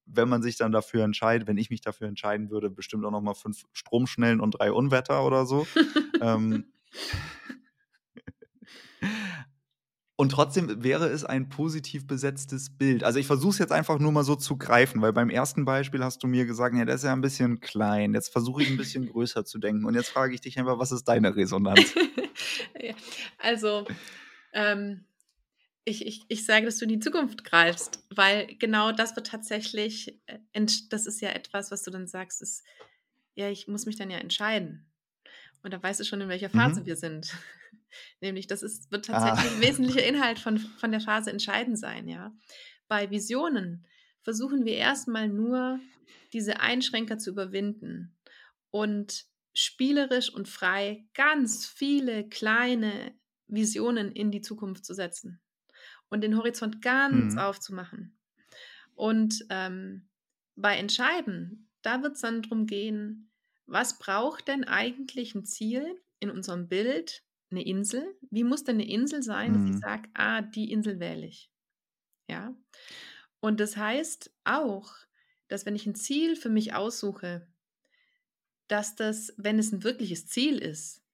wenn 0.07 0.29
man 0.29 0.43
sich 0.43 0.57
dann 0.57 0.73
dafür 0.73 1.05
entscheidet, 1.05 1.47
wenn 1.47 1.59
ich 1.59 1.69
mich 1.69 1.81
dafür 1.81 2.09
entscheiden 2.09 2.51
würde, 2.51 2.71
bestimmt 2.71 3.05
auch 3.05 3.11
nochmal 3.11 3.35
fünf 3.35 3.65
Stromschnellen 3.73 4.41
und 4.41 4.53
drei 4.53 4.73
Unwetter 4.73 5.25
oder 5.25 5.47
so. 5.47 5.67
ähm, 6.21 6.65
und 10.19 10.31
trotzdem 10.31 10.83
wäre 10.83 11.09
es 11.09 11.25
ein 11.25 11.51
positiv 11.51 12.07
besetztes 12.07 12.71
Bild. 12.71 13.05
Also 13.05 13.19
ich 13.19 13.27
versuche 13.27 13.51
es 13.51 13.59
jetzt 13.59 13.73
einfach 13.73 13.99
nur 13.99 14.13
mal 14.13 14.25
so 14.25 14.35
zu 14.35 14.57
greifen, 14.57 15.03
weil 15.03 15.13
beim 15.13 15.29
ersten 15.29 15.67
Beispiel 15.67 16.03
hast 16.03 16.23
du 16.23 16.27
mir 16.27 16.47
gesagt, 16.47 16.75
ja, 16.75 16.87
das 16.87 16.97
ist 16.97 17.05
ja 17.05 17.13
ein 17.13 17.21
bisschen 17.21 17.61
klein. 17.61 18.15
Jetzt 18.15 18.33
versuche 18.33 18.63
ich 18.63 18.71
ein 18.71 18.79
bisschen 18.79 19.07
größer 19.13 19.45
zu 19.45 19.59
denken. 19.59 19.85
Und 19.85 19.95
jetzt 19.95 20.09
frage 20.09 20.35
ich 20.35 20.41
dich 20.41 20.59
einfach, 20.59 20.79
was 20.79 20.91
ist 20.91 21.05
deine 21.05 21.37
Resonanz? 21.37 21.95
also, 23.39 23.87
ähm, 24.55 25.05
ich, 25.85 26.07
ich, 26.07 26.25
ich 26.29 26.47
sage, 26.47 26.65
dass 26.65 26.79
du 26.79 26.87
in 26.87 26.93
die 26.93 26.99
Zukunft 26.99 27.45
greifst, 27.45 28.03
weil 28.09 28.47
genau 28.59 28.93
das 28.93 29.15
wird 29.17 29.27
tatsächlich, 29.27 30.19
äh, 30.27 30.39
das 30.89 31.07
ist 31.07 31.21
ja 31.21 31.29
etwas, 31.29 31.71
was 31.71 31.83
du 31.83 31.91
dann 31.91 32.07
sagst, 32.07 32.41
ist, 32.41 32.65
ja, 33.35 33.51
ich 33.51 33.69
muss 33.69 33.85
mich 33.85 33.97
dann 33.97 34.11
ja 34.11 34.17
entscheiden. 34.17 34.87
Und 35.63 35.75
da 35.75 35.83
weißt 35.83 36.01
du 36.01 36.05
schon, 36.05 36.23
in 36.23 36.31
welcher 36.31 36.49
Phase 36.49 36.81
mhm. 36.81 36.87
wir 36.87 36.97
sind. 36.97 37.37
Nämlich, 38.21 38.47
das 38.47 38.63
ist, 38.63 38.91
wird 38.91 39.07
tatsächlich 39.07 39.51
ah. 39.51 39.55
ein 39.55 39.61
wesentlicher 39.69 40.07
Inhalt 40.07 40.39
von, 40.39 40.59
von 40.59 40.91
der 40.91 41.01
Phase 41.01 41.31
entscheidend 41.31 41.79
sein, 41.79 42.09
ja. 42.09 42.35
Bei 42.89 43.11
Visionen 43.11 43.87
versuchen 44.23 44.65
wir 44.65 44.75
erstmal 44.75 45.29
nur, 45.29 45.81
diese 46.33 46.61
Einschränker 46.61 47.19
zu 47.19 47.31
überwinden 47.31 48.17
und 48.71 49.27
spielerisch 49.55 50.33
und 50.33 50.49
frei 50.49 51.07
ganz 51.15 51.67
viele 51.67 52.29
kleine 52.29 53.15
Visionen 53.47 54.13
in 54.13 54.31
die 54.31 54.43
Zukunft 54.43 54.85
zu 54.85 54.93
setzen 54.93 55.41
und 56.09 56.23
den 56.23 56.37
Horizont 56.37 56.83
ganz 56.83 57.35
mhm. 57.35 57.41
aufzumachen. 57.41 58.19
Und 58.95 59.47
ähm, 59.51 60.09
bei 60.57 60.77
Entscheiden, 60.77 61.71
da 61.83 62.03
wird 62.03 62.15
es 62.17 62.21
dann 62.21 62.43
darum 62.43 62.67
gehen, 62.67 63.31
was 63.67 63.99
braucht 63.99 64.49
denn 64.49 64.65
eigentlich 64.65 65.35
ein 65.35 65.45
Ziel 65.45 66.01
in 66.21 66.31
unserem 66.31 66.69
Bild, 66.69 67.23
eine 67.51 67.65
Insel. 67.65 68.17
Wie 68.31 68.45
muss 68.45 68.65
denn 68.65 68.77
eine 68.77 68.89
Insel 68.89 69.23
sein, 69.23 69.55
dass 69.55 69.65
ich 69.65 69.73
mhm. 69.73 69.79
sage, 69.79 70.09
ah, 70.15 70.43
die 70.43 70.71
Insel 70.71 71.01
wähle 71.01 71.27
ich? 71.27 71.51
Ja. 72.29 72.57
Und 73.41 73.61
das 73.61 73.77
heißt 73.77 74.33
auch, 74.45 74.93
dass 75.49 75.67
wenn 75.67 75.77
ich 75.77 75.87
ein 75.87 75.95
Ziel 75.95 76.37
für 76.37 76.49
mich 76.49 76.75
aussuche, 76.75 77.47
dass 78.69 78.97
das, 78.97 79.33
wenn 79.37 79.59
es 79.59 79.73
ein 79.73 79.85
wirkliches 79.85 80.27
Ziel 80.27 80.59
ist, 80.59 81.05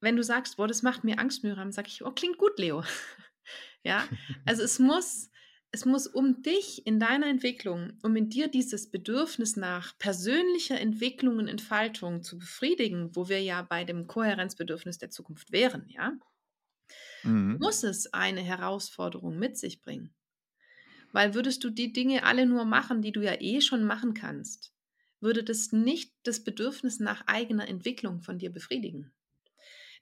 wenn 0.00 0.16
du 0.16 0.22
sagst, 0.22 0.56
boah, 0.56 0.66
das 0.66 0.82
macht 0.82 1.04
mir 1.04 1.18
Angst, 1.18 1.44
Miriam, 1.44 1.72
sage 1.72 1.88
ich, 1.88 2.04
oh, 2.04 2.10
klingt 2.10 2.38
gut, 2.38 2.58
Leo. 2.58 2.82
ja, 3.82 4.08
also 4.46 4.62
es 4.62 4.78
muss 4.78 5.29
es 5.72 5.84
muss 5.84 6.06
um 6.06 6.42
dich 6.42 6.84
in 6.86 6.98
deiner 6.98 7.26
Entwicklung, 7.26 7.92
um 8.02 8.16
in 8.16 8.28
dir 8.28 8.48
dieses 8.48 8.90
Bedürfnis 8.90 9.56
nach 9.56 9.96
persönlicher 9.98 10.80
Entwicklung 10.80 11.38
und 11.38 11.46
Entfaltung 11.46 12.22
zu 12.22 12.38
befriedigen, 12.38 13.14
wo 13.14 13.28
wir 13.28 13.40
ja 13.40 13.62
bei 13.62 13.84
dem 13.84 14.06
Kohärenzbedürfnis 14.08 14.98
der 14.98 15.10
Zukunft 15.10 15.52
wären, 15.52 15.88
ja, 15.88 16.12
mhm. 17.22 17.58
muss 17.60 17.84
es 17.84 18.12
eine 18.12 18.40
Herausforderung 18.40 19.38
mit 19.38 19.56
sich 19.56 19.80
bringen. 19.80 20.12
Weil 21.12 21.34
würdest 21.34 21.62
du 21.62 21.70
die 21.70 21.92
Dinge 21.92 22.24
alle 22.24 22.46
nur 22.46 22.64
machen, 22.64 23.00
die 23.00 23.12
du 23.12 23.20
ja 23.20 23.40
eh 23.40 23.60
schon 23.60 23.84
machen 23.84 24.14
kannst, 24.14 24.72
würde 25.20 25.44
das 25.44 25.70
nicht 25.70 26.12
das 26.24 26.42
Bedürfnis 26.42 26.98
nach 26.98 27.26
eigener 27.26 27.68
Entwicklung 27.68 28.22
von 28.22 28.38
dir 28.38 28.50
befriedigen. 28.50 29.12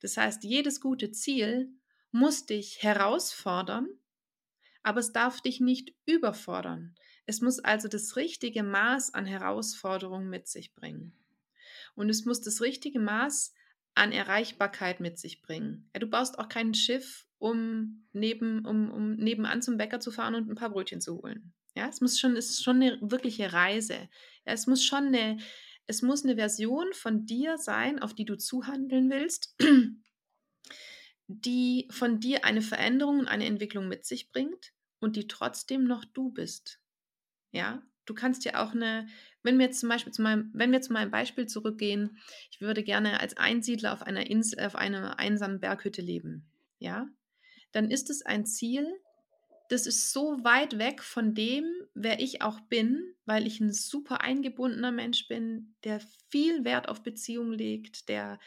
Das 0.00 0.16
heißt, 0.16 0.44
jedes 0.44 0.80
gute 0.80 1.10
Ziel 1.10 1.72
muss 2.10 2.46
dich 2.46 2.82
herausfordern, 2.82 3.88
aber 4.88 5.00
es 5.00 5.12
darf 5.12 5.42
dich 5.42 5.60
nicht 5.60 5.94
überfordern. 6.06 6.94
Es 7.26 7.42
muss 7.42 7.58
also 7.58 7.88
das 7.88 8.16
richtige 8.16 8.62
Maß 8.62 9.12
an 9.12 9.26
Herausforderung 9.26 10.30
mit 10.30 10.48
sich 10.48 10.74
bringen. 10.74 11.12
Und 11.94 12.08
es 12.08 12.24
muss 12.24 12.40
das 12.40 12.62
richtige 12.62 12.98
Maß 12.98 13.52
an 13.94 14.12
Erreichbarkeit 14.12 15.00
mit 15.00 15.18
sich 15.18 15.42
bringen. 15.42 15.90
Ja, 15.92 16.00
du 16.00 16.06
baust 16.06 16.38
auch 16.38 16.48
kein 16.48 16.72
Schiff, 16.72 17.26
um, 17.36 18.08
neben, 18.14 18.64
um, 18.64 18.90
um 18.90 19.16
nebenan 19.16 19.60
zum 19.60 19.76
Bäcker 19.76 20.00
zu 20.00 20.10
fahren 20.10 20.34
und 20.34 20.48
ein 20.48 20.54
paar 20.54 20.70
Brötchen 20.70 21.02
zu 21.02 21.20
holen. 21.20 21.52
Ja, 21.76 21.86
es 21.86 22.00
muss 22.00 22.18
schon, 22.18 22.34
es 22.34 22.48
ist 22.48 22.64
schon 22.64 22.76
eine 22.76 22.98
wirkliche 23.02 23.52
Reise. 23.52 24.08
Ja, 24.46 24.54
es 24.54 24.66
muss 24.66 24.82
schon 24.82 25.08
eine, 25.08 25.36
es 25.86 26.00
muss 26.00 26.24
eine 26.24 26.36
Version 26.36 26.94
von 26.94 27.26
dir 27.26 27.58
sein, 27.58 27.98
auf 27.98 28.14
die 28.14 28.24
du 28.24 28.38
zuhandeln 28.38 29.10
willst, 29.10 29.54
die 31.26 31.88
von 31.90 32.20
dir 32.20 32.46
eine 32.46 32.62
Veränderung 32.62 33.18
und 33.18 33.28
eine 33.28 33.44
Entwicklung 33.44 33.86
mit 33.86 34.06
sich 34.06 34.30
bringt 34.30 34.72
und 35.00 35.16
die 35.16 35.28
trotzdem 35.28 35.84
noch 35.84 36.04
du 36.04 36.30
bist. 36.30 36.80
Ja, 37.52 37.82
du 38.04 38.14
kannst 38.14 38.44
ja 38.44 38.62
auch 38.64 38.72
eine, 38.72 39.08
wenn 39.42 39.58
wir 39.58 39.66
jetzt 39.66 39.80
zum 39.80 39.88
Beispiel 39.88 40.12
zu 40.12 40.22
meinem, 40.22 40.50
wenn 40.54 40.72
wir 40.72 40.80
zu 40.80 40.92
meinem 40.92 41.10
Beispiel 41.10 41.46
zurückgehen, 41.46 42.18
ich 42.50 42.60
würde 42.60 42.82
gerne 42.82 43.20
als 43.20 43.36
Einsiedler 43.36 43.92
auf 43.92 44.02
einer 44.02 44.28
Insel, 44.28 44.60
auf 44.60 44.74
einer 44.74 45.18
einsamen 45.18 45.60
Berghütte 45.60 46.02
leben. 46.02 46.50
Ja, 46.78 47.08
dann 47.72 47.90
ist 47.90 48.10
es 48.10 48.24
ein 48.24 48.46
Ziel, 48.46 48.86
das 49.68 49.86
ist 49.86 50.12
so 50.12 50.42
weit 50.42 50.78
weg 50.78 51.02
von 51.02 51.34
dem, 51.34 51.64
wer 51.94 52.20
ich 52.20 52.40
auch 52.40 52.60
bin, 52.60 53.14
weil 53.26 53.46
ich 53.46 53.60
ein 53.60 53.72
super 53.72 54.22
eingebundener 54.22 54.92
Mensch 54.92 55.28
bin, 55.28 55.74
der 55.84 56.00
viel 56.30 56.64
Wert 56.64 56.88
auf 56.88 57.02
Beziehung 57.02 57.52
legt, 57.52 58.08
der, 58.08 58.38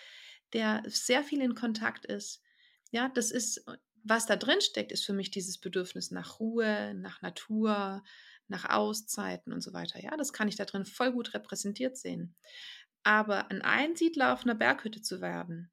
der 0.54 0.82
sehr 0.88 1.24
viel 1.24 1.41
in 1.41 1.54
Kontakt 1.54 2.06
ist. 2.06 2.41
Ja, 2.89 3.08
das 3.10 3.30
ist, 3.30 3.64
was 4.04 4.26
da 4.26 4.36
drin 4.36 4.62
steckt, 4.62 4.91
ist 4.91 5.06
für 5.06 5.14
mich 5.14 5.32
dieses 5.32 5.58
Bedürfnis 5.58 6.12
nach 6.12 6.39
Ruhe, 6.39 6.93
nach 6.95 7.22
Natur, 7.22 8.04
nach 8.47 8.70
Auszeiten 8.70 9.54
und 9.54 9.62
so 9.62 9.74
weiter. 9.74 10.02
Ja, 10.02 10.16
das 10.18 10.34
kann 10.34 10.47
ich 10.47 10.56
da 10.56 10.66
drin 10.66 10.86
voll 10.86 11.12
gut 11.12 11.34
repräsentiert 11.34 11.97
sehen. 11.97 12.36
Aber 13.04 13.49
ein 13.49 13.62
Einsiedler 13.62 14.34
auf 14.34 14.43
einer 14.43 14.56
Berghütte 14.56 15.02
zu 15.02 15.22
werden, 15.22 15.72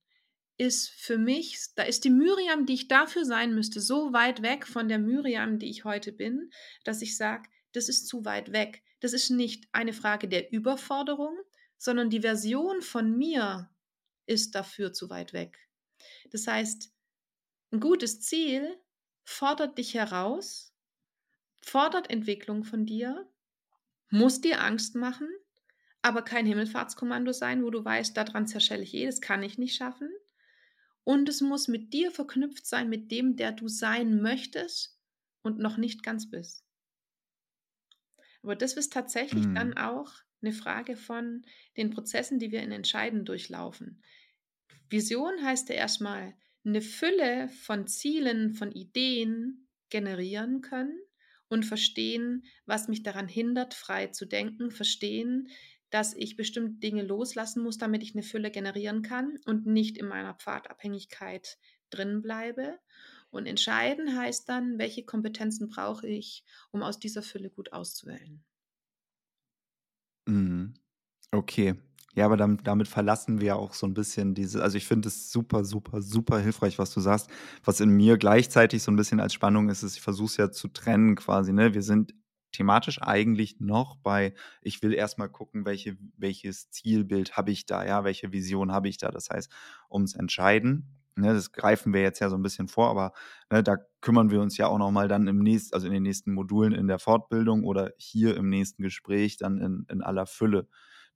ist 0.57 0.91
für 0.91 1.18
mich, 1.18 1.59
da 1.76 1.85
ist 1.85 2.05
die 2.05 2.11
Miriam, 2.11 2.66
die 2.66 2.74
ich 2.74 2.89
dafür 2.89 3.24
sein 3.24 3.55
müsste, 3.55 3.81
so 3.81 4.12
weit 4.12 4.43
weg 4.43 4.66
von 4.66 4.89
der 4.89 4.99
Miriam, 4.99 5.59
die 5.59 5.70
ich 5.70 5.85
heute 5.85 6.12
bin, 6.12 6.51
dass 6.85 7.01
ich 7.01 7.16
sage, 7.16 7.49
das 7.72 7.89
ist 7.89 8.09
zu 8.09 8.24
weit 8.24 8.53
weg. 8.53 8.83
Das 9.01 9.12
ist 9.12 9.31
nicht 9.31 9.68
eine 9.72 9.93
Frage 9.93 10.26
der 10.26 10.53
Überforderung, 10.53 11.37
sondern 11.76 12.11
die 12.11 12.22
Version 12.22 12.83
von 12.83 13.16
mir 13.16 13.70
ist 14.26 14.55
dafür 14.57 14.93
zu 14.93 15.11
weit 15.11 15.33
weg. 15.33 15.59
Das 16.31 16.47
heißt, 16.47 16.93
ein 17.71 17.81
gutes 17.81 18.21
Ziel 18.21 18.79
fordert 19.25 19.79
dich 19.79 19.95
heraus, 19.95 20.75
fordert 21.62 22.11
Entwicklung 22.11 22.64
von 22.64 22.87
dir, 22.87 23.31
muss 24.11 24.41
dir 24.41 24.62
Angst 24.62 24.95
machen, 24.95 25.29
aber 26.01 26.23
kein 26.23 26.47
Himmelfahrtskommando 26.47 27.33
sein, 27.33 27.62
wo 27.62 27.71
du 27.71 27.85
weißt, 27.85 28.16
daran 28.16 28.47
zerschelle 28.47 28.83
ich 28.83 28.95
eh, 28.95 29.07
das 29.07 29.21
kann 29.21 29.43
ich 29.43 29.59
nicht 29.59 29.77
schaffen. 29.77 30.11
Und 31.05 31.29
es 31.29 31.41
muss 31.41 31.69
mit 31.69 31.93
dir 31.93 32.11
verknüpft 32.11 32.66
sein, 32.66 32.89
mit 32.89 33.11
dem, 33.11 33.37
der 33.37 33.53
du 33.53 33.69
sein 33.69 34.21
möchtest 34.21 34.99
und 35.43 35.59
noch 35.59 35.77
nicht 35.77 36.03
ganz 36.03 36.31
bist. 36.31 36.64
Aber 38.43 38.57
das 38.57 38.75
ist 38.75 38.93
tatsächlich 38.93 39.47
mhm. 39.47 39.55
dann 39.55 39.77
auch 39.77 40.12
eine 40.43 40.53
Frage 40.53 40.97
von 40.97 41.45
den 41.77 41.91
Prozessen, 41.91 42.39
die 42.39 42.53
wir 42.53 42.62
in 42.62 42.73
Entscheiden 42.73 43.25
durchlaufen. 43.25 44.03
Vision 44.89 45.43
heißt 45.43 45.69
ja 45.69 45.75
erstmal, 45.75 46.35
eine 46.69 46.83
Fülle 46.83 47.49
von 47.49 47.87
Zielen, 47.87 48.55
von 48.55 48.73
Ideen 48.73 49.69
generieren 49.91 50.61
können 50.61 50.99
und 51.49 51.64
verstehen, 51.64 52.45
was 52.66 52.89
mich 52.89 53.03
daran 53.03 53.29
hindert, 53.29 53.75
frei 53.75 54.09
zu 54.09 54.27
denken, 54.27 54.71
verstehen, 54.71 55.49
dass 55.91 56.14
ich 56.14 56.37
bestimmte 56.37 56.79
Dinge 56.81 57.03
loslassen 57.03 57.62
muss, 57.62 57.79
damit 57.79 58.03
ich 58.03 58.14
eine 58.14 58.23
Fülle 58.23 58.51
generieren 58.51 59.03
kann 59.03 59.39
und 59.47 59.66
nicht 59.66 59.97
in 59.97 60.07
meiner 60.07 60.35
Pfadabhängigkeit 60.35 61.59
drin 61.91 62.21
bleibe. 62.21 62.79
Und 63.31 63.47
entscheiden 63.47 64.16
heißt 64.16 64.49
dann, 64.49 64.79
welche 64.79 65.05
Kompetenzen 65.05 65.69
brauche 65.69 66.07
ich, 66.07 66.45
um 66.71 66.83
aus 66.83 66.99
dieser 66.99 67.23
Fülle 67.23 67.51
gut 67.51 67.73
auszuwählen. 67.73 68.45
Mhm. 70.27 70.75
Okay, 71.33 71.75
ja, 72.19 72.27
aber 72.27 72.37
damit, 72.37 72.66
damit 72.66 72.89
verlassen 72.89 73.41
wir 73.41 73.57
auch 73.57 73.75
so 73.75 73.87
ein 73.87 73.95
bisschen 73.95 74.35
diese, 74.35 74.62
also 74.62 74.77
ich 74.77 74.87
finde 74.87 75.09
es 75.09 75.31
super, 75.33 75.64
super, 75.64 76.03
super 76.03 76.39
hilfreich, 76.41 76.79
was 76.79 76.93
du 76.93 77.01
sagst. 77.01 77.31
Was 77.64 77.81
in 77.81 77.91
mir 77.91 78.19
gleichzeitig 78.19 78.83
so 78.83 78.91
ein 78.91 78.97
bisschen 78.97 79.21
als 79.21 79.35
Spannung 79.35 79.69
ist, 79.71 79.83
ist, 79.83 79.97
ich 79.97 80.03
versuche 80.03 80.27
es 80.27 80.37
ja 80.37 80.51
zu 80.51 80.69
trennen 80.69 81.16
quasi, 81.16 81.53
ne? 81.53 81.75
Wir 81.75 81.83
sind 81.83 82.14
thematisch 82.53 83.01
eigentlich 83.03 83.61
noch 83.61 83.97
bei, 83.97 84.35
ich 84.62 84.83
will 84.83 84.95
erstmal 84.95 85.29
gucken, 85.29 85.64
welche, 85.64 85.97
welches 86.16 86.71
Zielbild 86.71 87.37
habe 87.37 87.51
ich 87.51 87.66
da, 87.66 87.85
ja, 87.87 88.05
welche 88.05 88.33
Vision 88.33 88.73
habe 88.73 88.89
ich 88.89 88.99
da. 88.99 89.11
Das 89.11 89.31
heißt, 89.31 89.51
ums 89.91 90.14
Entscheiden, 90.14 90.89
ne, 91.16 91.35
das 91.35 91.53
greifen 91.53 91.93
wir 91.93 92.03
jetzt 92.03 92.21
ja 92.21 92.31
so 92.31 92.37
ein 92.37 92.43
bisschen 92.43 92.69
vor, 92.69 92.89
aber 92.91 93.12
ne, 93.51 93.62
da 93.62 93.77
kümmern 94.01 94.31
wir 94.31 94.41
uns 94.41 94.57
ja 94.57 94.66
auch 94.69 94.79
nochmal 94.79 95.09
dann 95.09 95.27
im 95.29 95.39
nächsten, 95.39 95.75
also 95.75 95.87
in 95.87 95.93
den 95.93 96.03
nächsten 96.03 96.33
Modulen 96.33 96.73
in 96.73 96.89
der 96.89 96.99
Fortbildung 96.99 97.64
oder 97.64 97.93
hier 97.99 98.37
im 98.37 98.49
nächsten 98.49 98.83
Gespräch 98.83 99.37
dann 99.37 99.59
in, 99.61 99.87
in 99.91 100.03
aller 100.03 100.27
Fülle 100.27 100.66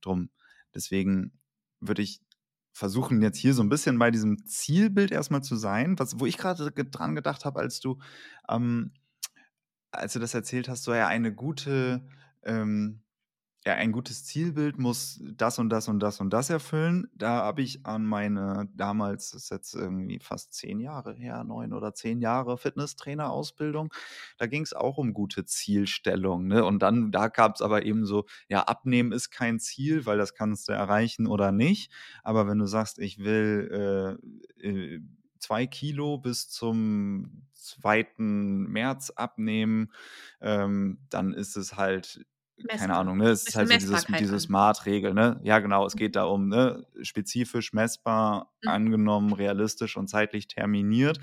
drum. 0.01 0.29
Deswegen 0.75 1.39
würde 1.79 2.01
ich 2.01 2.21
versuchen, 2.73 3.21
jetzt 3.21 3.37
hier 3.37 3.53
so 3.53 3.61
ein 3.61 3.69
bisschen 3.69 3.99
bei 3.99 4.09
diesem 4.09 4.45
Zielbild 4.45 5.11
erstmal 5.11 5.43
zu 5.43 5.55
sein, 5.55 5.97
was, 5.99 6.19
wo 6.19 6.25
ich 6.25 6.37
gerade 6.37 6.71
dran 6.71 7.15
gedacht 7.15 7.45
habe, 7.45 7.59
als 7.59 7.79
du, 7.79 7.99
ähm, 8.49 8.93
als 9.91 10.13
du 10.13 10.19
das 10.19 10.33
erzählt 10.33 10.67
hast, 10.69 10.83
so 10.83 10.93
ja 10.93 11.07
eine 11.07 11.33
gute, 11.33 12.07
ähm, 12.43 13.02
ja, 13.65 13.75
ein 13.75 13.93
gutes 13.93 14.25
Zielbild 14.25 14.77
muss 14.77 15.21
das 15.23 15.57
und 15.57 15.69
das 15.69 15.87
und 15.87 15.99
das 15.99 16.19
und 16.19 16.31
das 16.31 16.49
erfüllen. 16.49 17.07
Da 17.13 17.43
habe 17.43 17.61
ich 17.61 17.85
an 17.85 18.05
meine, 18.05 18.67
damals 18.75 19.31
das 19.31 19.43
ist 19.43 19.51
jetzt 19.51 19.73
irgendwie 19.73 20.19
fast 20.19 20.53
zehn 20.53 20.79
Jahre 20.79 21.13
her, 21.13 21.43
neun 21.45 21.71
oder 21.71 21.93
zehn 21.93 22.19
Jahre 22.19 22.57
Fitnesstrainer-Ausbildung. 22.57 23.93
Da 24.37 24.47
ging 24.47 24.63
es 24.63 24.73
auch 24.73 24.97
um 24.97 25.13
gute 25.13 25.45
Zielstellung. 25.45 26.47
Ne? 26.47 26.65
Und 26.65 26.79
dann, 26.81 27.11
da 27.11 27.29
gab 27.29 27.55
es 27.55 27.61
aber 27.61 27.85
eben 27.85 28.05
so, 28.05 28.25
ja, 28.49 28.63
abnehmen 28.63 29.13
ist 29.13 29.29
kein 29.29 29.59
Ziel, 29.59 30.05
weil 30.05 30.17
das 30.17 30.33
kannst 30.33 30.67
du 30.67 30.73
erreichen 30.73 31.25
oder 31.25 31.51
nicht. 31.53 31.91
Aber 32.21 32.47
wenn 32.47 32.59
du 32.59 32.65
sagst, 32.65 32.99
ich 32.99 33.19
will 33.19 34.19
äh, 34.61 34.67
äh, 34.67 35.01
zwei 35.39 35.67
Kilo 35.67 36.17
bis 36.17 36.49
zum 36.49 37.43
2. 37.53 38.07
März 38.17 39.11
abnehmen, 39.11 39.91
ähm, 40.41 40.99
dann 41.09 41.33
ist 41.33 41.55
es 41.55 41.77
halt 41.77 42.25
Messbar. 42.57 42.77
keine 42.77 42.95
Ahnung, 42.95 43.17
ne? 43.17 43.29
Es 43.29 43.47
ist 43.47 43.55
halt 43.55 43.69
so 43.69 43.77
dieses, 43.77 44.05
diese 44.05 44.39
Smart-Regel, 44.39 45.13
ne? 45.13 45.39
Ja, 45.43 45.59
genau, 45.59 45.85
es 45.85 45.95
geht 45.95 46.11
mhm. 46.11 46.19
darum, 46.19 46.47
ne? 46.47 46.85
Spezifisch, 47.01 47.73
messbar, 47.73 48.51
mhm. 48.63 48.69
angenommen, 48.69 49.33
realistisch 49.33 49.97
und 49.97 50.07
zeitlich 50.07 50.47
terminiert. 50.47 51.19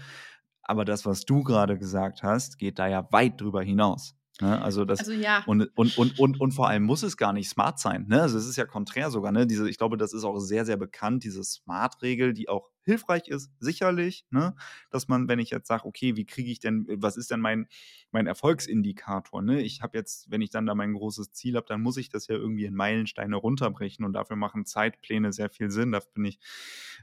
Aber 0.63 0.85
das, 0.85 1.07
was 1.07 1.25
du 1.25 1.43
gerade 1.43 1.79
gesagt 1.79 2.23
hast, 2.23 2.59
geht 2.59 2.79
da 2.79 2.87
ja 2.87 3.07
weit 3.11 3.41
drüber 3.41 3.63
hinaus. 3.63 4.15
Ne? 4.41 4.61
Also, 4.61 4.85
das, 4.85 5.01
also 5.01 5.13
ja. 5.13 5.43
Und, 5.47 5.71
und, 5.77 5.97
und, 5.99 6.19
und, 6.19 6.41
und 6.41 6.53
vor 6.53 6.69
allem 6.69 6.83
muss 6.83 7.03
es 7.03 7.17
gar 7.17 7.33
nicht 7.33 7.49
smart 7.49 7.79
sein. 7.79 8.07
Ne? 8.09 8.23
Also 8.23 8.39
es 8.39 8.47
ist 8.47 8.57
ja 8.57 8.67
konträr 8.67 9.11
sogar. 9.11 9.33
Ne? 9.33 9.47
Diese, 9.47 9.69
ich 9.69 9.79
glaube, 9.79 9.97
das 9.97 10.13
ist 10.13 10.25
auch 10.25 10.39
sehr, 10.39 10.65
sehr 10.65 10.77
bekannt, 10.77 11.25
diese 11.25 11.45
Smart-Regel, 11.45 12.33
die 12.33 12.49
auch 12.49 12.71
hilfreich 12.85 13.29
ist, 13.29 13.51
sicherlich, 13.59 14.25
ne? 14.31 14.55
dass 14.91 15.07
man, 15.09 15.29
wenn 15.29 15.39
ich 15.39 15.51
jetzt 15.51 15.69
sage, 15.69 15.85
okay, 15.85 16.17
wie 16.17 16.25
kriege 16.25 16.51
ich 16.51 16.61
denn, 16.61 16.87
was 16.89 17.17
ist 17.17 17.31
denn 17.31 17.41
mein, 17.41 17.69
mein 18.11 18.27
Erfolgsindikator? 18.27 19.43
Ne? 19.43 19.63
Ich 19.63 19.83
habe 19.83 19.97
jetzt, 19.97 20.31
wenn 20.31 20.41
ich 20.41 20.51
dann 20.51 20.67
da 20.67 20.75
mein 20.75 20.95
großes 20.95 21.33
Ziel 21.33 21.57
habe, 21.57 21.67
dann 21.69 21.83
muss 21.83 21.99
ich 21.99 22.09
das 22.09 22.27
ja 22.27 22.35
irgendwie 22.35 22.65
in 22.65 22.75
Meilensteine 22.75 23.37
runterbrechen 23.37 24.05
und 24.05 24.15
dafür 24.15 24.37
machen 24.37 24.65
Zeitpläne 24.65 25.33
sehr 25.33 25.51
viel 25.51 25.71
Sinn. 25.71 25.93
Da 25.93 26.01
bin 26.15 26.25
ich, 26.25 26.41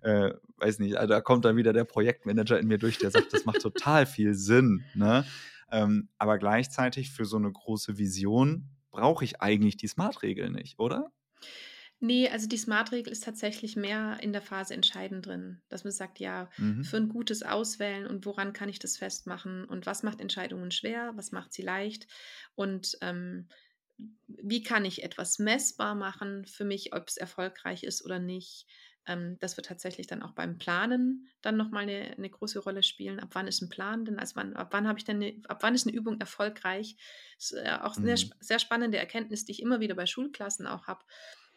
äh, 0.01 0.33
weiß 0.57 0.79
nicht, 0.79 0.97
also 0.97 1.07
da 1.07 1.21
kommt 1.21 1.45
dann 1.45 1.55
wieder 1.55 1.73
der 1.73 1.85
Projektmanager 1.85 2.59
in 2.59 2.67
mir 2.67 2.79
durch, 2.79 2.97
der 2.97 3.11
sagt, 3.11 3.33
das 3.33 3.45
macht 3.45 3.61
total 3.61 4.05
viel 4.05 4.33
Sinn. 4.33 4.83
Ne? 4.95 5.25
Ähm, 5.72 6.09
aber 6.18 6.38
gleichzeitig 6.38 7.11
für 7.11 7.26
so 7.26 7.38
eine 7.38 7.51
große 7.51 7.97
Vision 7.97 8.70
brauche 8.91 9.24
ich 9.24 9.41
eigentlich 9.41 9.78
die 9.78 9.88
Smart-Regel 9.88 10.49
nicht, 10.51 10.80
oder? 10.80 11.11
Nee, 11.99 12.30
also 12.30 12.47
die 12.47 12.57
Smart-Regel 12.57 13.11
ist 13.11 13.24
tatsächlich 13.24 13.76
mehr 13.76 14.20
in 14.22 14.32
der 14.32 14.41
Phase 14.43 14.74
entscheidend 14.76 15.26
drin, 15.26 15.61
dass 15.68 15.84
man 15.84 15.91
sagt, 15.91 16.20
ja, 16.20 16.49
mhm. 16.57 16.84
für 16.84 16.97
ein 16.97 17.09
gutes 17.09 17.41
Auswählen 17.41 18.05
und 18.05 18.26
woran 18.26 18.53
kann 18.53 18.70
ich 18.70 18.78
das 18.78 18.97
festmachen 18.97 19.65
und 19.65 19.88
was 19.88 20.03
macht 20.03 20.22
Entscheidungen 20.22 20.70
schwer, 20.70 21.13
was 21.15 21.32
macht 21.32 21.53
sie 21.53 21.63
leicht 21.63 22.07
und 22.53 22.97
ähm, 23.01 23.47
wie 24.28 24.61
kann 24.61 24.86
ich 24.86 25.03
etwas 25.03 25.39
messbar 25.39 25.95
machen 25.95 26.45
für 26.45 26.65
mich, 26.65 26.93
ob 26.93 27.07
es 27.07 27.18
erfolgreich 27.18 27.84
ist 27.84 28.05
oder 28.05 28.20
nicht. 28.20 28.68
Ähm, 29.07 29.37
das 29.39 29.57
wird 29.57 29.67
tatsächlich 29.67 30.05
dann 30.07 30.21
auch 30.21 30.33
beim 30.33 30.57
Planen 30.57 31.27
dann 31.41 31.57
nochmal 31.57 31.83
eine, 31.83 32.15
eine 32.17 32.29
große 32.29 32.59
Rolle 32.59 32.83
spielen. 32.83 33.19
Ab 33.19 33.29
wann 33.33 33.47
ist 33.47 33.61
ein 33.61 33.69
Plan 33.69 34.05
denn? 34.05 34.19
Also 34.19 34.35
wann, 34.35 34.55
ab 34.55 34.69
wann 34.71 34.87
habe 34.87 34.99
ich 34.99 35.05
denn 35.05 35.17
eine, 35.17 35.41
ab 35.47 35.59
wann 35.61 35.73
ist 35.73 35.87
eine 35.87 35.95
Übung 35.95 36.19
erfolgreich? 36.19 36.97
Das 37.37 37.51
ist 37.51 37.65
äh, 37.65 37.77
auch 37.81 37.97
eine 37.97 38.11
mhm. 38.11 38.17
sehr, 38.17 38.29
sehr 38.39 38.59
spannende 38.59 38.97
Erkenntnis, 38.97 39.45
die 39.45 39.53
ich 39.53 39.61
immer 39.61 39.79
wieder 39.79 39.95
bei 39.95 40.05
Schulklassen 40.05 40.67
auch 40.67 40.87
habe 40.87 41.03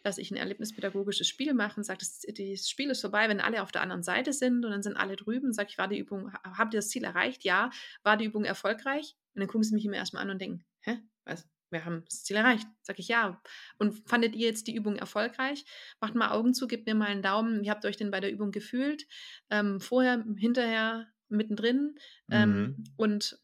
dass 0.03 0.18
ich 0.18 0.30
ein 0.30 0.36
erlebnispädagogisches 0.36 1.28
Spiel 1.28 1.55
mache 1.55 1.78
und 1.78 1.84
sage, 1.84 1.98
das, 1.98 2.20
das, 2.20 2.68
Spiel 2.68 2.90
ist 2.90 3.01
vorbei, 3.01 3.28
wenn 3.28 3.40
alle 3.40 3.62
auf 3.62 3.72
der 3.72 3.82
anderen 3.82 4.03
Seite 4.03 4.32
sind 4.32 4.64
und 4.64 4.70
dann 4.70 4.82
sind 4.82 4.96
alle 4.96 5.16
drüben, 5.16 5.53
sage 5.53 5.68
ich, 5.70 5.78
war 5.78 5.88
die 5.88 5.98
Übung, 5.98 6.32
habt 6.32 6.74
ihr 6.74 6.78
das 6.78 6.88
Ziel 6.88 7.05
erreicht? 7.05 7.44
Ja. 7.44 7.70
War 8.03 8.16
die 8.16 8.24
Übung 8.24 8.44
erfolgreich? 8.44 9.16
Und 9.34 9.40
dann 9.40 9.48
gucken 9.48 9.64
sie 9.64 9.74
mich 9.74 9.84
immer 9.84 9.96
erstmal 9.96 10.22
an 10.22 10.30
und 10.30 10.40
denken, 10.40 10.64
hä, 10.80 10.98
was? 11.24 11.46
Wir 11.71 11.85
haben 11.85 12.05
das 12.05 12.25
Ziel 12.25 12.37
erreicht. 12.37 12.66
Sag 12.83 12.99
ich 12.99 13.09
ja. 13.09 13.41
Und 13.79 14.09
fandet 14.09 14.35
ihr 14.35 14.47
jetzt 14.47 14.66
die 14.66 14.75
Übung 14.75 14.97
erfolgreich? 14.97 15.64
Macht 16.01 16.14
mal 16.14 16.31
Augen 16.31 16.55
zu, 16.55 16.66
gebt 16.66 16.87
mir 16.87 16.95
mal 16.95 17.09
einen 17.09 17.23
Daumen. 17.23 17.62
Wie 17.62 17.71
habt 17.71 17.85
ihr 17.85 17.89
euch 17.89 17.97
denn 17.97 18.11
bei 18.11 18.21
der 18.21 18.33
Übung 18.33 18.51
gefühlt? 18.51 19.07
Ähm, 19.51 19.81
vorher, 19.81 20.25
hinterher, 20.37 21.09
mittendrin. 21.29 21.97
Ähm, 22.31 22.51
mhm. 22.51 22.85
und, 22.97 23.39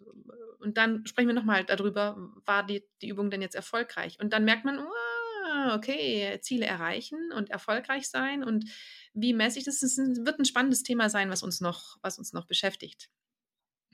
und 0.61 0.77
dann 0.77 1.07
sprechen 1.07 1.29
wir 1.29 1.35
nochmal 1.35 1.65
darüber, 1.65 2.17
war 2.45 2.67
die, 2.67 2.85
die 3.03 3.09
Übung 3.09 3.31
denn 3.31 3.43
jetzt 3.43 3.55
erfolgreich? 3.55 4.19
Und 4.21 4.33
dann 4.33 4.45
merkt 4.45 4.65
man, 4.65 4.79
oh, 4.79 5.75
okay, 5.75 6.39
Ziele 6.43 6.67
erreichen 6.67 7.33
und 7.33 7.51
erfolgreich 7.51 8.09
sein. 8.09 8.45
Und 8.45 8.71
wie 9.15 9.33
messe 9.33 9.59
ich 9.59 9.65
das? 9.65 9.81
Das 9.81 9.97
wird 9.97 10.39
ein 10.39 10.45
spannendes 10.45 10.83
Thema 10.83 11.11
sein, 11.11 11.31
was 11.31 11.43
uns 11.43 11.61
noch, 11.61 11.99
was 12.03 12.19
uns 12.19 12.33
noch 12.33 12.47
beschäftigt. 12.47 13.11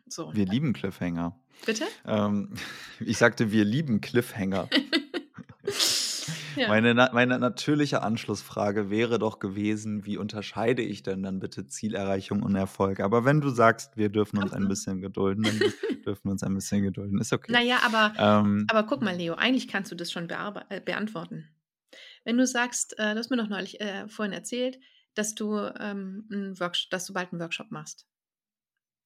So. 0.07 0.35
Wir 0.35 0.47
lieben 0.47 0.73
Cliffhanger. 0.73 1.39
Bitte? 1.65 1.85
Ähm, 2.07 2.55
ich 3.01 3.19
sagte, 3.19 3.53
wir 3.53 3.65
lieben 3.65 4.01
Cliffhanger. 4.01 4.69
ja. 6.57 6.69
meine, 6.69 7.11
meine 7.13 7.39
natürliche 7.39 8.03
Anschlussfrage 8.03 8.91
wäre 8.91 9.19
doch 9.19 9.39
gewesen, 9.39 10.05
wie 10.05 10.17
unterscheide 10.17 10.83
ich 10.83 11.03
denn 11.03 11.23
dann 11.23 11.39
bitte 11.39 11.67
Zielerreichung 11.67 12.43
und 12.43 12.55
Erfolg? 12.57 13.01
Aber 13.01 13.25
wenn 13.25 13.41
du 13.41 13.51
sagst, 13.51 13.97
wir 13.97 14.09
dürfen 14.09 14.39
uns 14.39 14.53
ein 14.53 14.69
bisschen 14.69 15.01
gedulden, 15.01 15.45
dann 15.45 15.59
dürfen 16.05 16.25
wir 16.25 16.33
uns 16.33 16.43
ein 16.43 16.55
bisschen 16.55 16.83
gedulden. 16.83 17.19
Ist 17.19 17.33
okay. 17.33 17.53
Naja, 17.53 17.79
aber, 17.85 18.13
ähm, 18.19 18.67
aber 18.69 18.85
guck 18.85 19.03
mal, 19.03 19.17
Leo, 19.17 19.35
eigentlich 19.35 19.69
kannst 19.69 19.91
du 19.93 19.95
das 19.95 20.13
schon 20.13 20.29
äh, 20.29 20.81
beantworten. 20.81 21.49
Wenn 22.25 22.37
du 22.37 22.47
sagst, 22.47 22.99
äh, 22.99 23.13
du 23.13 23.19
hast 23.19 23.31
mir 23.31 23.37
noch 23.37 23.49
neulich 23.49 23.81
äh, 23.81 24.09
vorhin 24.09 24.33
erzählt, 24.33 24.79
dass 25.15 25.35
du, 25.35 25.57
ähm, 25.79 26.55
dass 26.91 27.07
du 27.07 27.13
bald 27.13 27.33
einen 27.33 27.41
Workshop 27.41 27.71
machst. 27.71 28.07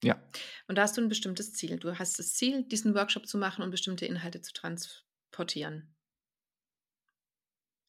Ja. 0.07 0.23
Und 0.69 0.77
da 0.79 0.83
hast 0.83 0.97
du 0.97 1.03
ein 1.03 1.09
bestimmtes 1.09 1.53
Ziel. 1.53 1.79
Du 1.79 1.99
hast 1.99 2.19
das 2.19 2.35
Ziel, 2.35 2.65
diesen 2.65 2.95
Workshop 2.95 3.27
zu 3.27 3.39
machen 3.39 3.63
und 3.63 3.71
bestimmte 3.71 4.07
Inhalte 4.07 4.41
zu 4.41 4.53
transportieren. 4.53 5.95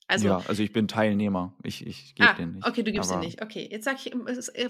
Also, 0.10 0.28
ja, 0.28 0.38
also 0.48 0.64
ich 0.64 0.72
bin 0.72 0.88
Teilnehmer. 0.88 1.54
Ich, 1.64 1.86
ich 1.86 2.16
gebe 2.16 2.30
ah, 2.30 2.34
den 2.34 2.54
nicht. 2.54 2.66
Okay, 2.66 2.82
du 2.82 2.94
gibst 2.94 3.12
den 3.12 3.20
nicht. 3.20 3.42
Okay, 3.42 3.68
jetzt 3.70 3.84
sag 3.84 3.98
ich, 3.98 4.14
äh, 4.14 4.70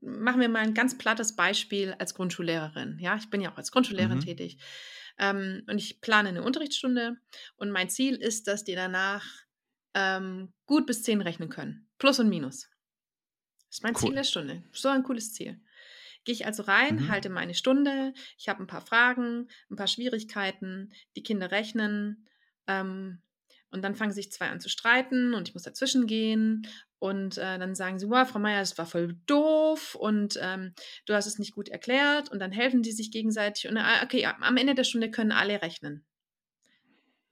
machen 0.00 0.40
wir 0.40 0.48
mal 0.48 0.60
ein 0.60 0.74
ganz 0.74 0.96
plattes 0.96 1.34
Beispiel 1.34 1.94
als 1.98 2.14
Grundschullehrerin. 2.14 2.98
Ja, 3.00 3.16
ich 3.16 3.30
bin 3.30 3.40
ja 3.40 3.52
auch 3.52 3.56
als 3.56 3.72
Grundschullehrerin 3.72 4.18
mhm. 4.18 4.24
tätig. 4.24 4.58
Ähm, 5.18 5.64
und 5.68 5.78
ich 5.78 6.00
plane 6.00 6.28
eine 6.28 6.44
Unterrichtsstunde 6.44 7.16
und 7.56 7.72
mein 7.72 7.90
Ziel 7.90 8.14
ist, 8.14 8.46
dass 8.46 8.62
die 8.62 8.76
danach 8.76 9.26
ähm, 9.94 10.52
gut 10.66 10.86
bis 10.86 11.02
zehn 11.02 11.20
rechnen 11.20 11.48
können. 11.48 11.88
Plus 11.98 12.20
und 12.20 12.28
Minus. 12.28 12.70
Das 13.68 13.78
ist 13.78 13.82
mein 13.82 13.94
cool. 13.96 14.00
Ziel 14.00 14.14
der 14.14 14.24
Stunde. 14.24 14.62
So 14.72 14.88
ein 14.88 15.02
cooles 15.02 15.32
Ziel. 15.32 15.60
Gehe 16.24 16.34
ich 16.34 16.46
also 16.46 16.62
rein, 16.64 16.96
mhm. 16.96 17.08
halte 17.08 17.30
meine 17.30 17.54
Stunde, 17.54 18.12
ich 18.36 18.48
habe 18.48 18.62
ein 18.62 18.66
paar 18.66 18.82
Fragen, 18.82 19.48
ein 19.70 19.76
paar 19.76 19.86
Schwierigkeiten, 19.86 20.92
die 21.16 21.22
Kinder 21.22 21.50
rechnen 21.50 22.28
ähm, 22.66 23.22
und 23.70 23.82
dann 23.82 23.94
fangen 23.94 24.12
sich 24.12 24.30
zwei 24.30 24.48
an 24.48 24.60
zu 24.60 24.68
streiten 24.68 25.32
und 25.32 25.48
ich 25.48 25.54
muss 25.54 25.62
dazwischen 25.62 26.06
gehen 26.06 26.66
und 26.98 27.38
äh, 27.38 27.58
dann 27.58 27.74
sagen 27.74 27.98
sie, 27.98 28.10
wow, 28.10 28.28
Frau 28.28 28.38
Meier, 28.38 28.60
das 28.60 28.76
war 28.76 28.84
voll 28.84 29.18
doof 29.26 29.94
und 29.94 30.38
ähm, 30.40 30.74
du 31.06 31.14
hast 31.14 31.26
es 31.26 31.38
nicht 31.38 31.54
gut 31.54 31.68
erklärt 31.68 32.30
und 32.30 32.38
dann 32.38 32.52
helfen 32.52 32.82
die 32.82 32.92
sich 32.92 33.10
gegenseitig 33.10 33.70
und 33.70 33.76
äh, 33.76 34.04
okay, 34.04 34.26
am 34.26 34.56
Ende 34.56 34.74
der 34.74 34.84
Stunde 34.84 35.10
können 35.10 35.32
alle 35.32 35.62
rechnen. 35.62 36.04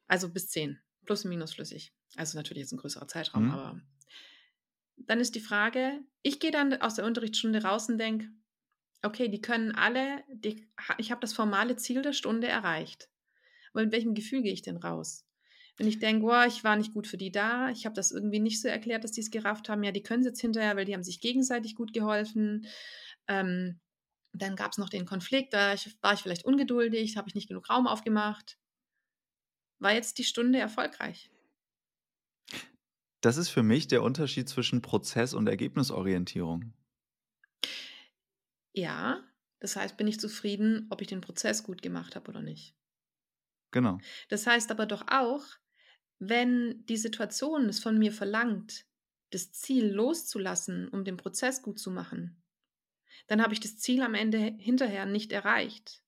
Also 0.07 0.33
bis 0.33 0.49
zehn, 0.49 0.79
plus 1.05 1.25
minus 1.25 1.53
flüssig. 1.53 1.93
Also 2.17 2.39
natürlich 2.39 2.63
jetzt 2.63 2.73
ein 2.73 2.79
größerer 2.79 3.07
Zeitraum, 3.07 3.45
mhm. 3.45 3.51
aber 3.51 3.81
dann 4.97 5.21
ist 5.21 5.35
die 5.35 5.41
Frage, 5.41 6.01
ich 6.23 6.41
gehe 6.41 6.51
dann 6.51 6.81
aus 6.81 6.95
der 6.95 7.05
Unterrichtsstunde 7.05 7.63
raus 7.63 7.89
und 7.89 7.99
denke, 7.99 8.29
Okay, 9.03 9.29
die 9.29 9.41
können 9.41 9.73
alle, 9.73 10.25
die, 10.29 10.69
ich 10.99 11.11
habe 11.11 11.21
das 11.21 11.33
formale 11.33 11.77
Ziel 11.77 12.03
der 12.03 12.13
Stunde 12.13 12.49
erreicht. 12.49 13.09
Aber 13.73 13.85
mit 13.85 13.93
welchem 13.93 14.15
Gefühl 14.15 14.43
gehe 14.43 14.53
ich 14.53 14.63
denn 14.63 14.77
raus? 14.77 15.25
Wenn 15.77 15.87
ich 15.87 16.01
denke, 16.01 16.27
boah, 16.27 16.45
ich 16.47 16.65
war 16.65 16.75
nicht 16.75 16.93
gut 16.93 17.07
für 17.07 17.17
die 17.17 17.31
da, 17.31 17.71
ich 17.71 17.87
habe 17.87 17.95
das 17.95 18.11
irgendwie 18.11 18.41
nicht 18.41 18.61
so 18.61 18.67
erklärt, 18.67 19.05
dass 19.05 19.13
die 19.13 19.21
es 19.21 19.31
gerafft 19.31 19.69
haben, 19.69 19.85
ja, 19.85 19.93
die 19.93 20.03
können 20.03 20.23
es 20.23 20.27
jetzt 20.27 20.41
hinterher, 20.41 20.77
weil 20.77 20.85
die 20.85 20.95
haben 20.95 21.05
sich 21.05 21.21
gegenseitig 21.21 21.77
gut 21.77 21.93
geholfen. 21.93 22.67
Ähm, 23.29 23.79
dann 24.33 24.57
gab 24.57 24.73
es 24.73 24.79
noch 24.79 24.89
den 24.89 25.07
Konflikt, 25.07 25.55
da 25.55 25.75
war 26.01 26.15
ich 26.15 26.21
vielleicht 26.21 26.45
ungeduldig, 26.45 27.17
habe 27.17 27.29
ich 27.29 27.37
nicht 27.37 27.49
genug 27.49 27.71
Raum 27.71 27.87
aufgemacht. 27.87 28.59
War 29.79 29.93
jetzt 29.93 30.19
die 30.19 30.25
Stunde 30.25 30.59
erfolgreich? 30.59 31.31
Das 33.21 33.37
ist 33.37 33.49
für 33.49 33.63
mich 33.63 33.87
der 33.87 34.03
Unterschied 34.03 34.49
zwischen 34.49 34.83
Prozess- 34.83 35.35
und 35.35 35.49
Ergebnisorientierung. 35.49 36.73
Ja, 38.79 39.25
das 39.59 39.75
heißt, 39.75 39.97
bin 39.97 40.07
ich 40.07 40.21
zufrieden, 40.21 40.87
ob 40.91 41.01
ich 41.01 41.09
den 41.09 41.21
Prozess 41.21 41.65
gut 41.65 41.83
gemacht 41.83 42.15
habe 42.15 42.31
oder 42.31 42.43
nicht. 42.43 42.77
Genau. 43.73 43.99
Das 44.29 44.47
heißt 44.47 44.71
aber 44.71 44.87
doch 44.87 45.05
auch, 45.09 45.45
wenn 46.21 46.87
die 46.87 46.97
Situation 46.97 47.69
es 47.69 47.81
von 47.81 47.99
mir 47.99 48.13
verlangt, 48.13 48.87
das 49.31 49.51
Ziel 49.51 49.89
loszulassen, 49.89 50.87
um 50.89 51.05
den 51.05 51.17
Prozess 51.17 51.61
gut 51.61 51.81
zu 51.81 51.91
machen, 51.91 52.41
dann 53.27 53.43
habe 53.43 53.53
ich 53.53 53.59
das 53.59 53.79
Ziel 53.79 54.01
am 54.03 54.15
Ende 54.15 54.39
hinterher 54.39 55.07
nicht 55.07 55.33
erreicht. 55.33 56.05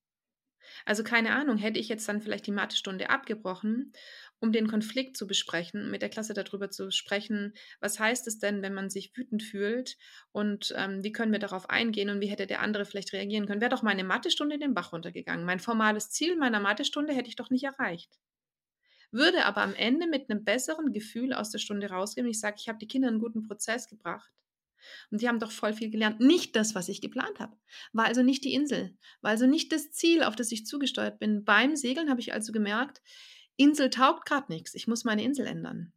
Also 0.85 1.03
keine 1.03 1.33
Ahnung, 1.33 1.57
hätte 1.57 1.79
ich 1.79 1.89
jetzt 1.89 2.07
dann 2.07 2.21
vielleicht 2.21 2.47
die 2.47 2.51
Mathestunde 2.51 3.09
abgebrochen, 3.09 3.93
um 4.39 4.51
den 4.51 4.67
Konflikt 4.67 5.17
zu 5.17 5.27
besprechen, 5.27 5.91
mit 5.91 6.01
der 6.01 6.09
Klasse 6.09 6.33
darüber 6.33 6.71
zu 6.71 6.91
sprechen, 6.91 7.53
was 7.79 7.99
heißt 7.99 8.27
es 8.27 8.39
denn, 8.39 8.61
wenn 8.61 8.73
man 8.73 8.89
sich 8.89 9.15
wütend 9.15 9.43
fühlt 9.43 9.97
und 10.31 10.73
ähm, 10.77 11.03
wie 11.03 11.11
können 11.11 11.31
wir 11.31 11.39
darauf 11.39 11.69
eingehen 11.69 12.09
und 12.09 12.21
wie 12.21 12.27
hätte 12.27 12.47
der 12.47 12.61
andere 12.61 12.85
vielleicht 12.85 13.13
reagieren 13.13 13.45
können, 13.45 13.61
wäre 13.61 13.69
doch 13.69 13.83
meine 13.83 14.03
Mathestunde 14.03 14.55
in 14.55 14.61
den 14.61 14.73
Bach 14.73 14.93
runtergegangen. 14.93 15.45
Mein 15.45 15.59
formales 15.59 16.09
Ziel 16.09 16.35
meiner 16.35 16.59
Mathestunde 16.59 17.13
hätte 17.13 17.29
ich 17.29 17.35
doch 17.35 17.51
nicht 17.51 17.63
erreicht. 17.63 18.19
Würde 19.11 19.45
aber 19.45 19.61
am 19.61 19.75
Ende 19.75 20.07
mit 20.07 20.29
einem 20.29 20.43
besseren 20.43 20.93
Gefühl 20.93 21.33
aus 21.33 21.51
der 21.51 21.59
Stunde 21.59 21.89
rausgehen, 21.89 22.27
ich 22.27 22.39
sage, 22.39 22.55
ich 22.59 22.69
habe 22.69 22.79
die 22.79 22.87
Kinder 22.87 23.09
einen 23.09 23.19
guten 23.19 23.43
Prozess 23.43 23.87
gebracht 23.87 24.31
und 25.09 25.21
die 25.21 25.27
haben 25.27 25.39
doch 25.39 25.51
voll 25.51 25.73
viel 25.73 25.89
gelernt. 25.89 26.19
Nicht 26.19 26.55
das, 26.55 26.75
was 26.75 26.89
ich 26.89 27.01
geplant 27.01 27.39
habe. 27.39 27.55
War 27.93 28.05
also 28.05 28.23
nicht 28.23 28.43
die 28.43 28.53
Insel. 28.53 28.97
War 29.21 29.31
also 29.31 29.47
nicht 29.47 29.71
das 29.71 29.91
Ziel, 29.91 30.23
auf 30.23 30.35
das 30.35 30.51
ich 30.51 30.65
zugesteuert 30.65 31.19
bin. 31.19 31.43
Beim 31.43 31.75
Segeln 31.75 32.09
habe 32.09 32.21
ich 32.21 32.33
also 32.33 32.51
gemerkt, 32.51 33.01
Insel 33.57 33.89
taugt 33.89 34.25
gerade 34.25 34.51
nichts. 34.51 34.73
Ich 34.73 34.87
muss 34.87 35.03
meine 35.03 35.23
Insel 35.23 35.45
ändern. 35.45 35.93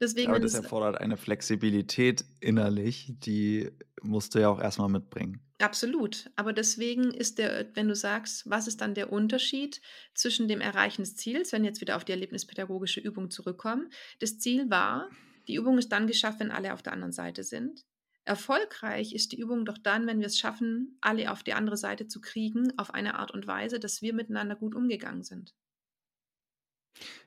Deswegen, 0.00 0.30
Aber 0.30 0.40
das 0.40 0.54
erfordert 0.54 1.00
eine 1.00 1.16
Flexibilität 1.16 2.24
innerlich, 2.40 3.12
die 3.18 3.70
musst 4.02 4.34
du 4.34 4.40
ja 4.40 4.48
auch 4.48 4.60
erstmal 4.60 4.88
mitbringen. 4.88 5.40
Absolut. 5.60 6.30
Aber 6.36 6.52
deswegen 6.52 7.12
ist 7.12 7.38
der, 7.38 7.66
wenn 7.74 7.88
du 7.88 7.94
sagst, 7.94 8.48
was 8.50 8.66
ist 8.66 8.80
dann 8.80 8.94
der 8.94 9.12
Unterschied 9.12 9.80
zwischen 10.14 10.48
dem 10.48 10.60
Erreichen 10.60 11.02
des 11.02 11.16
Ziels, 11.16 11.52
wenn 11.52 11.62
wir 11.62 11.68
jetzt 11.68 11.80
wieder 11.80 11.96
auf 11.96 12.04
die 12.04 12.12
erlebnispädagogische 12.12 13.00
Übung 13.00 13.30
zurückkommen? 13.30 13.90
Das 14.18 14.38
Ziel 14.38 14.68
war, 14.68 15.08
die 15.48 15.54
Übung 15.56 15.78
ist 15.78 15.90
dann 15.92 16.06
geschafft, 16.06 16.40
wenn 16.40 16.50
alle 16.50 16.74
auf 16.74 16.82
der 16.82 16.92
anderen 16.92 17.12
Seite 17.12 17.44
sind. 17.44 17.84
Erfolgreich 18.24 19.12
ist 19.14 19.32
die 19.32 19.38
Übung 19.38 19.64
doch 19.66 19.78
dann, 19.78 20.06
wenn 20.06 20.20
wir 20.20 20.26
es 20.28 20.38
schaffen, 20.38 20.96
alle 21.00 21.30
auf 21.30 21.42
die 21.42 21.52
andere 21.54 21.76
Seite 21.76 22.08
zu 22.08 22.20
kriegen, 22.20 22.72
auf 22.78 22.92
eine 22.94 23.18
Art 23.18 23.30
und 23.32 23.46
Weise, 23.46 23.78
dass 23.80 24.00
wir 24.02 24.14
miteinander 24.14 24.56
gut 24.56 24.74
umgegangen 24.74 25.22
sind. 25.22 25.54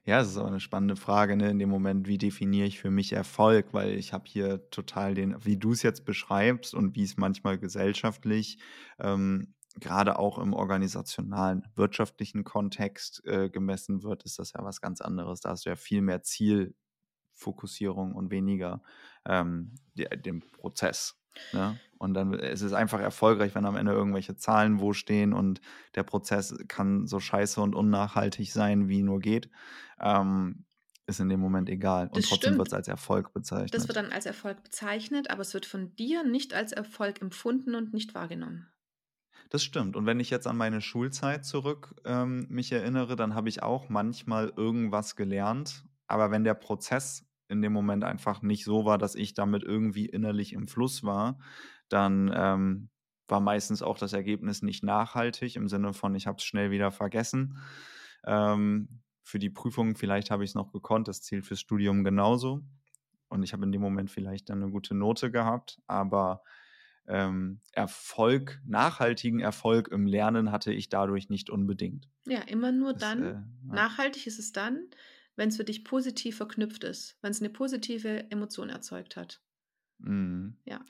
Ja, 0.06 0.22
es 0.22 0.30
ist 0.30 0.38
auch 0.38 0.48
eine 0.48 0.60
spannende 0.60 0.96
Frage, 0.96 1.36
ne, 1.36 1.50
in 1.50 1.60
dem 1.60 1.70
Moment, 1.70 2.08
wie 2.08 2.18
definiere 2.18 2.68
ich 2.68 2.80
für 2.80 2.92
mich 2.92 3.12
Erfolg? 3.14 3.74
Weil 3.74 3.92
ich 3.94 4.14
habe 4.14 4.26
hier 4.28 4.70
total 4.70 5.14
den 5.14 5.36
wie 5.46 5.58
du 5.58 5.72
es 5.74 5.84
jetzt 5.84 6.06
beschreibst 6.06 6.74
und 6.74 6.96
wie 6.96 7.04
es 7.04 7.18
manchmal 7.18 7.58
gesellschaftlich, 7.60 8.60
ähm, 9.00 9.54
grade 9.80 10.18
auch 10.18 10.40
im 10.40 10.54
organisationalen, 10.54 11.64
wirtschaftlichen 11.76 12.44
Kontext, 12.44 13.24
äh, 13.26 13.50
gemessen 13.50 14.04
wird, 14.04 14.24
ist 14.24 14.40
das 14.40 14.54
ja 14.54 14.64
was 14.64 14.82
ganz 14.82 15.02
anderes. 15.02 15.42
Da 15.42 15.50
hast 15.50 15.66
du 15.66 15.70
ja 15.70 15.76
viel 15.76 16.02
mehr 16.02 16.24
Ziel 16.24 16.76
Fokussierung 17.38 18.14
und 18.14 18.32
weniger 18.32 18.82
ähm, 19.26 19.76
die, 19.96 20.06
dem 20.06 20.42
Prozess. 20.42 21.20
Ne? 21.54 21.80
Und 21.98 22.14
dann 22.14 22.34
ist 22.34 22.62
es 22.62 22.74
einfach 22.74 23.00
erfolgreich, 23.00 23.56
wenn 23.56 23.66
am 23.66 23.76
Ende 23.76 23.92
irgendwelche 23.92 24.36
Zahlen 24.36 24.80
wo 24.80 24.94
stehen 24.94 25.34
und 25.34 25.62
der 25.96 26.04
Prozess 26.04 26.56
kann 26.68 27.08
so 27.08 27.20
scheiße 27.20 27.62
und 27.62 27.76
unnachhaltig 27.76 28.52
sein, 28.52 28.90
wie 28.90 29.02
nur 29.02 29.20
geht. 29.20 29.50
Ähm, 30.00 30.66
ist 31.08 31.22
in 31.22 31.30
dem 31.30 31.40
Moment 31.40 31.70
egal. 31.70 32.08
Und 32.08 32.18
das 32.18 32.26
trotzdem 32.26 32.58
wird 32.58 32.68
es 32.68 32.74
als 32.74 32.88
Erfolg 32.90 33.34
bezeichnet. 33.34 33.74
Das 33.74 33.88
wird 33.88 33.96
dann 33.96 34.12
als 34.12 34.26
Erfolg 34.26 34.62
bezeichnet, 34.62 35.30
aber 35.30 35.42
es 35.42 35.54
wird 35.54 35.66
von 35.66 35.96
dir 35.96 36.24
nicht 36.24 36.54
als 36.54 36.74
Erfolg 36.74 37.22
empfunden 37.22 37.76
und 37.76 37.94
nicht 37.94 38.14
wahrgenommen. 38.14 38.68
Das 39.50 39.64
stimmt. 39.64 39.96
Und 39.96 40.06
wenn 40.06 40.20
ich 40.20 40.30
jetzt 40.30 40.48
an 40.48 40.58
meine 40.58 40.82
Schulzeit 40.82 41.46
zurück 41.46 41.96
ähm, 42.04 42.46
mich 42.50 42.72
erinnere, 42.74 43.16
dann 43.16 43.34
habe 43.34 43.48
ich 43.48 43.64
auch 43.64 43.88
manchmal 43.88 44.52
irgendwas 44.58 45.16
gelernt. 45.16 45.86
Aber 46.08 46.32
wenn 46.32 46.44
der 46.44 46.54
Prozess 46.54 47.27
in 47.50 47.62
dem 47.62 47.74
Moment 47.74 48.04
einfach 48.04 48.42
nicht 48.42 48.64
so 48.64 48.86
war, 48.86 48.98
dass 48.98 49.16
ich 49.16 49.34
damit 49.34 49.64
irgendwie 49.64 50.06
innerlich 50.06 50.54
im 50.54 50.68
Fluss 50.68 51.04
war, 51.04 51.40
dann 51.90 52.32
ähm, 52.36 52.90
war 53.28 53.40
meistens 53.40 53.82
auch 53.82 53.98
das 53.98 54.14
Ergebnis 54.14 54.62
nicht 54.62 54.84
nachhaltig 54.84 55.56
im 55.56 55.68
Sinne 55.68 55.94
von, 55.94 56.16
ich 56.16 56.28
habe 56.28 56.38
es 56.38 56.44
schnell 56.44 56.72
wieder 56.72 56.92
vergessen. 56.92 57.58
Ähm, 58.26 59.02
für 59.24 59.40
die 59.40 59.50
Prüfung 59.50 59.96
vielleicht 59.96 60.32
habe 60.32 60.44
ich 60.44 60.52
es 60.52 60.56
noch 60.56 60.72
gekonnt, 60.72 61.08
das 61.08 61.22
zählt 61.22 61.46
fürs 61.46 61.60
Studium 61.60 62.04
genauso. 62.04 62.62
Und 63.30 63.44
ich 63.44 63.52
habe 63.52 63.66
in 63.66 63.72
dem 63.72 63.82
Moment 63.82 64.10
vielleicht 64.10 64.50
dann 64.50 64.64
eine 64.64 64.72
gute 64.72 64.96
Note 64.96 65.32
gehabt, 65.32 65.82
aber 65.86 66.44
ähm, 67.08 67.62
Erfolg, 67.74 68.62
nachhaltigen 68.66 69.40
Erfolg 69.40 69.90
im 69.90 70.08
Lernen 70.08 70.52
hatte 70.52 70.74
ich 70.74 70.90
dadurch 70.90 71.30
nicht 71.30 71.50
unbedingt. 71.50 72.10
Ja, 72.26 72.40
immer 72.42 72.72
nur 72.72 72.94
das, 72.94 73.02
dann. 73.02 73.24
Äh, 73.24 73.32
ja. 73.32 73.44
Nachhaltig 73.64 74.28
ist 74.28 74.40
es 74.40 74.52
dann, 74.52 74.88
wenn 75.38 75.50
es 75.50 75.58
für 75.58 75.64
dich 75.64 75.86
positiv 75.86 76.38
verknüpft 76.38 76.84
ist, 76.84 77.18
wenn 77.22 77.32
es 77.32 77.40
eine 77.40 77.50
positive 77.50 78.30
Emotion 78.30 78.70
erzeugt 78.70 79.16
hat. 79.16 79.42
Mhm. 80.00 80.58
Ja. 80.66 80.82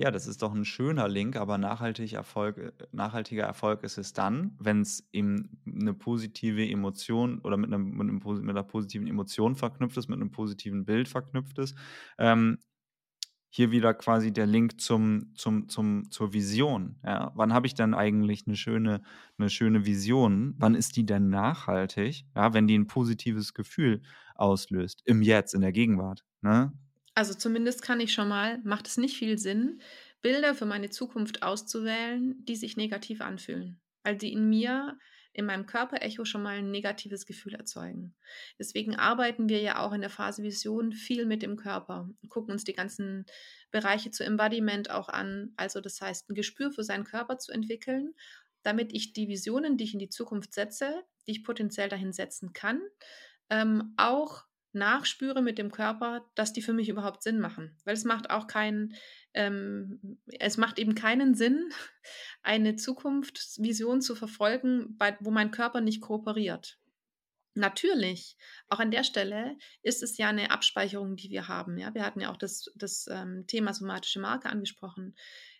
Ja, 0.00 0.12
das 0.12 0.28
ist 0.28 0.42
doch 0.42 0.54
ein 0.54 0.64
schöner 0.64 1.08
Link, 1.08 1.34
aber 1.34 1.58
nachhaltig 1.58 2.12
Erfolg, 2.12 2.72
nachhaltiger 2.92 3.42
Erfolg 3.42 3.82
ist 3.82 3.98
es 3.98 4.12
dann, 4.12 4.56
wenn 4.60 4.82
es 4.82 5.08
eben 5.10 5.60
eine 5.66 5.92
positive 5.92 6.64
Emotion 6.64 7.40
oder 7.40 7.56
mit, 7.56 7.72
einem, 7.72 7.90
mit, 7.96 8.02
einem, 8.02 8.22
mit 8.42 8.50
einer 8.50 8.62
positiven 8.62 9.08
Emotion 9.08 9.56
verknüpft 9.56 9.96
ist, 9.96 10.08
mit 10.08 10.20
einem 10.20 10.30
positiven 10.30 10.84
Bild 10.84 11.08
verknüpft 11.08 11.58
ist. 11.58 11.76
Ähm, 12.16 12.58
hier 13.50 13.70
wieder 13.70 13.94
quasi 13.94 14.32
der 14.32 14.46
Link 14.46 14.80
zum, 14.80 15.32
zum, 15.34 15.68
zum, 15.68 16.10
zur 16.10 16.32
Vision. 16.32 16.96
Ja, 17.04 17.32
wann 17.34 17.54
habe 17.54 17.66
ich 17.66 17.74
denn 17.74 17.94
eigentlich 17.94 18.46
eine 18.46 18.56
schöne, 18.56 19.02
eine 19.38 19.48
schöne 19.48 19.86
Vision? 19.86 20.54
Wann 20.58 20.74
ist 20.74 20.96
die 20.96 21.06
denn 21.06 21.30
nachhaltig? 21.30 22.24
Ja, 22.36 22.52
wenn 22.52 22.66
die 22.66 22.78
ein 22.78 22.86
positives 22.86 23.54
Gefühl 23.54 24.02
auslöst. 24.34 25.02
Im 25.04 25.22
Jetzt, 25.22 25.54
in 25.54 25.62
der 25.62 25.72
Gegenwart. 25.72 26.24
Ne? 26.42 26.72
Also 27.14 27.34
zumindest 27.34 27.82
kann 27.82 28.00
ich 28.00 28.12
schon 28.12 28.28
mal, 28.28 28.60
macht 28.64 28.86
es 28.86 28.96
nicht 28.96 29.16
viel 29.16 29.38
Sinn, 29.38 29.80
Bilder 30.20 30.54
für 30.54 30.66
meine 30.66 30.90
Zukunft 30.90 31.42
auszuwählen, 31.42 32.44
die 32.44 32.56
sich 32.56 32.76
negativ 32.76 33.20
anfühlen. 33.20 33.80
Weil 34.04 34.16
die 34.16 34.32
in 34.32 34.48
mir 34.48 34.98
in 35.38 35.46
meinem 35.46 35.66
Körperecho 35.66 36.24
schon 36.24 36.42
mal 36.42 36.56
ein 36.56 36.72
negatives 36.72 37.24
Gefühl 37.24 37.54
erzeugen. 37.54 38.16
Deswegen 38.58 38.96
arbeiten 38.96 39.48
wir 39.48 39.60
ja 39.60 39.78
auch 39.78 39.92
in 39.92 40.00
der 40.00 40.10
Phase 40.10 40.42
Vision 40.42 40.92
viel 40.92 41.26
mit 41.26 41.42
dem 41.42 41.56
Körper, 41.56 42.10
gucken 42.28 42.50
uns 42.50 42.64
die 42.64 42.72
ganzen 42.72 43.24
Bereiche 43.70 44.10
zu 44.10 44.24
Embodiment 44.24 44.90
auch 44.90 45.08
an. 45.08 45.52
Also 45.56 45.80
das 45.80 46.00
heißt, 46.00 46.28
ein 46.28 46.34
Gespür 46.34 46.72
für 46.72 46.82
seinen 46.82 47.04
Körper 47.04 47.38
zu 47.38 47.52
entwickeln, 47.52 48.14
damit 48.64 48.92
ich 48.92 49.12
die 49.12 49.28
Visionen, 49.28 49.76
die 49.76 49.84
ich 49.84 49.92
in 49.92 50.00
die 50.00 50.08
Zukunft 50.08 50.52
setze, 50.54 51.04
die 51.28 51.30
ich 51.30 51.44
potenziell 51.44 51.88
dahin 51.88 52.12
setzen 52.12 52.52
kann, 52.52 52.80
ähm, 53.48 53.94
auch 53.96 54.42
nachspüre 54.78 55.42
mit 55.42 55.58
dem 55.58 55.70
Körper, 55.70 56.24
dass 56.34 56.52
die 56.52 56.62
für 56.62 56.72
mich 56.72 56.88
überhaupt 56.88 57.22
Sinn 57.22 57.40
machen. 57.40 57.76
Weil 57.84 57.94
es 57.94 58.04
macht 58.04 58.30
auch 58.30 58.46
keinen, 58.46 58.94
ähm, 59.34 60.18
es 60.38 60.56
macht 60.56 60.78
eben 60.78 60.94
keinen 60.94 61.34
Sinn, 61.34 61.70
eine 62.42 62.76
Zukunftsvision 62.76 64.00
zu 64.00 64.14
verfolgen, 64.14 64.96
bei, 64.96 65.16
wo 65.20 65.30
mein 65.30 65.50
Körper 65.50 65.80
nicht 65.80 66.00
kooperiert. 66.00 66.78
Natürlich, 67.54 68.36
auch 68.68 68.78
an 68.78 68.92
der 68.92 69.02
Stelle 69.02 69.56
ist 69.82 70.02
es 70.02 70.16
ja 70.16 70.28
eine 70.28 70.52
Abspeicherung, 70.52 71.16
die 71.16 71.30
wir 71.30 71.48
haben. 71.48 71.76
Ja? 71.76 71.92
Wir 71.92 72.04
hatten 72.04 72.20
ja 72.20 72.30
auch 72.30 72.36
das, 72.36 72.70
das 72.76 73.08
ähm, 73.10 73.46
Thema 73.48 73.74
somatische 73.74 74.20
Marke 74.20 74.48
angesprochen, 74.48 75.16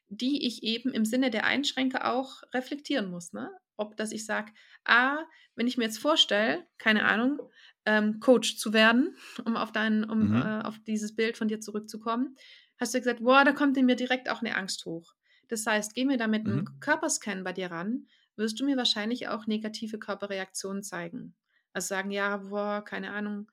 die 0.08 0.46
ich 0.46 0.62
eben 0.62 0.92
im 0.92 1.04
Sinne 1.04 1.30
der 1.30 1.44
Einschränke 1.44 2.04
auch 2.06 2.42
reflektieren 2.54 3.10
muss. 3.10 3.32
Ne? 3.32 3.50
Ob 3.76 3.96
dass 3.96 4.12
ich 4.12 4.24
sage, 4.24 4.52
ah, 4.84 5.18
wenn 5.54 5.66
ich 5.66 5.76
mir 5.76 5.84
jetzt 5.84 5.98
vorstelle, 5.98 6.64
keine 6.78 7.04
Ahnung, 7.04 7.40
ähm, 7.88 8.20
Coach 8.20 8.58
zu 8.58 8.74
werden, 8.74 9.16
um 9.46 9.56
auf 9.56 9.72
dein, 9.72 10.04
um 10.04 10.28
mhm. 10.28 10.36
äh, 10.36 10.60
auf 10.62 10.78
dieses 10.86 11.16
Bild 11.16 11.38
von 11.38 11.48
dir 11.48 11.58
zurückzukommen, 11.58 12.36
hast 12.76 12.92
du 12.92 12.98
gesagt, 12.98 13.20
boah, 13.20 13.44
da 13.44 13.52
kommt 13.52 13.78
in 13.78 13.86
mir 13.86 13.96
direkt 13.96 14.28
auch 14.28 14.42
eine 14.42 14.56
Angst 14.56 14.84
hoch. 14.84 15.14
Das 15.48 15.66
heißt, 15.66 15.94
geh 15.94 16.04
mir 16.04 16.18
da 16.18 16.26
mit 16.26 16.44
einem 16.44 16.58
mhm. 16.58 16.80
Körperscan 16.80 17.44
bei 17.44 17.54
dir 17.54 17.70
ran, 17.70 18.06
wirst 18.36 18.60
du 18.60 18.66
mir 18.66 18.76
wahrscheinlich 18.76 19.28
auch 19.28 19.46
negative 19.46 19.98
Körperreaktionen 19.98 20.82
zeigen. 20.82 21.34
Also 21.72 21.88
sagen, 21.88 22.10
ja, 22.10 22.36
boah, 22.36 22.84
keine 22.84 23.10
Ahnung, 23.12 23.50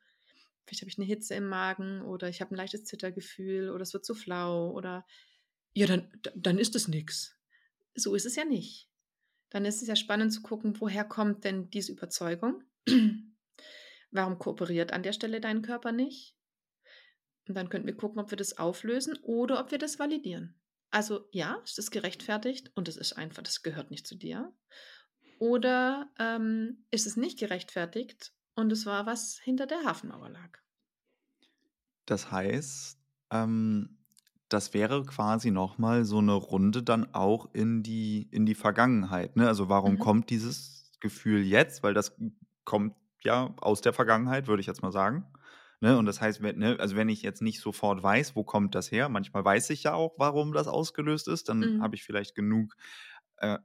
vielleicht 0.66 0.82
habe 0.82 0.90
ich 0.90 0.98
eine 0.98 1.08
Hitze 1.08 1.36
im 1.36 1.48
Magen 1.48 2.02
oder 2.02 2.28
ich 2.28 2.42
habe 2.42 2.54
ein 2.54 2.58
leichtes 2.58 2.84
Zittergefühl 2.84 3.70
oder 3.70 3.84
es 3.84 3.94
wird 3.94 4.04
zu 4.04 4.16
flau 4.16 4.72
oder 4.72 5.06
ja, 5.74 5.88
dann, 5.88 6.12
dann 6.36 6.58
ist 6.58 6.76
es 6.76 6.90
nichts. 6.90 7.38
So 7.96 8.16
ist 8.16 8.26
es 8.26 8.36
ja 8.36 8.44
nicht. 8.44 8.90
Dann 9.50 9.64
ist 9.64 9.82
es 9.82 9.88
ja 9.88 9.96
spannend 9.96 10.34
zu 10.34 10.42
gucken, 10.42 10.80
woher 10.82 11.06
kommt 11.06 11.46
denn 11.46 11.70
diese 11.70 11.94
Überzeugung? 11.94 12.64
Warum 14.16 14.39
kooperiert 14.39 14.93
an 14.93 15.03
der 15.03 15.11
Stelle 15.11 15.41
dein 15.41 15.61
Körper 15.61 15.91
nicht? 15.91 16.38
Und 17.49 17.55
dann 17.55 17.68
könnten 17.68 17.86
wir 17.86 17.97
gucken, 17.97 18.22
ob 18.22 18.32
wir 18.32 18.38
das 18.38 18.57
auflösen 18.57 19.20
oder 19.24 19.59
ob 19.59 19.72
wir 19.72 19.78
das 19.78 19.99
validieren. 19.99 20.55
Also 20.89 21.28
ja, 21.32 21.61
es 21.66 21.78
ist 21.78 21.91
gerechtfertigt 21.91 22.72
und 22.76 22.88
es 22.88 22.95
ist 22.95 23.13
einfach, 23.13 23.43
das 23.43 23.61
gehört 23.61 23.91
nicht 23.91 24.07
zu 24.07 24.16
dir. 24.16 24.53
Oder 25.38 26.09
ähm, 26.18 26.86
ist 26.91 27.05
es 27.05 27.18
nicht 27.18 27.38
gerechtfertigt 27.38 28.32
und 28.55 28.72
es 28.72 28.86
war 28.86 29.05
was 29.05 29.38
hinter 29.38 29.68
der 29.68 29.84
Hafenmauer 29.84 30.30
lag. 30.30 30.59
Das 32.05 32.32
heißt, 32.32 32.97
ähm, 33.32 33.97
das 34.47 34.74
wäre 34.74 35.03
quasi 35.03 35.51
nochmal 35.51 36.05
so 36.05 36.20
eine 36.20 36.36
Runde 36.36 36.84
dann 36.84 37.13
auch 37.13 37.53
in 37.53 37.84
die, 37.84 38.30
in 38.32 38.45
die 38.45 38.55
Vergangenheit. 38.55 39.36
Ne? 39.36 39.45
Also 39.45 39.68
warum 39.68 39.95
mhm. 39.95 39.99
kommt 39.99 40.30
dieses 40.30 40.93
Gefühl 41.01 41.43
jetzt? 41.43 41.84
Weil 41.84 41.93
das 41.93 42.18
kommt 42.63 42.95
ja 43.26 43.53
aus 43.57 43.82
der 43.82 43.93
Vergangenheit, 43.93 44.47
würde 44.47 44.61
ich 44.61 44.67
jetzt 44.67 44.82
mal 44.82 44.91
sagen. 44.91 45.26
Ne? 45.82 45.97
Und 45.97 46.05
das 46.05 46.21
heißt, 46.21 46.41
wenn, 46.41 46.57
ne, 46.57 46.78
also 46.80 46.95
wenn 46.95 47.09
ich 47.09 47.21
jetzt 47.21 47.41
nicht 47.41 47.59
sofort 47.59 48.01
weiß, 48.01 48.36
wo 48.36 48.43
kommt 48.43 48.76
das 48.76 48.91
her, 48.91 49.09
manchmal 49.09 49.43
weiß 49.43 49.69
ich 49.71 49.84
ja 49.84 49.93
auch, 49.93 50.13
warum 50.17 50.53
das 50.53 50.67
ausgelöst 50.67 51.28
ist, 51.28 51.49
dann 51.49 51.59
mhm. 51.59 51.82
habe 51.82 51.95
ich 51.95 52.03
vielleicht 52.03 52.36
genug 52.36 52.76
äh, 53.38 53.57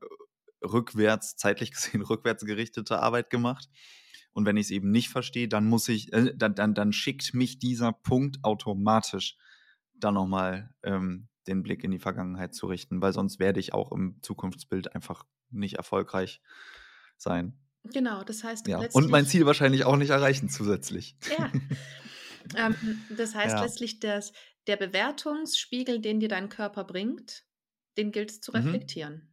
rückwärts, 0.62 1.36
zeitlich 1.36 1.70
gesehen 1.72 2.02
rückwärts 2.02 2.44
gerichtete 2.44 3.00
Arbeit 3.00 3.30
gemacht. 3.30 3.68
Und 4.32 4.46
wenn 4.46 4.56
ich 4.56 4.66
es 4.66 4.70
eben 4.70 4.90
nicht 4.90 5.08
verstehe, 5.08 5.48
dann 5.48 5.66
muss 5.66 5.88
ich, 5.88 6.12
äh, 6.12 6.34
dann, 6.36 6.54
dann, 6.54 6.74
dann 6.74 6.92
schickt 6.92 7.34
mich 7.34 7.58
dieser 7.58 7.92
Punkt 7.92 8.38
automatisch 8.42 9.36
dann 9.94 10.14
nochmal 10.14 10.72
ähm, 10.82 11.28
den 11.46 11.62
Blick 11.62 11.84
in 11.84 11.90
die 11.90 11.98
Vergangenheit 11.98 12.54
zu 12.54 12.66
richten, 12.66 13.02
weil 13.02 13.12
sonst 13.12 13.38
werde 13.38 13.60
ich 13.60 13.74
auch 13.74 13.92
im 13.92 14.18
Zukunftsbild 14.22 14.94
einfach 14.94 15.24
nicht 15.50 15.74
erfolgreich 15.74 16.40
sein. 17.16 17.58
Genau, 17.84 18.22
das 18.24 18.44
heißt 18.44 18.66
ja. 18.68 18.78
Und 18.92 19.10
mein 19.10 19.26
Ziel 19.26 19.46
wahrscheinlich 19.46 19.84
auch 19.84 19.96
nicht 19.96 20.10
erreichen 20.10 20.48
zusätzlich. 20.48 21.16
Ja. 21.38 21.50
ähm, 22.56 22.76
das 23.16 23.34
heißt 23.34 23.56
ja. 23.56 23.62
letztlich, 23.62 24.00
dass 24.00 24.32
der 24.66 24.76
Bewertungsspiegel, 24.76 26.00
den 26.00 26.20
dir 26.20 26.28
dein 26.28 26.48
Körper 26.48 26.84
bringt, 26.84 27.44
den 27.96 28.12
gilt 28.12 28.30
es 28.30 28.40
zu 28.40 28.52
mhm. 28.52 28.58
reflektieren. 28.58 29.30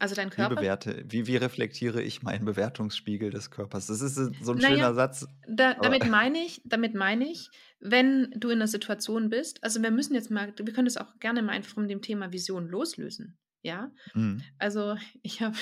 Also 0.00 0.14
dein 0.14 0.30
Körper. 0.30 0.52
Wie, 0.52 0.60
bewerte, 0.60 1.04
wie, 1.08 1.26
wie 1.26 1.36
reflektiere 1.36 2.02
ich 2.02 2.22
meinen 2.22 2.44
Bewertungsspiegel 2.44 3.30
des 3.30 3.50
Körpers? 3.50 3.86
Das 3.86 4.00
ist 4.00 4.14
so 4.14 4.52
ein 4.52 4.58
naja, 4.58 4.68
schöner 4.68 4.94
Satz. 4.94 5.26
Da, 5.48 5.74
damit 5.74 6.08
meine 6.08 6.38
ich, 6.38 6.60
damit 6.64 6.94
meine 6.94 7.28
ich, 7.28 7.50
wenn 7.80 8.30
du 8.36 8.50
in 8.50 8.58
einer 8.58 8.68
Situation 8.68 9.28
bist, 9.28 9.62
also 9.64 9.82
wir 9.82 9.90
müssen 9.90 10.14
jetzt 10.14 10.30
mal, 10.30 10.52
wir 10.56 10.72
können 10.72 10.86
das 10.86 10.98
auch 10.98 11.18
gerne 11.18 11.42
mal 11.42 11.60
von 11.62 11.88
dem 11.88 12.00
Thema 12.00 12.32
Vision 12.32 12.68
loslösen. 12.68 13.38
Ja. 13.62 13.90
Mhm. 14.14 14.42
Also 14.58 14.96
ich 15.22 15.40
habe 15.42 15.56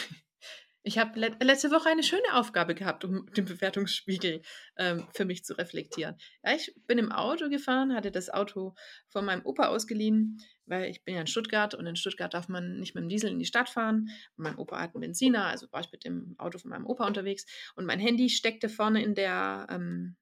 ich 0.87 0.99
habe 0.99 1.19
le 1.19 1.37
letzte 1.43 1.73
Woche 1.73 1.89
eine 1.89 2.05
schöne 2.05 2.35
Aufgabe 2.35 2.77
gehabt, 2.77 3.05
um 3.05 3.27
den 3.37 3.45
Bewertungsspiegel 3.45 4.43
ähm, 4.77 5.09
für 5.13 5.25
mich 5.25 5.45
zu 5.45 5.59
reflektieren. 5.59 6.15
Ja, 6.45 6.55
ich 6.55 6.73
bin 6.87 6.99
im 6.99 7.11
Auto 7.11 7.49
gefahren, 7.49 7.93
hatte 7.93 8.13
das 8.13 8.31
Auto 8.31 8.77
von 9.09 9.25
meinem 9.25 9.45
Opa 9.45 9.67
ausgeliehen, 9.67 10.39
weil 10.65 10.89
ich 10.89 11.05
bin 11.05 11.17
ja 11.17 11.23
in 11.23 11.27
Stuttgart 11.27 11.75
und 11.75 11.87
in 11.87 11.97
Stuttgart 11.97 12.33
darf 12.33 12.49
man 12.49 12.79
nicht 12.79 12.95
mit 12.95 13.03
dem 13.03 13.09
Diesel 13.09 13.33
in 13.33 13.41
die 13.41 13.47
Stadt 13.47 13.69
fahren. 13.69 14.11
Mein 14.37 14.57
Opa 14.59 14.81
hat 14.81 14.95
einen 14.95 15.01
Benziner, 15.01 15.47
also 15.47 15.67
war 15.73 15.81
ich 15.81 15.91
mit 15.91 16.05
dem 16.05 16.37
Auto 16.39 16.59
von 16.59 16.71
meinem 16.71 16.87
Opa 16.87 17.05
unterwegs 17.05 17.47
und 17.75 17.85
mein 17.85 17.99
Handy 17.99 18.31
steckte 18.31 18.69
vorne 18.69 19.03
in 19.03 19.17
der 19.17 19.67
ähm, 19.69 20.15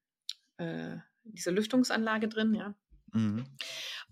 äh, 0.57 0.97
dieser 1.25 1.53
Lüftungsanlage 1.53 2.29
drin, 2.29 2.55
ja. 2.55 2.75
Mhm. 3.14 3.46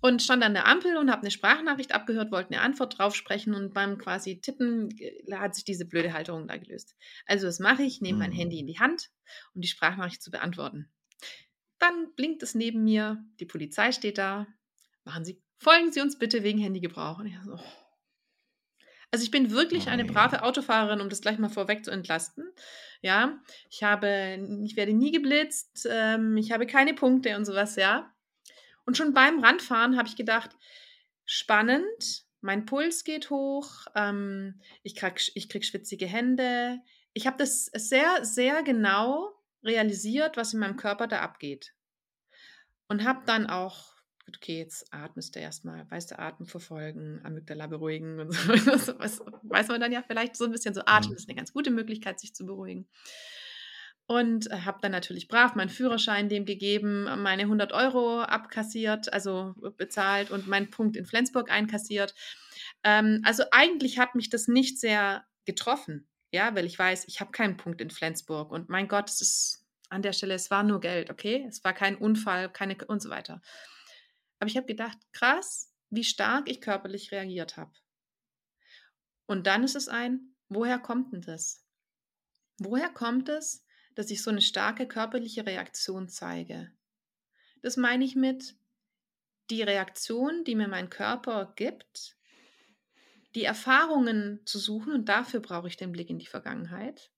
Und 0.00 0.22
stand 0.22 0.42
an 0.42 0.54
der 0.54 0.66
Ampel 0.66 0.96
und 0.96 1.10
habe 1.10 1.22
eine 1.22 1.30
Sprachnachricht 1.30 1.92
abgehört, 1.92 2.32
wollte 2.32 2.50
eine 2.50 2.62
Antwort 2.62 2.98
drauf 2.98 3.14
sprechen 3.14 3.54
und 3.54 3.74
beim 3.74 3.98
quasi 3.98 4.40
Tippen 4.40 4.90
äh, 4.98 5.34
hat 5.34 5.54
sich 5.54 5.64
diese 5.64 5.84
blöde 5.84 6.12
Halterung 6.12 6.48
da 6.48 6.56
gelöst. 6.56 6.96
Also 7.26 7.46
was 7.46 7.58
mache 7.58 7.82
ich? 7.82 8.00
Nehme 8.00 8.14
mhm. 8.14 8.18
mein 8.20 8.32
Handy 8.32 8.58
in 8.58 8.66
die 8.66 8.78
Hand, 8.78 9.10
um 9.54 9.60
die 9.60 9.68
Sprachnachricht 9.68 10.22
zu 10.22 10.30
beantworten. 10.30 10.90
Dann 11.78 12.14
blinkt 12.14 12.42
es 12.42 12.54
neben 12.54 12.84
mir, 12.84 13.24
die 13.40 13.46
Polizei 13.46 13.92
steht 13.92 14.18
da. 14.18 14.46
Machen 15.04 15.24
Sie, 15.24 15.42
folgen 15.58 15.92
Sie 15.92 16.00
uns 16.00 16.18
bitte 16.18 16.42
wegen 16.44 16.58
Handygebrauch. 16.58 17.18
Und 17.18 17.26
ich 17.26 17.34
so, 17.44 17.54
oh. 17.54 17.82
Also 19.10 19.24
ich 19.24 19.30
bin 19.30 19.50
wirklich 19.50 19.88
eine 19.88 20.06
brave 20.06 20.42
Autofahrerin, 20.42 21.02
um 21.02 21.10
das 21.10 21.20
gleich 21.20 21.38
mal 21.38 21.50
vorweg 21.50 21.84
zu 21.84 21.90
entlasten. 21.90 22.50
Ja, 23.02 23.38
ich 23.68 23.82
habe, 23.82 24.38
ich 24.64 24.76
werde 24.76 24.94
nie 24.94 25.12
geblitzt, 25.12 25.86
ähm, 25.90 26.36
ich 26.38 26.50
habe 26.50 26.66
keine 26.66 26.94
Punkte 26.94 27.36
und 27.36 27.44
sowas, 27.44 27.76
ja. 27.76 28.10
Und 28.84 28.96
schon 28.96 29.14
beim 29.14 29.40
Randfahren 29.40 29.96
habe 29.96 30.08
ich 30.08 30.16
gedacht, 30.16 30.50
spannend, 31.24 32.24
mein 32.40 32.66
Puls 32.66 33.04
geht 33.04 33.30
hoch, 33.30 33.86
ähm, 33.94 34.60
ich, 34.82 34.96
krieg, 34.96 35.30
ich 35.34 35.48
krieg 35.48 35.64
schwitzige 35.64 36.06
Hände. 36.06 36.80
Ich 37.12 37.26
habe 37.26 37.36
das 37.36 37.66
sehr, 37.66 38.24
sehr 38.24 38.62
genau 38.62 39.30
realisiert, 39.62 40.36
was 40.36 40.52
in 40.52 40.60
meinem 40.60 40.76
Körper 40.76 41.06
da 41.06 41.20
abgeht. 41.20 41.72
Und 42.88 43.04
habe 43.04 43.22
dann 43.26 43.46
auch, 43.46 43.94
okay, 44.28 44.58
jetzt 44.58 44.92
atmest 44.92 45.36
du 45.36 45.40
erstmal, 45.40 45.88
weißt 45.90 46.10
du, 46.10 46.18
Atem 46.18 46.46
verfolgen, 46.46 47.20
Amygdala 47.24 47.68
beruhigen 47.68 48.18
und 48.18 48.32
so. 48.32 48.52
Das 48.98 49.20
weiß 49.42 49.68
man 49.68 49.80
dann 49.80 49.92
ja 49.92 50.02
vielleicht 50.02 50.36
so 50.36 50.44
ein 50.44 50.50
bisschen 50.50 50.74
so, 50.74 50.82
Atmen 50.84 51.12
mhm. 51.12 51.16
ist 51.16 51.28
eine 51.28 51.36
ganz 51.36 51.52
gute 51.52 51.70
Möglichkeit, 51.70 52.18
sich 52.18 52.34
zu 52.34 52.44
beruhigen 52.44 52.88
und 54.06 54.50
äh, 54.50 54.60
habe 54.60 54.78
dann 54.82 54.92
natürlich 54.92 55.28
brav 55.28 55.54
meinen 55.54 55.68
Führerschein 55.68 56.28
dem 56.28 56.44
gegeben, 56.44 57.04
meine 57.22 57.42
100 57.42 57.72
Euro 57.72 58.20
abkassiert, 58.20 59.12
also 59.12 59.54
bezahlt 59.76 60.30
und 60.30 60.48
meinen 60.48 60.70
Punkt 60.70 60.96
in 60.96 61.06
Flensburg 61.06 61.50
einkassiert. 61.50 62.14
Ähm, 62.84 63.22
also 63.24 63.44
eigentlich 63.52 63.98
hat 63.98 64.14
mich 64.14 64.28
das 64.30 64.48
nicht 64.48 64.78
sehr 64.78 65.24
getroffen, 65.44 66.08
ja, 66.32 66.54
weil 66.54 66.66
ich 66.66 66.78
weiß, 66.78 67.06
ich 67.08 67.20
habe 67.20 67.32
keinen 67.32 67.56
Punkt 67.56 67.80
in 67.80 67.90
Flensburg 67.90 68.50
und 68.50 68.68
mein 68.68 68.88
Gott, 68.88 69.08
es 69.08 69.20
ist 69.20 69.66
an 69.88 70.02
der 70.02 70.12
Stelle, 70.12 70.34
es 70.34 70.50
war 70.50 70.62
nur 70.62 70.80
Geld, 70.80 71.10
okay, 71.10 71.44
es 71.48 71.62
war 71.64 71.74
kein 71.74 71.96
Unfall, 71.96 72.50
keine 72.50 72.76
und 72.86 73.02
so 73.02 73.10
weiter. 73.10 73.42
Aber 74.38 74.48
ich 74.48 74.56
habe 74.56 74.66
gedacht, 74.66 74.98
krass, 75.12 75.72
wie 75.90 76.04
stark 76.04 76.50
ich 76.50 76.60
körperlich 76.60 77.12
reagiert 77.12 77.56
habe. 77.56 77.72
Und 79.26 79.46
dann 79.46 79.62
ist 79.62 79.76
es 79.76 79.88
ein, 79.88 80.34
woher 80.48 80.78
kommt 80.78 81.12
denn 81.12 81.20
das? 81.20 81.64
Woher 82.58 82.88
kommt 82.88 83.28
es, 83.28 83.61
dass 83.94 84.10
ich 84.10 84.22
so 84.22 84.30
eine 84.30 84.40
starke 84.40 84.86
körperliche 84.86 85.46
Reaktion 85.46 86.08
zeige. 86.08 86.72
Das 87.62 87.76
meine 87.76 88.04
ich 88.04 88.16
mit 88.16 88.56
die 89.50 89.62
Reaktion, 89.62 90.44
die 90.44 90.54
mir 90.54 90.68
mein 90.68 90.90
Körper 90.90 91.52
gibt, 91.56 92.16
die 93.34 93.44
Erfahrungen 93.44 94.40
zu 94.44 94.58
suchen, 94.58 94.92
und 94.92 95.08
dafür 95.08 95.40
brauche 95.40 95.68
ich 95.68 95.76
den 95.76 95.92
Blick 95.92 96.10
in 96.10 96.18
die 96.18 96.26
Vergangenheit, 96.26 97.10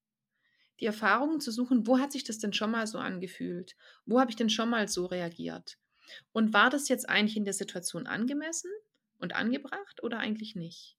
die 0.81 0.87
Erfahrungen 0.87 1.41
zu 1.41 1.51
suchen, 1.51 1.87
wo 1.87 1.99
hat 1.99 2.12
sich 2.12 2.25
das 2.25 2.39
denn 2.39 2.53
schon 2.53 2.70
mal 2.70 2.87
so 2.87 2.99
angefühlt? 2.99 3.77
Wo 4.07 4.20
habe 4.20 4.31
ich 4.31 4.37
denn 4.37 4.51
schon 4.51 4.68
mal 4.68 4.89
so 4.89 5.07
reagiert? 5.07 5.79
Und 6.33 6.53
war 6.53 6.70
das 6.70 6.89
jetzt 6.89 7.09
eigentlich 7.09 7.37
in 7.37 7.45
der 7.45 7.55
Situation 7.55 8.07
angemessen 8.07 8.70
und 9.18 9.35
angebracht 9.35 10.03
oder 10.03 10.18
eigentlich 10.18 10.55
nicht? 10.55 10.97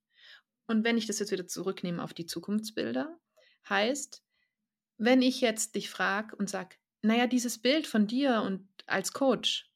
Und 0.67 0.83
wenn 0.83 0.97
ich 0.97 1.05
das 1.05 1.19
jetzt 1.19 1.31
wieder 1.31 1.47
zurücknehme 1.47 2.03
auf 2.03 2.13
die 2.13 2.25
Zukunftsbilder, 2.25 3.19
heißt, 3.69 4.23
wenn 4.97 5.21
ich 5.21 5.41
jetzt 5.41 5.75
dich 5.75 5.89
frage 5.89 6.35
und 6.35 6.49
sage, 6.49 6.75
naja, 7.01 7.27
dieses 7.27 7.57
Bild 7.57 7.87
von 7.87 8.07
dir 8.07 8.41
und 8.41 8.67
als 8.87 9.13
Coach 9.13 9.69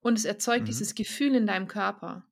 und 0.00 0.18
es 0.18 0.24
erzeugt 0.24 0.62
mhm. 0.62 0.66
dieses 0.66 0.94
Gefühl 0.94 1.34
in 1.34 1.46
deinem 1.46 1.68
Körper, 1.68 2.26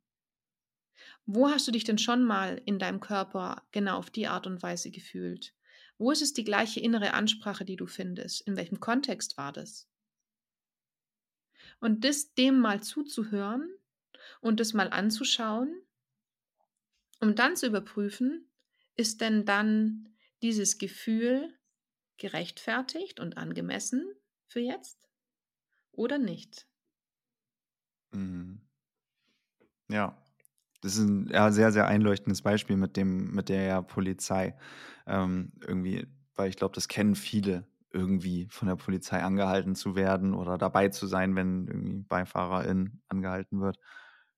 wo 1.25 1.49
hast 1.49 1.69
du 1.69 1.73
dich 1.73 1.85
denn 1.85 1.99
schon 1.99 2.25
mal 2.25 2.61
in 2.65 2.79
deinem 2.79 3.01
Körper 3.01 3.63
genau 3.71 3.99
auf 3.99 4.11
die 4.11 4.27
Art 4.27 4.47
und 4.47 4.63
Weise 4.63 4.91
gefühlt? 4.91 5.55
Wo 5.99 6.11
ist 6.11 6.23
es 6.23 6.33
die 6.33 6.45
gleiche 6.45 6.81
innere 6.81 7.15
Ansprache, 7.15 7.65
die 7.65 7.77
du 7.77 7.87
findest? 7.87 8.41
In 8.43 8.57
welchem 8.57 8.81
Kontext 8.81 9.37
war 9.37 9.53
das? 9.53 9.89
Und 11.81 12.05
das 12.05 12.35
dem 12.35 12.59
mal 12.59 12.83
zuzuhören 12.83 13.69
und 14.41 14.59
das 14.59 14.73
mal 14.73 14.91
anzuschauen, 14.91 15.81
um 17.21 17.37
dann 17.37 17.57
zu 17.57 17.67
überprüfen, 17.67 18.49
ist 18.97 19.21
denn 19.21 19.45
dann 19.45 20.09
dieses 20.43 20.79
Gefühl 20.79 21.57
gerechtfertigt 22.19 23.21
und 23.21 23.37
angemessen 23.39 24.15
für 24.47 24.61
jetzt 24.61 25.09
oder 25.93 26.19
nicht? 26.19 26.69
Mhm. 28.13 28.63
Ja, 29.89 30.23
das 30.83 30.97
ist 30.97 31.01
ein 31.09 31.29
ja, 31.33 31.53
sehr, 31.53 31.73
sehr 31.73 31.87
einleuchtendes 31.87 32.43
Beispiel 32.43 32.77
mit 32.77 32.97
dem, 32.97 33.33
mit 33.35 33.49
der 33.49 33.83
Polizei. 33.83 34.57
Ähm, 35.07 35.53
irgendwie, 35.67 36.07
weil 36.35 36.49
ich 36.51 36.57
glaube, 36.57 36.75
das 36.75 36.89
kennen 36.89 37.15
viele, 37.17 37.67
irgendwie 37.93 38.49
von 38.51 38.69
der 38.69 38.77
Polizei 38.77 39.23
angehalten 39.23 39.75
zu 39.75 39.95
werden 39.97 40.35
oder 40.35 40.59
dabei 40.59 40.89
zu 40.89 41.07
sein, 41.07 41.37
wenn 41.37 41.67
irgendwie 41.69 42.03
Beifahrerin 42.05 43.03
angehalten 43.09 43.61
wird 43.61 43.79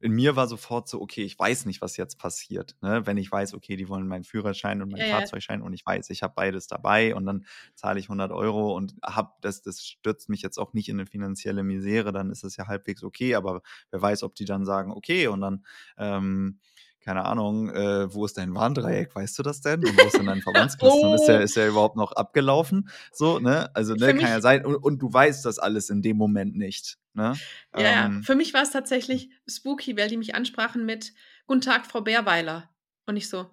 in 0.04 0.12
mir 0.12 0.36
war 0.36 0.46
sofort 0.48 0.86
so, 0.86 1.00
okay, 1.00 1.22
ich 1.22 1.38
weiß 1.38 1.64
nicht, 1.64 1.80
was 1.80 1.96
jetzt 1.96 2.18
passiert. 2.18 2.76
Ne? 2.82 3.06
Wenn 3.06 3.16
ich 3.16 3.32
weiß, 3.32 3.54
okay, 3.54 3.74
die 3.74 3.88
wollen 3.88 4.06
meinen 4.06 4.24
Führerschein 4.24 4.82
und 4.82 4.92
meinen 4.92 5.06
ja, 5.06 5.16
Fahrzeugschein 5.18 5.62
und 5.62 5.72
ich 5.72 5.86
weiß, 5.86 6.10
ich 6.10 6.22
habe 6.22 6.34
beides 6.36 6.66
dabei 6.66 7.14
und 7.14 7.24
dann 7.24 7.46
zahle 7.74 7.98
ich 7.98 8.10
100 8.10 8.30
Euro 8.30 8.76
und 8.76 8.96
hab 9.02 9.40
das, 9.40 9.62
das 9.62 9.82
stürzt 9.82 10.28
mich 10.28 10.42
jetzt 10.42 10.58
auch 10.58 10.74
nicht 10.74 10.90
in 10.90 10.96
eine 11.00 11.06
finanzielle 11.06 11.62
Misere, 11.62 12.12
dann 12.12 12.30
ist 12.30 12.44
es 12.44 12.56
ja 12.56 12.66
halbwegs 12.66 13.02
okay, 13.02 13.34
aber 13.34 13.62
wer 13.90 14.02
weiß, 14.02 14.24
ob 14.24 14.34
die 14.34 14.44
dann 14.44 14.66
sagen, 14.66 14.92
okay, 14.92 15.26
und 15.28 15.40
dann 15.40 15.64
ähm, 15.96 16.60
keine 17.04 17.26
Ahnung, 17.26 17.68
äh, 17.68 18.12
wo 18.12 18.24
ist 18.24 18.38
dein 18.38 18.54
Warndreieck, 18.54 19.14
weißt 19.14 19.38
du 19.38 19.42
das 19.42 19.60
denn? 19.60 19.84
Und 19.84 19.96
wo 19.98 20.06
ist 20.06 20.16
denn 20.16 20.26
dein 20.26 20.40
Verbandskasten? 20.40 21.04
oh. 21.04 21.14
Ist 21.14 21.26
der, 21.26 21.42
ist 21.42 21.54
der 21.54 21.68
überhaupt 21.68 21.96
noch 21.96 22.12
abgelaufen? 22.12 22.88
So, 23.12 23.38
ne? 23.38 23.68
Also, 23.74 23.94
ne, 23.94 24.14
kann 24.14 24.30
ja 24.30 24.40
sein. 24.40 24.64
Und, 24.64 24.76
und, 24.76 24.98
du 25.00 25.12
weißt 25.12 25.44
das 25.44 25.58
alles 25.58 25.90
in 25.90 26.00
dem 26.00 26.16
Moment 26.16 26.56
nicht. 26.56 26.96
Ne? 27.12 27.34
Ja, 27.76 28.06
ähm, 28.06 28.22
für 28.22 28.34
mich 28.34 28.54
war 28.54 28.62
es 28.62 28.70
tatsächlich 28.70 29.28
spooky, 29.46 29.98
weil 29.98 30.08
die 30.08 30.16
mich 30.16 30.34
ansprachen 30.34 30.86
mit 30.86 31.12
Guten 31.46 31.60
Tag, 31.60 31.86
Frau 31.86 32.00
Bärweiler. 32.00 32.70
Und 33.04 33.18
ich 33.18 33.28
so, 33.28 33.50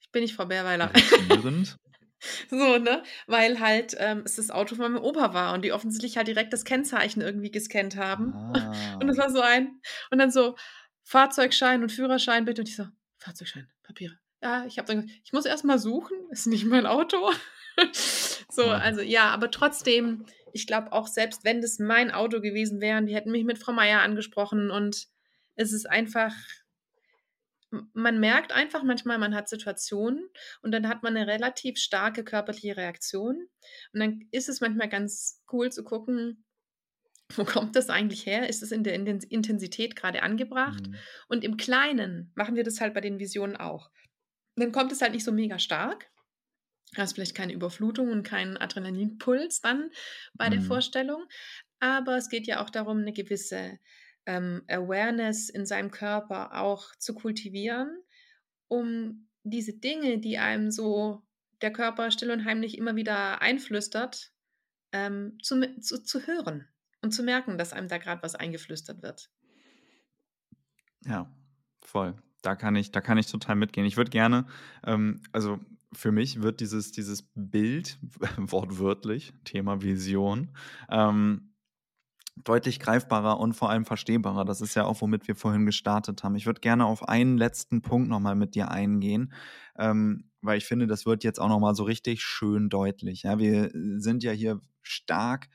ich 0.00 0.10
bin 0.10 0.22
nicht 0.22 0.34
Frau 0.34 0.46
Bärweiler. 0.46 0.90
so, 2.50 2.78
ne? 2.78 3.02
Weil 3.26 3.60
halt 3.60 3.94
ähm, 3.98 4.22
es 4.24 4.36
das 4.36 4.50
Auto 4.50 4.74
von 4.74 4.90
meinem 4.90 5.04
Opa 5.04 5.34
war 5.34 5.52
und 5.52 5.66
die 5.66 5.72
offensichtlich 5.72 6.16
halt 6.16 6.28
direkt 6.28 6.54
das 6.54 6.64
Kennzeichen 6.64 7.20
irgendwie 7.20 7.50
gescannt 7.50 7.96
haben. 7.96 8.32
Ah. 8.32 8.96
Und 9.02 9.08
es 9.10 9.18
war 9.18 9.30
so 9.30 9.42
ein. 9.42 9.82
Und 10.10 10.16
dann 10.16 10.30
so, 10.30 10.56
Fahrzeugschein 11.08 11.82
und 11.82 11.90
Führerschein 11.90 12.44
bitte. 12.44 12.60
Und 12.60 12.68
ich 12.68 12.76
so, 12.76 12.86
Fahrzeugschein, 13.16 13.66
Papiere. 13.82 14.18
Ja, 14.42 14.66
ich 14.66 14.78
habe 14.78 14.86
dann 14.88 15.02
gesagt, 15.02 15.20
ich 15.24 15.32
muss 15.32 15.46
erst 15.46 15.64
mal 15.64 15.78
suchen, 15.78 16.18
ist 16.30 16.46
nicht 16.46 16.66
mein 16.66 16.84
Auto. 16.84 17.32
so, 18.50 18.64
also 18.64 19.00
ja, 19.00 19.30
aber 19.30 19.50
trotzdem, 19.50 20.26
ich 20.52 20.66
glaube 20.66 20.92
auch 20.92 21.06
selbst 21.06 21.44
wenn 21.44 21.62
das 21.62 21.78
mein 21.78 22.10
Auto 22.10 22.42
gewesen 22.42 22.82
wäre, 22.82 23.02
die 23.02 23.14
hätten 23.14 23.30
mich 23.30 23.44
mit 23.44 23.58
Frau 23.58 23.72
Meier 23.72 24.02
angesprochen 24.02 24.70
und 24.70 25.06
es 25.54 25.72
ist 25.72 25.88
einfach, 25.88 26.34
man 27.94 28.20
merkt 28.20 28.52
einfach 28.52 28.82
manchmal, 28.82 29.16
man 29.16 29.34
hat 29.34 29.48
Situationen 29.48 30.28
und 30.60 30.72
dann 30.72 30.88
hat 30.88 31.02
man 31.02 31.16
eine 31.16 31.26
relativ 31.26 31.78
starke 31.78 32.22
körperliche 32.22 32.76
Reaktion. 32.76 33.48
Und 33.94 34.00
dann 34.00 34.28
ist 34.30 34.50
es 34.50 34.60
manchmal 34.60 34.90
ganz 34.90 35.42
cool 35.52 35.72
zu 35.72 35.84
gucken, 35.84 36.44
wo 37.36 37.44
kommt 37.44 37.76
das 37.76 37.90
eigentlich 37.90 38.26
her? 38.26 38.48
Ist 38.48 38.62
es 38.62 38.72
in 38.72 38.84
der 38.84 38.94
Intensität 38.94 39.96
gerade 39.96 40.22
angebracht? 40.22 40.88
Mhm. 40.88 40.96
Und 41.28 41.44
im 41.44 41.56
Kleinen 41.56 42.32
machen 42.34 42.56
wir 42.56 42.64
das 42.64 42.80
halt 42.80 42.94
bei 42.94 43.00
den 43.00 43.18
Visionen 43.18 43.56
auch. 43.56 43.90
Dann 44.56 44.72
kommt 44.72 44.92
es 44.92 45.02
halt 45.02 45.12
nicht 45.12 45.24
so 45.24 45.32
mega 45.32 45.58
stark. 45.58 46.10
Hast 46.96 47.14
vielleicht 47.14 47.34
keine 47.34 47.52
Überflutung 47.52 48.10
und 48.10 48.22
keinen 48.22 48.56
Adrenalinpuls 48.56 49.60
dann 49.60 49.90
bei 50.34 50.46
mhm. 50.46 50.52
der 50.52 50.62
Vorstellung. 50.62 51.26
Aber 51.80 52.16
es 52.16 52.28
geht 52.30 52.46
ja 52.46 52.62
auch 52.62 52.70
darum, 52.70 52.98
eine 52.98 53.12
gewisse 53.12 53.78
ähm, 54.26 54.62
Awareness 54.68 55.50
in 55.50 55.66
seinem 55.66 55.90
Körper 55.90 56.58
auch 56.58 56.96
zu 56.96 57.14
kultivieren, 57.14 58.02
um 58.68 59.28
diese 59.44 59.74
Dinge, 59.74 60.18
die 60.18 60.38
einem 60.38 60.70
so 60.70 61.22
der 61.60 61.72
Körper 61.72 62.10
still 62.10 62.30
und 62.30 62.44
heimlich 62.44 62.78
immer 62.78 62.96
wieder 62.96 63.42
einflüstert, 63.42 64.32
ähm, 64.92 65.38
zu, 65.42 65.78
zu, 65.80 66.02
zu 66.02 66.26
hören 66.26 66.66
und 67.02 67.12
zu 67.12 67.22
merken, 67.22 67.58
dass 67.58 67.72
einem 67.72 67.88
da 67.88 67.98
gerade 67.98 68.22
was 68.22 68.34
eingeflüstert 68.34 69.02
wird. 69.02 69.30
Ja, 71.04 71.30
voll. 71.80 72.14
Da 72.42 72.54
kann 72.54 72.76
ich, 72.76 72.92
da 72.92 73.00
kann 73.00 73.18
ich 73.18 73.26
total 73.26 73.56
mitgehen. 73.56 73.86
Ich 73.86 73.96
würde 73.96 74.10
gerne, 74.10 74.46
ähm, 74.84 75.22
also 75.32 75.58
für 75.92 76.12
mich 76.12 76.42
wird 76.42 76.60
dieses, 76.60 76.92
dieses 76.92 77.28
Bild, 77.34 77.98
wortwörtlich, 78.36 79.32
Thema 79.44 79.82
Vision, 79.82 80.50
ähm, 80.90 81.54
deutlich 82.44 82.78
greifbarer 82.78 83.40
und 83.40 83.54
vor 83.54 83.70
allem 83.70 83.84
verstehbarer. 83.84 84.44
Das 84.44 84.60
ist 84.60 84.74
ja 84.74 84.84
auch, 84.84 85.00
womit 85.00 85.26
wir 85.26 85.34
vorhin 85.34 85.66
gestartet 85.66 86.22
haben. 86.22 86.36
Ich 86.36 86.46
würde 86.46 86.60
gerne 86.60 86.86
auf 86.86 87.08
einen 87.08 87.36
letzten 87.36 87.82
Punkt 87.82 88.08
nochmal 88.08 88.36
mit 88.36 88.54
dir 88.54 88.70
eingehen, 88.70 89.32
ähm, 89.76 90.30
weil 90.40 90.58
ich 90.58 90.66
finde, 90.66 90.86
das 90.86 91.06
wird 91.06 91.24
jetzt 91.24 91.40
auch 91.40 91.48
nochmal 91.48 91.74
so 91.74 91.82
richtig 91.82 92.22
schön 92.22 92.68
deutlich. 92.68 93.24
Ja, 93.24 93.38
wir 93.38 93.70
sind 93.72 94.22
ja 94.22 94.30
hier 94.30 94.60
stark 94.82 95.48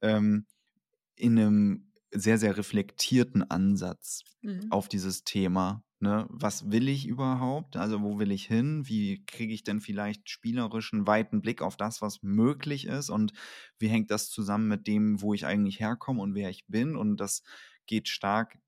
ähm, 0.00 0.46
in 1.20 1.38
einem 1.38 1.92
sehr, 2.12 2.38
sehr 2.38 2.56
reflektierten 2.56 3.48
Ansatz 3.48 4.24
mhm. 4.42 4.66
auf 4.70 4.88
dieses 4.88 5.24
Thema. 5.24 5.84
Ne? 6.00 6.26
Was 6.30 6.70
will 6.70 6.88
ich 6.88 7.06
überhaupt? 7.06 7.76
Also 7.76 8.02
wo 8.02 8.18
will 8.18 8.32
ich 8.32 8.46
hin? 8.46 8.88
Wie 8.88 9.24
kriege 9.26 9.52
ich 9.52 9.64
denn 9.64 9.80
vielleicht 9.80 10.30
spielerischen 10.30 11.06
weiten 11.06 11.42
Blick 11.42 11.62
auf 11.62 11.76
das, 11.76 12.00
was 12.00 12.22
möglich 12.22 12.86
ist? 12.86 13.10
Und 13.10 13.32
wie 13.78 13.88
hängt 13.88 14.10
das 14.10 14.30
zusammen 14.30 14.66
mit 14.66 14.86
dem, 14.86 15.20
wo 15.20 15.34
ich 15.34 15.46
eigentlich 15.46 15.78
herkomme 15.78 16.22
und 16.22 16.34
wer 16.34 16.48
ich 16.48 16.66
bin? 16.66 16.96
Und 16.96 17.18
das 17.18 17.42
geht 17.86 18.08
stark 18.08 18.58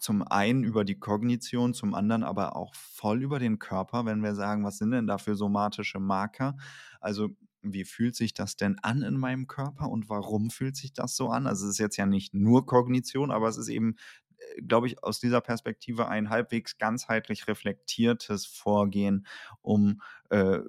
zum 0.00 0.22
einen 0.22 0.64
über 0.64 0.84
die 0.84 0.98
Kognition, 0.98 1.72
zum 1.72 1.94
anderen 1.94 2.24
aber 2.24 2.56
auch 2.56 2.74
voll 2.74 3.22
über 3.22 3.38
den 3.38 3.60
Körper, 3.60 4.06
wenn 4.06 4.22
wir 4.22 4.34
sagen, 4.34 4.64
was 4.64 4.78
sind 4.78 4.90
denn 4.90 5.06
da 5.06 5.18
für 5.18 5.36
somatische 5.36 6.00
Marker? 6.00 6.56
Also 7.00 7.28
wie 7.62 7.84
fühlt 7.84 8.14
sich 8.16 8.34
das 8.34 8.56
denn 8.56 8.78
an 8.80 9.02
in 9.02 9.16
meinem 9.16 9.46
Körper 9.46 9.88
und 9.90 10.08
warum 10.08 10.50
fühlt 10.50 10.76
sich 10.76 10.92
das 10.92 11.16
so 11.16 11.28
an? 11.28 11.46
Also 11.46 11.66
es 11.66 11.72
ist 11.72 11.78
jetzt 11.78 11.96
ja 11.96 12.06
nicht 12.06 12.34
nur 12.34 12.66
Kognition, 12.66 13.30
aber 13.30 13.48
es 13.48 13.56
ist 13.56 13.68
eben, 13.68 13.96
äh, 14.38 14.62
glaube 14.62 14.86
ich, 14.86 15.02
aus 15.02 15.20
dieser 15.20 15.40
Perspektive 15.40 16.08
ein 16.08 16.30
halbwegs 16.30 16.78
ganzheitlich 16.78 17.48
reflektiertes 17.48 18.46
Vorgehen, 18.46 19.26
um 19.62 20.00
äh, 20.30 20.60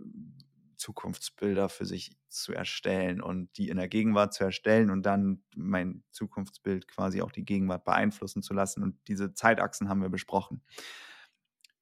Zukunftsbilder 0.78 1.70
für 1.70 1.86
sich 1.86 2.18
zu 2.30 2.54
erstellen 2.54 3.22
und 3.22 3.58
die 3.58 3.70
in 3.70 3.78
der 3.78 3.90
Gegenwart 3.90 4.34
zu 4.34 4.46
erstellen 4.46 4.90
und 4.90 5.04
dann 5.04 5.44
mein 5.56 6.04
Zukunftsbild 6.12 6.88
quasi 6.88 7.22
auch 7.22 7.32
die 7.32 7.44
Gegenwart 7.46 7.84
beeinflussen 7.84 8.42
zu 8.42 8.54
lassen. 8.54 8.82
Und 8.84 8.96
diese 9.08 9.34
Zeitachsen 9.34 9.90
haben 9.90 10.02
wir 10.02 10.10
besprochen. 10.10 10.62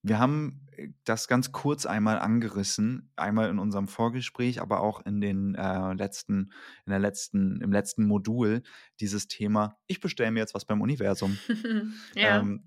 Wir 0.08 0.20
haben 0.20 0.62
äh, 0.72 0.90
das 1.04 1.28
ganz 1.28 1.52
kurz 1.52 1.86
einmal 1.86 2.20
angerissen, 2.20 3.12
einmal 3.16 3.50
in 3.50 3.60
unserem 3.60 3.88
Vorgespräch, 3.88 4.62
aber 4.62 4.82
auch 4.82 5.06
in 5.06 5.22
den 5.22 5.56
äh, 5.56 5.94
letzten, 5.94 6.52
in 6.86 6.92
der 6.92 7.00
letzten, 7.00 7.62
im 7.62 7.72
letzten 7.72 8.06
Modul 8.06 8.64
dieses 9.00 9.28
Thema. 9.28 9.78
Ich 9.88 10.00
bestelle 10.00 10.32
mir 10.32 10.40
jetzt 10.40 10.54
was 10.54 10.66
beim 10.66 10.82
Universum. 10.82 11.38
ja. 12.16 12.40
Ähm, 12.40 12.64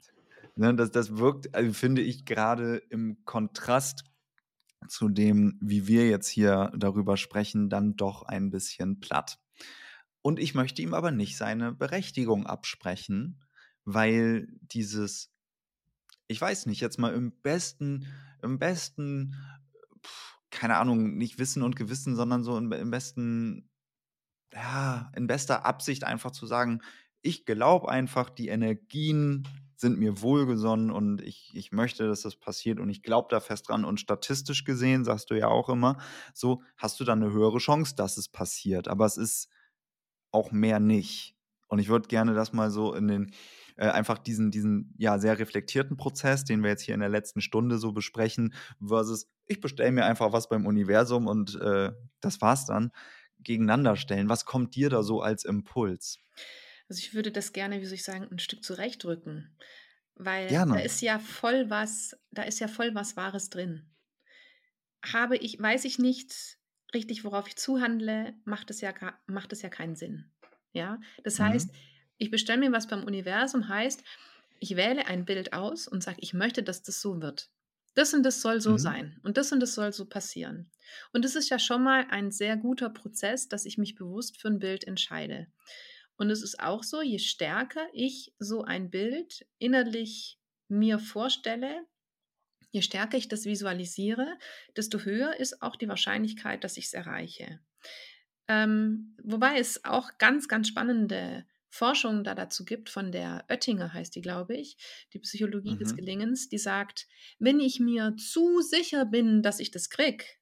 ne, 0.56 0.74
das, 0.74 0.90
das 0.90 1.16
wirkt, 1.16 1.54
also 1.54 1.72
finde 1.72 2.02
ich 2.02 2.24
gerade 2.24 2.76
im 2.90 3.24
Kontrast 3.24 4.04
zu 4.88 5.08
dem, 5.08 5.58
wie 5.60 5.86
wir 5.86 6.08
jetzt 6.08 6.28
hier 6.28 6.72
darüber 6.76 7.16
sprechen, 7.16 7.68
dann 7.68 7.96
doch 7.96 8.22
ein 8.22 8.50
bisschen 8.50 9.00
platt. 9.00 9.38
Und 10.22 10.38
ich 10.38 10.54
möchte 10.54 10.82
ihm 10.82 10.94
aber 10.94 11.10
nicht 11.10 11.36
seine 11.36 11.72
Berechtigung 11.72 12.46
absprechen, 12.46 13.42
weil 13.84 14.48
dieses 14.60 15.30
ich 16.30 16.40
weiß 16.40 16.66
nicht, 16.66 16.80
jetzt 16.80 16.98
mal 16.98 17.12
im 17.12 17.32
besten, 17.42 18.06
im 18.40 18.60
besten, 18.60 19.34
keine 20.50 20.76
Ahnung, 20.76 21.16
nicht 21.16 21.40
Wissen 21.40 21.64
und 21.64 21.74
Gewissen, 21.74 22.14
sondern 22.14 22.44
so 22.44 22.56
im, 22.56 22.70
im 22.70 22.90
besten, 22.92 23.68
ja, 24.54 25.10
in 25.16 25.26
bester 25.26 25.66
Absicht 25.66 26.04
einfach 26.04 26.30
zu 26.30 26.46
sagen, 26.46 26.82
ich 27.20 27.46
glaube 27.46 27.88
einfach, 27.88 28.30
die 28.30 28.46
Energien 28.46 29.48
sind 29.74 29.98
mir 29.98 30.22
wohlgesonnen 30.22 30.92
und 30.92 31.20
ich, 31.20 31.50
ich 31.52 31.72
möchte, 31.72 32.06
dass 32.06 32.22
das 32.22 32.36
passiert 32.36 32.78
und 32.78 32.90
ich 32.90 33.02
glaube 33.02 33.26
da 33.28 33.40
fest 33.40 33.68
dran. 33.68 33.84
Und 33.84 33.98
statistisch 33.98 34.64
gesehen, 34.64 35.04
sagst 35.04 35.30
du 35.30 35.34
ja 35.34 35.48
auch 35.48 35.68
immer, 35.68 35.98
so 36.32 36.62
hast 36.76 37.00
du 37.00 37.04
dann 37.04 37.24
eine 37.24 37.32
höhere 37.32 37.58
Chance, 37.58 37.96
dass 37.96 38.16
es 38.16 38.28
passiert. 38.28 38.86
Aber 38.86 39.04
es 39.04 39.16
ist 39.16 39.48
auch 40.30 40.52
mehr 40.52 40.78
nicht. 40.78 41.34
Und 41.66 41.80
ich 41.80 41.88
würde 41.88 42.06
gerne 42.06 42.34
das 42.34 42.52
mal 42.52 42.70
so 42.70 42.94
in 42.94 43.08
den, 43.08 43.32
äh, 43.76 43.86
einfach 43.86 44.18
diesen, 44.18 44.50
diesen 44.50 44.94
ja 44.98 45.18
sehr 45.18 45.38
reflektierten 45.38 45.96
Prozess, 45.96 46.44
den 46.44 46.62
wir 46.62 46.70
jetzt 46.70 46.82
hier 46.82 46.94
in 46.94 47.00
der 47.00 47.08
letzten 47.08 47.40
Stunde 47.40 47.78
so 47.78 47.92
besprechen, 47.92 48.54
versus 48.84 49.28
ich 49.46 49.60
bestelle 49.60 49.92
mir 49.92 50.04
einfach 50.04 50.32
was 50.32 50.48
beim 50.48 50.66
Universum 50.66 51.26
und 51.26 51.60
äh, 51.60 51.92
das 52.20 52.40
war's 52.40 52.66
dann, 52.66 52.92
gegeneinander 53.38 53.96
stellen. 53.96 54.28
Was 54.28 54.44
kommt 54.44 54.74
dir 54.76 54.90
da 54.90 55.02
so 55.02 55.22
als 55.22 55.44
Impuls? 55.44 56.18
Also 56.88 57.00
ich 57.00 57.14
würde 57.14 57.30
das 57.30 57.52
gerne, 57.52 57.80
wie 57.80 57.86
soll 57.86 57.94
ich 57.94 58.04
sagen, 58.04 58.28
ein 58.30 58.38
Stück 58.38 58.64
zurechtrücken. 58.64 59.56
Weil 60.16 60.48
gerne. 60.48 60.74
da 60.74 60.78
ist 60.80 61.00
ja 61.00 61.18
voll 61.18 61.70
was, 61.70 62.16
da 62.30 62.42
ist 62.42 62.60
ja 62.60 62.68
voll 62.68 62.94
was 62.94 63.16
Wahres 63.16 63.48
drin. 63.48 63.90
Habe 65.02 65.36
ich, 65.36 65.58
weiß 65.58 65.86
ich 65.86 65.98
nicht 65.98 66.58
richtig, 66.92 67.24
worauf 67.24 67.48
ich 67.48 67.56
zuhandle, 67.56 68.34
macht 68.44 68.70
es 68.70 68.80
ja, 68.80 68.92
macht 69.26 69.52
es 69.52 69.62
ja 69.62 69.68
keinen 69.68 69.96
Sinn. 69.96 70.30
Ja, 70.72 71.00
das 71.24 71.38
mhm. 71.38 71.44
Ich 72.20 72.30
bestelle 72.30 72.60
mir 72.60 72.70
was 72.70 72.86
beim 72.86 73.04
Universum, 73.04 73.68
heißt, 73.68 74.04
ich 74.60 74.76
wähle 74.76 75.06
ein 75.06 75.24
Bild 75.24 75.54
aus 75.54 75.88
und 75.88 76.02
sage, 76.02 76.18
ich 76.20 76.34
möchte, 76.34 76.62
dass 76.62 76.82
das 76.82 77.00
so 77.00 77.22
wird. 77.22 77.48
Das 77.94 78.12
und 78.12 78.22
das 78.22 78.42
soll 78.42 78.60
so 78.60 78.72
mhm. 78.72 78.78
sein 78.78 79.20
und 79.24 79.38
das 79.38 79.50
und 79.52 79.60
das 79.60 79.74
soll 79.74 79.92
so 79.92 80.04
passieren. 80.04 80.70
Und 81.12 81.24
das 81.24 81.34
ist 81.34 81.48
ja 81.48 81.58
schon 81.58 81.82
mal 81.82 82.06
ein 82.10 82.30
sehr 82.30 82.58
guter 82.58 82.90
Prozess, 82.90 83.48
dass 83.48 83.64
ich 83.64 83.78
mich 83.78 83.94
bewusst 83.94 84.38
für 84.38 84.48
ein 84.48 84.58
Bild 84.58 84.84
entscheide. 84.84 85.46
Und 86.16 86.30
es 86.30 86.42
ist 86.42 86.60
auch 86.60 86.82
so, 86.82 87.00
je 87.00 87.18
stärker 87.18 87.88
ich 87.94 88.34
so 88.38 88.62
ein 88.62 88.90
Bild 88.90 89.46
innerlich 89.58 90.38
mir 90.68 90.98
vorstelle, 90.98 91.86
je 92.70 92.82
stärker 92.82 93.16
ich 93.16 93.28
das 93.28 93.46
visualisiere, 93.46 94.38
desto 94.76 95.00
höher 95.00 95.40
ist 95.40 95.62
auch 95.62 95.76
die 95.76 95.88
Wahrscheinlichkeit, 95.88 96.64
dass 96.64 96.76
ich 96.76 96.84
es 96.84 96.92
erreiche. 96.92 97.60
Ähm, 98.46 99.16
wobei 99.22 99.58
es 99.58 99.84
auch 99.86 100.18
ganz, 100.18 100.48
ganz 100.48 100.68
spannende 100.68 101.46
Forschung 101.70 102.24
da 102.24 102.34
dazu 102.34 102.64
gibt, 102.64 102.90
von 102.90 103.12
der 103.12 103.44
Oettinger 103.48 103.92
heißt 103.92 104.14
die, 104.14 104.20
glaube 104.20 104.56
ich, 104.56 104.76
die 105.12 105.20
Psychologie 105.20 105.74
mhm. 105.74 105.78
des 105.78 105.96
Gelingens, 105.96 106.48
die 106.48 106.58
sagt, 106.58 107.06
wenn 107.38 107.60
ich 107.60 107.80
mir 107.80 108.16
zu 108.16 108.60
sicher 108.60 109.06
bin, 109.06 109.42
dass 109.42 109.60
ich 109.60 109.70
das 109.70 109.88
krieg, 109.88 110.40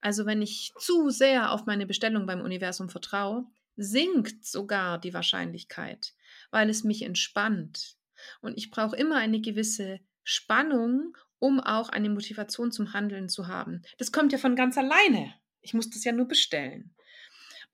also 0.00 0.26
wenn 0.26 0.40
ich 0.40 0.72
zu 0.78 1.10
sehr 1.10 1.52
auf 1.52 1.66
meine 1.66 1.86
Bestellung 1.86 2.26
beim 2.26 2.40
Universum 2.40 2.88
vertraue, 2.88 3.44
sinkt 3.76 4.44
sogar 4.44 4.98
die 4.98 5.14
Wahrscheinlichkeit, 5.14 6.14
weil 6.50 6.70
es 6.70 6.84
mich 6.84 7.02
entspannt. 7.02 7.96
Und 8.40 8.56
ich 8.56 8.70
brauche 8.70 8.96
immer 8.96 9.16
eine 9.16 9.40
gewisse 9.40 10.00
Spannung, 10.22 11.16
um 11.38 11.58
auch 11.58 11.88
eine 11.88 12.08
Motivation 12.08 12.70
zum 12.70 12.92
Handeln 12.92 13.28
zu 13.28 13.48
haben. 13.48 13.82
Das 13.98 14.12
kommt 14.12 14.32
ja 14.32 14.38
von 14.38 14.54
ganz 14.54 14.78
alleine. 14.78 15.34
Ich 15.60 15.74
muss 15.74 15.90
das 15.90 16.04
ja 16.04 16.12
nur 16.12 16.28
bestellen. 16.28 16.94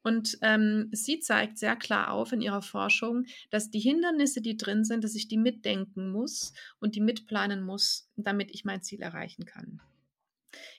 Und 0.02 0.38
ähm, 0.42 0.88
sie 0.92 1.20
zeigt 1.20 1.58
sehr 1.58 1.76
klar 1.76 2.12
auf 2.12 2.32
in 2.32 2.40
ihrer 2.40 2.62
Forschung, 2.62 3.24
dass 3.50 3.70
die 3.70 3.80
Hindernisse, 3.80 4.40
die 4.40 4.56
drin 4.56 4.84
sind, 4.84 5.04
dass 5.04 5.14
ich 5.14 5.28
die 5.28 5.38
mitdenken 5.38 6.10
muss 6.10 6.52
und 6.80 6.94
die 6.94 7.00
mitplanen 7.00 7.62
muss, 7.62 8.10
damit 8.16 8.50
ich 8.52 8.64
mein 8.64 8.82
Ziel 8.82 9.02
erreichen 9.02 9.44
kann. 9.44 9.80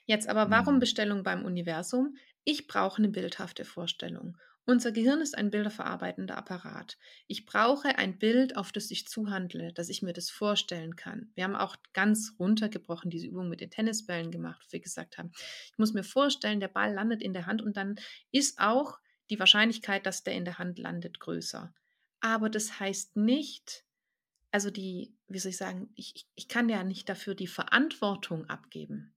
Jetzt 0.04 0.28
aber, 0.28 0.50
warum 0.50 0.76
mhm. 0.76 0.80
Bestellung 0.80 1.22
beim 1.22 1.44
Universum? 1.44 2.16
Ich 2.44 2.66
brauche 2.66 2.98
eine 2.98 3.08
bildhafte 3.08 3.64
Vorstellung. 3.64 4.36
Unser 4.66 4.92
Gehirn 4.92 5.20
ist 5.20 5.36
ein 5.36 5.50
bilderverarbeitender 5.50 6.36
Apparat. 6.36 6.96
Ich 7.26 7.44
brauche 7.44 7.98
ein 7.98 8.18
Bild, 8.18 8.56
auf 8.56 8.72
das 8.72 8.90
ich 8.90 9.08
zuhandle, 9.08 9.72
dass 9.72 9.88
ich 9.88 10.02
mir 10.02 10.12
das 10.12 10.30
vorstellen 10.30 10.96
kann. 10.96 11.32
Wir 11.34 11.44
haben 11.44 11.56
auch 11.56 11.76
ganz 11.92 12.34
runtergebrochen 12.38 13.10
diese 13.10 13.26
Übung 13.26 13.48
mit 13.48 13.60
den 13.60 13.70
Tennisbällen 13.70 14.30
gemacht, 14.30 14.62
wo 14.64 14.72
wir 14.72 14.80
gesagt 14.80 15.18
haben, 15.18 15.32
ich 15.72 15.78
muss 15.78 15.92
mir 15.92 16.04
vorstellen, 16.04 16.60
der 16.60 16.68
Ball 16.68 16.92
landet 16.92 17.22
in 17.22 17.32
der 17.32 17.46
Hand 17.46 17.62
und 17.62 17.76
dann 17.76 17.96
ist 18.30 18.60
auch 18.60 18.98
die 19.30 19.38
Wahrscheinlichkeit, 19.38 20.06
dass 20.06 20.24
der 20.24 20.34
in 20.34 20.44
der 20.44 20.58
Hand 20.58 20.78
landet, 20.78 21.20
größer. 21.20 21.72
Aber 22.20 22.50
das 22.50 22.78
heißt 22.80 23.16
nicht, 23.16 23.84
also 24.50 24.70
die, 24.70 25.14
wie 25.28 25.38
soll 25.38 25.50
ich 25.50 25.56
sagen, 25.56 25.90
ich, 25.94 26.28
ich 26.34 26.48
kann 26.48 26.68
ja 26.68 26.84
nicht 26.84 27.08
dafür 27.08 27.34
die 27.34 27.46
Verantwortung 27.46 28.46
abgeben. 28.46 29.14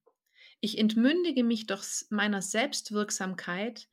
Ich 0.59 0.77
entmündige 0.77 1.43
mich 1.43 1.67
doch 1.67 1.83
meiner 2.09 2.41
Selbstwirksamkeit, 2.41 3.89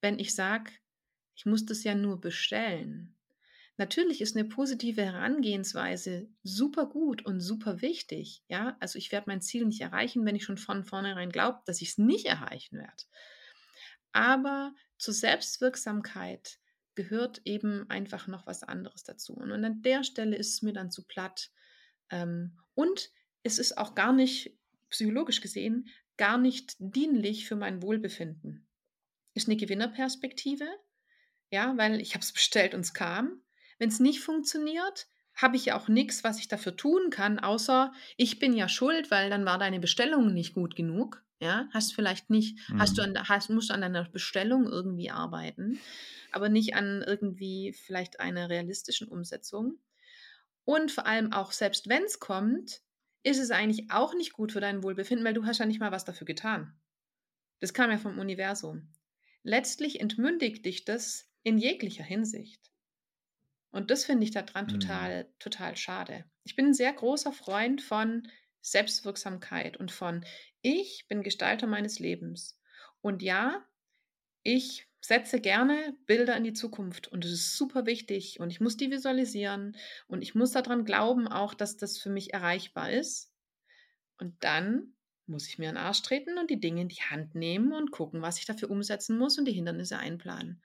wenn 0.00 0.18
ich 0.18 0.34
sage, 0.34 0.72
ich 1.36 1.46
muss 1.46 1.64
das 1.66 1.84
ja 1.84 1.94
nur 1.94 2.20
bestellen. 2.20 3.14
Natürlich 3.76 4.20
ist 4.20 4.36
eine 4.36 4.48
positive 4.48 5.04
Herangehensweise 5.04 6.28
super 6.42 6.86
gut 6.86 7.24
und 7.24 7.40
super 7.40 7.80
wichtig. 7.80 8.42
Ja, 8.48 8.76
also 8.80 8.98
ich 8.98 9.12
werde 9.12 9.30
mein 9.30 9.40
Ziel 9.40 9.64
nicht 9.64 9.80
erreichen, 9.80 10.26
wenn 10.26 10.34
ich 10.34 10.42
schon 10.42 10.58
von 10.58 10.82
vornherein 10.82 11.30
glaube, 11.30 11.60
dass 11.64 11.80
ich 11.80 11.90
es 11.90 11.98
nicht 11.98 12.26
erreichen 12.26 12.78
werde. 12.78 13.04
Aber 14.12 14.74
zur 14.96 15.14
Selbstwirksamkeit 15.14 16.58
gehört 16.94 17.42
eben 17.44 17.88
einfach 17.88 18.26
noch 18.26 18.46
was 18.46 18.64
anderes 18.64 19.04
dazu. 19.04 19.34
Und 19.34 19.52
an 19.52 19.82
der 19.82 20.02
Stelle 20.02 20.36
ist 20.36 20.54
es 20.54 20.62
mir 20.62 20.72
dann 20.72 20.90
zu 20.90 21.06
platt. 21.06 21.50
Ähm, 22.10 22.58
und 22.74 23.10
es 23.42 23.58
ist 23.58 23.78
auch 23.78 23.94
gar 23.94 24.12
nicht, 24.12 24.58
psychologisch 24.90 25.40
gesehen, 25.40 25.88
gar 26.16 26.38
nicht 26.38 26.74
dienlich 26.78 27.46
für 27.46 27.56
mein 27.56 27.82
Wohlbefinden. 27.82 28.66
Ist 29.34 29.48
eine 29.48 29.56
Gewinnerperspektive, 29.56 30.66
ja, 31.50 31.76
weil 31.76 32.00
ich 32.00 32.14
habe 32.14 32.22
es 32.22 32.32
bestellt 32.34 32.74
und 32.74 32.80
es 32.80 32.94
kam. 32.94 33.42
Wenn 33.78 33.88
es 33.90 34.00
nicht 34.00 34.20
funktioniert, 34.20 35.06
habe 35.34 35.56
ich 35.56 35.66
ja 35.66 35.78
auch 35.78 35.88
nichts, 35.88 36.24
was 36.24 36.40
ich 36.40 36.48
dafür 36.48 36.76
tun 36.76 37.10
kann, 37.10 37.38
außer 37.38 37.92
ich 38.16 38.40
bin 38.40 38.54
ja 38.54 38.68
schuld, 38.68 39.12
weil 39.12 39.30
dann 39.30 39.44
war 39.44 39.58
deine 39.58 39.78
Bestellung 39.78 40.34
nicht 40.34 40.54
gut 40.54 40.74
genug. 40.74 41.24
Ja, 41.40 41.68
hast 41.72 41.94
vielleicht 41.94 42.30
nicht, 42.30 42.58
mhm. 42.68 42.80
hast 42.80 42.98
du 42.98 43.02
mhm. 43.02 43.16
an, 43.16 43.28
hast, 43.28 43.50
musst 43.50 43.70
du 43.70 43.74
an 43.74 43.80
deiner 43.80 44.08
Bestellung 44.08 44.66
irgendwie 44.66 45.10
arbeiten, 45.10 45.78
aber 46.32 46.48
nicht 46.48 46.74
an 46.74 47.02
irgendwie 47.06 47.72
vielleicht 47.72 48.18
einer 48.18 48.48
realistischen 48.48 49.08
Umsetzung. 49.08 49.78
Und 50.64 50.90
vor 50.90 51.06
allem 51.06 51.32
auch, 51.32 51.52
selbst 51.52 51.88
wenn 51.88 52.02
es 52.02 52.18
kommt, 52.18 52.80
ist 53.22 53.38
es 53.38 53.50
eigentlich 53.50 53.90
auch 53.90 54.14
nicht 54.14 54.32
gut 54.32 54.52
für 54.52 54.60
dein 54.60 54.82
Wohlbefinden, 54.82 55.24
weil 55.24 55.34
du 55.34 55.46
hast 55.46 55.58
ja 55.58 55.66
nicht 55.66 55.80
mal 55.80 55.92
was 55.92 56.04
dafür 56.04 56.26
getan. 56.26 56.78
Das 57.60 57.72
kam 57.72 57.90
ja 57.90 57.98
vom 57.98 58.18
Universum. 58.18 58.92
Letztlich 59.42 60.00
entmündigt 60.00 60.64
dich 60.66 60.84
das 60.84 61.30
in 61.42 61.58
jeglicher 61.58 62.04
Hinsicht. 62.04 62.70
Und 63.70 63.90
das 63.90 64.04
finde 64.04 64.24
ich 64.24 64.30
daran 64.30 64.66
mhm. 64.66 64.80
total, 64.80 65.32
total 65.38 65.76
schade. 65.76 66.24
Ich 66.44 66.56
bin 66.56 66.66
ein 66.66 66.74
sehr 66.74 66.92
großer 66.92 67.32
Freund 67.32 67.82
von 67.82 68.28
Selbstwirksamkeit 68.70 69.76
und 69.76 69.90
von 69.92 70.24
ich 70.62 71.06
bin 71.08 71.22
Gestalter 71.22 71.66
meines 71.66 71.98
Lebens. 71.98 72.58
Und 73.00 73.22
ja, 73.22 73.64
ich 74.42 74.88
setze 75.00 75.40
gerne 75.40 75.96
Bilder 76.06 76.36
in 76.36 76.44
die 76.44 76.52
Zukunft 76.52 77.08
und 77.08 77.24
es 77.24 77.32
ist 77.32 77.56
super 77.56 77.86
wichtig 77.86 78.40
und 78.40 78.50
ich 78.50 78.60
muss 78.60 78.76
die 78.76 78.90
visualisieren 78.90 79.76
und 80.06 80.22
ich 80.22 80.34
muss 80.34 80.52
daran 80.52 80.84
glauben 80.84 81.28
auch, 81.28 81.54
dass 81.54 81.76
das 81.76 81.98
für 81.98 82.10
mich 82.10 82.34
erreichbar 82.34 82.90
ist. 82.90 83.32
Und 84.18 84.42
dann 84.42 84.94
muss 85.26 85.46
ich 85.46 85.58
mir 85.58 85.68
einen 85.68 85.76
Arsch 85.76 86.02
treten 86.02 86.38
und 86.38 86.50
die 86.50 86.60
Dinge 86.60 86.82
in 86.82 86.88
die 86.88 87.02
Hand 87.02 87.34
nehmen 87.34 87.72
und 87.72 87.90
gucken, 87.90 88.22
was 88.22 88.38
ich 88.38 88.46
dafür 88.46 88.70
umsetzen 88.70 89.18
muss 89.18 89.38
und 89.38 89.44
die 89.44 89.52
Hindernisse 89.52 89.98
einplanen. 89.98 90.62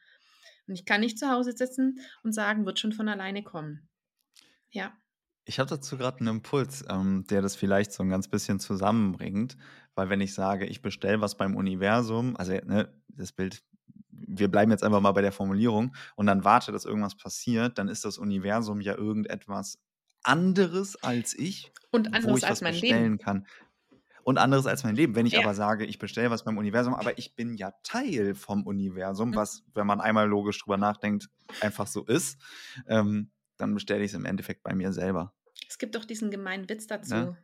Und 0.68 0.76
ich 0.76 0.86
kann 0.86 1.02
nicht 1.02 1.20
zu 1.20 1.30
Hause 1.30 1.52
sitzen 1.52 2.00
und 2.24 2.32
sagen, 2.32 2.66
wird 2.66 2.80
schon 2.80 2.94
von 2.94 3.10
alleine 3.10 3.44
kommen. 3.44 3.90
Ja. 4.72 4.98
Ich 5.46 5.60
habe 5.60 5.70
dazu 5.70 5.98
gerade 5.98 6.20
einen 6.20 6.38
Impuls, 6.38 6.86
ähm, 6.90 7.26
der 7.30 7.42
das 7.42 7.56
vielleicht 7.56 7.92
so 7.92 8.04
ein 8.04 8.10
ganz 8.10 8.30
bisschen 8.30 8.60
zusammenbringt, 8.60 9.58
weil 9.96 10.10
wenn 10.10 10.22
ich 10.22 10.34
sage, 10.34 10.66
ich 10.66 10.82
bestelle 10.82 11.22
was 11.22 11.36
beim 11.36 11.56
Universum, 11.56 12.36
also 12.38 12.54
ne, 12.54 12.94
das 13.10 13.32
Bild 13.32 13.64
wir 14.26 14.48
bleiben 14.50 14.72
jetzt 14.72 14.84
einfach 14.84 15.02
mal 15.02 15.12
bei 15.12 15.22
der 15.22 15.32
Formulierung 15.32 15.96
und 16.16 16.28
dann 16.28 16.44
warte, 16.44 16.72
dass 16.72 16.86
irgendwas 16.86 17.16
passiert, 17.16 17.78
dann 17.78 17.88
ist 17.88 18.06
das 18.06 18.18
Universum 18.18 18.82
ja 18.82 18.96
irgendetwas 18.96 19.80
anderes 20.24 21.02
als 21.04 21.38
ich, 21.38 21.72
und 21.92 22.08
anderes 22.08 22.28
wo 22.28 22.38
ich 22.38 22.44
als 22.44 22.52
was 22.52 22.62
mein 22.62 22.74
bestellen 22.74 23.04
Leben. 23.04 23.18
kann. 23.18 23.48
Und 24.24 24.38
anderes 24.38 24.66
als 24.68 24.86
mein 24.86 24.96
Leben. 24.96 25.16
Wenn 25.16 25.26
ich 25.26 25.34
ja. 25.34 25.42
aber 25.42 25.54
sage, 25.54 25.86
ich 25.86 26.00
bestelle 26.00 26.32
was 26.32 26.46
beim 26.46 26.58
Universum, 26.58 26.94
aber 26.94 27.18
ich 27.18 27.36
bin 27.36 27.56
ja 27.56 27.74
Teil 27.84 28.36
vom 28.36 28.66
Universum, 28.66 29.32
mhm. 29.32 29.36
was, 29.36 29.64
wenn 29.74 29.86
man 29.86 30.00
einmal 30.00 30.28
logisch 30.30 30.60
drüber 30.60 30.78
nachdenkt, 30.78 31.30
einfach 31.60 31.88
so 31.88 32.06
ist, 32.06 32.40
ähm, 32.88 33.32
dann 33.58 33.74
bestelle 33.74 34.04
ich 34.04 34.12
es 34.12 34.18
im 34.18 34.26
Endeffekt 34.26 34.64
bei 34.64 34.74
mir 34.74 34.94
selber. 34.94 35.36
Es 35.68 35.78
gibt 35.78 35.96
doch 35.96 36.06
diesen 36.06 36.32
gemeinen 36.32 36.70
Witz 36.70 36.88
dazu. 36.88 37.16
Ja? 37.16 37.38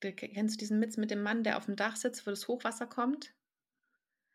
kennst 0.00 0.54
du 0.54 0.58
diesen 0.58 0.80
Witz 0.80 0.96
mit 0.96 1.10
dem 1.10 1.22
Mann, 1.22 1.42
der 1.42 1.56
auf 1.56 1.66
dem 1.66 1.74
Dach 1.74 1.96
sitzt, 1.96 2.26
wo 2.26 2.30
das 2.30 2.46
Hochwasser 2.46 2.86
kommt? 2.86 3.34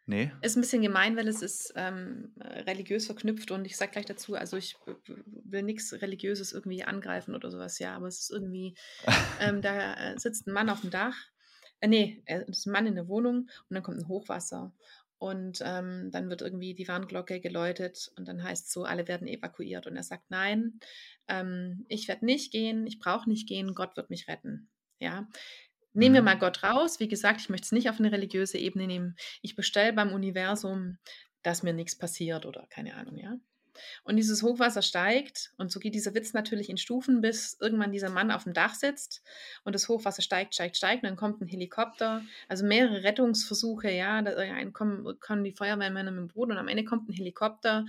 Nee. 0.06 0.34
Ist 0.42 0.58
ein 0.58 0.62
bisschen 0.62 0.82
gemein, 0.82 1.16
weil 1.16 1.30
es 1.30 1.42
ist 1.42 1.72
ähm, 1.78 2.34
religiös 2.42 3.06
verknüpft 3.06 3.52
und 3.52 3.64
ich 3.64 3.78
sage 3.78 3.94
gleich 3.94 4.06
dazu, 4.06 4.36
also 4.36 4.58
ich 4.58 4.76
will 5.06 5.64
nichts 5.64 5.94
Religiöses 5.94 6.52
irgendwie 6.52 6.84
angreifen 6.84 7.34
oder 7.36 7.50
sowas, 7.50 7.80
ja, 7.80 7.96
aber 7.96 8.08
es 8.08 8.20
ist 8.20 8.32
irgendwie, 8.32 8.76
ähm, 9.40 9.62
da 9.62 9.94
äh, 9.94 10.20
sitzt 10.20 10.46
ein 10.46 10.54
Mann 10.54 10.70
auf 10.70 10.82
dem 10.82 10.90
Dach, 10.90 11.16
äh, 11.80 11.88
nee, 11.88 12.22
es 12.26 12.50
ist 12.50 12.66
ein 12.66 12.74
Mann 12.74 12.88
in 12.88 12.96
der 12.96 13.08
Wohnung 13.08 13.50
und 13.70 13.70
dann 13.70 13.84
kommt 13.84 13.98
ein 13.98 14.10
Hochwasser 14.10 14.74
und 15.24 15.62
ähm, 15.64 16.12
dann 16.12 16.30
wird 16.30 16.42
irgendwie 16.42 16.74
die 16.74 16.90
Warnglocke 16.90 17.40
geläutet 17.40 18.12
und 18.18 18.28
dann 18.28 18.44
heißt 18.44 18.68
es 18.68 18.74
so, 18.74 18.84
alle 18.84 19.08
werden 19.08 19.26
evakuiert 19.26 19.88
und 19.88 19.96
er 19.96 20.04
sagt, 20.04 20.30
nein, 20.30 20.82
ähm, 21.30 21.86
ich 21.88 22.10
werde 22.10 22.26
nicht 22.26 22.52
gehen, 22.52 22.86
ich 22.86 23.00
brauche 23.00 23.30
nicht 23.30 23.48
gehen, 23.48 23.74
Gott 23.74 23.96
wird 23.96 24.10
mich 24.10 24.28
retten. 24.28 24.70
Ja, 25.00 25.30
Nehmen 25.94 26.16
wir 26.16 26.22
mhm. 26.22 26.26
mal 26.26 26.40
Gott 26.40 26.64
raus. 26.64 27.00
Wie 27.00 27.08
gesagt, 27.08 27.40
ich 27.40 27.50
möchte 27.50 27.66
es 27.66 27.72
nicht 27.72 27.88
auf 27.88 28.00
eine 28.00 28.12
religiöse 28.12 28.58
Ebene 28.58 28.88
nehmen. 28.88 29.16
Ich 29.44 29.56
bestelle 29.56 29.94
beim 29.94 30.12
Universum, 30.12 30.98
dass 31.44 31.62
mir 31.62 31.72
nichts 31.72 31.96
passiert 31.96 32.46
oder 32.48 32.66
keine 32.70 32.96
Ahnung, 32.96 33.18
ja. 33.18 33.38
Und 34.04 34.18
dieses 34.18 34.44
Hochwasser 34.44 34.82
steigt 34.82 35.54
und 35.58 35.72
so 35.72 35.80
geht 35.80 35.96
dieser 35.96 36.14
Witz 36.14 36.34
natürlich 36.34 36.70
in 36.70 36.78
Stufen, 36.78 37.22
bis 37.22 37.58
irgendwann 37.60 37.92
dieser 37.92 38.10
Mann 38.10 38.32
auf 38.32 38.44
dem 38.44 38.54
Dach 38.54 38.76
sitzt 38.76 39.24
und 39.64 39.74
das 39.74 39.88
Hochwasser 39.90 40.22
steigt, 40.22 40.54
steigt, 40.54 40.78
steigt 40.78 41.04
und 41.04 41.10
dann 41.10 41.16
kommt 41.16 41.42
ein 41.42 41.48
Helikopter, 41.48 42.24
also 42.48 42.66
mehrere 42.66 43.04
Rettungsversuche, 43.04 43.92
ja, 43.92 44.22
da 44.22 44.66
kommen, 44.72 45.20
kommen 45.20 45.44
die 45.44 45.54
Feuerwehrmänner 45.54 46.12
mit 46.12 46.20
dem 46.20 46.28
Boot 46.28 46.50
und 46.50 46.58
am 46.58 46.68
Ende 46.68 46.84
kommt 46.84 47.10
ein 47.10 47.14
Helikopter 47.14 47.86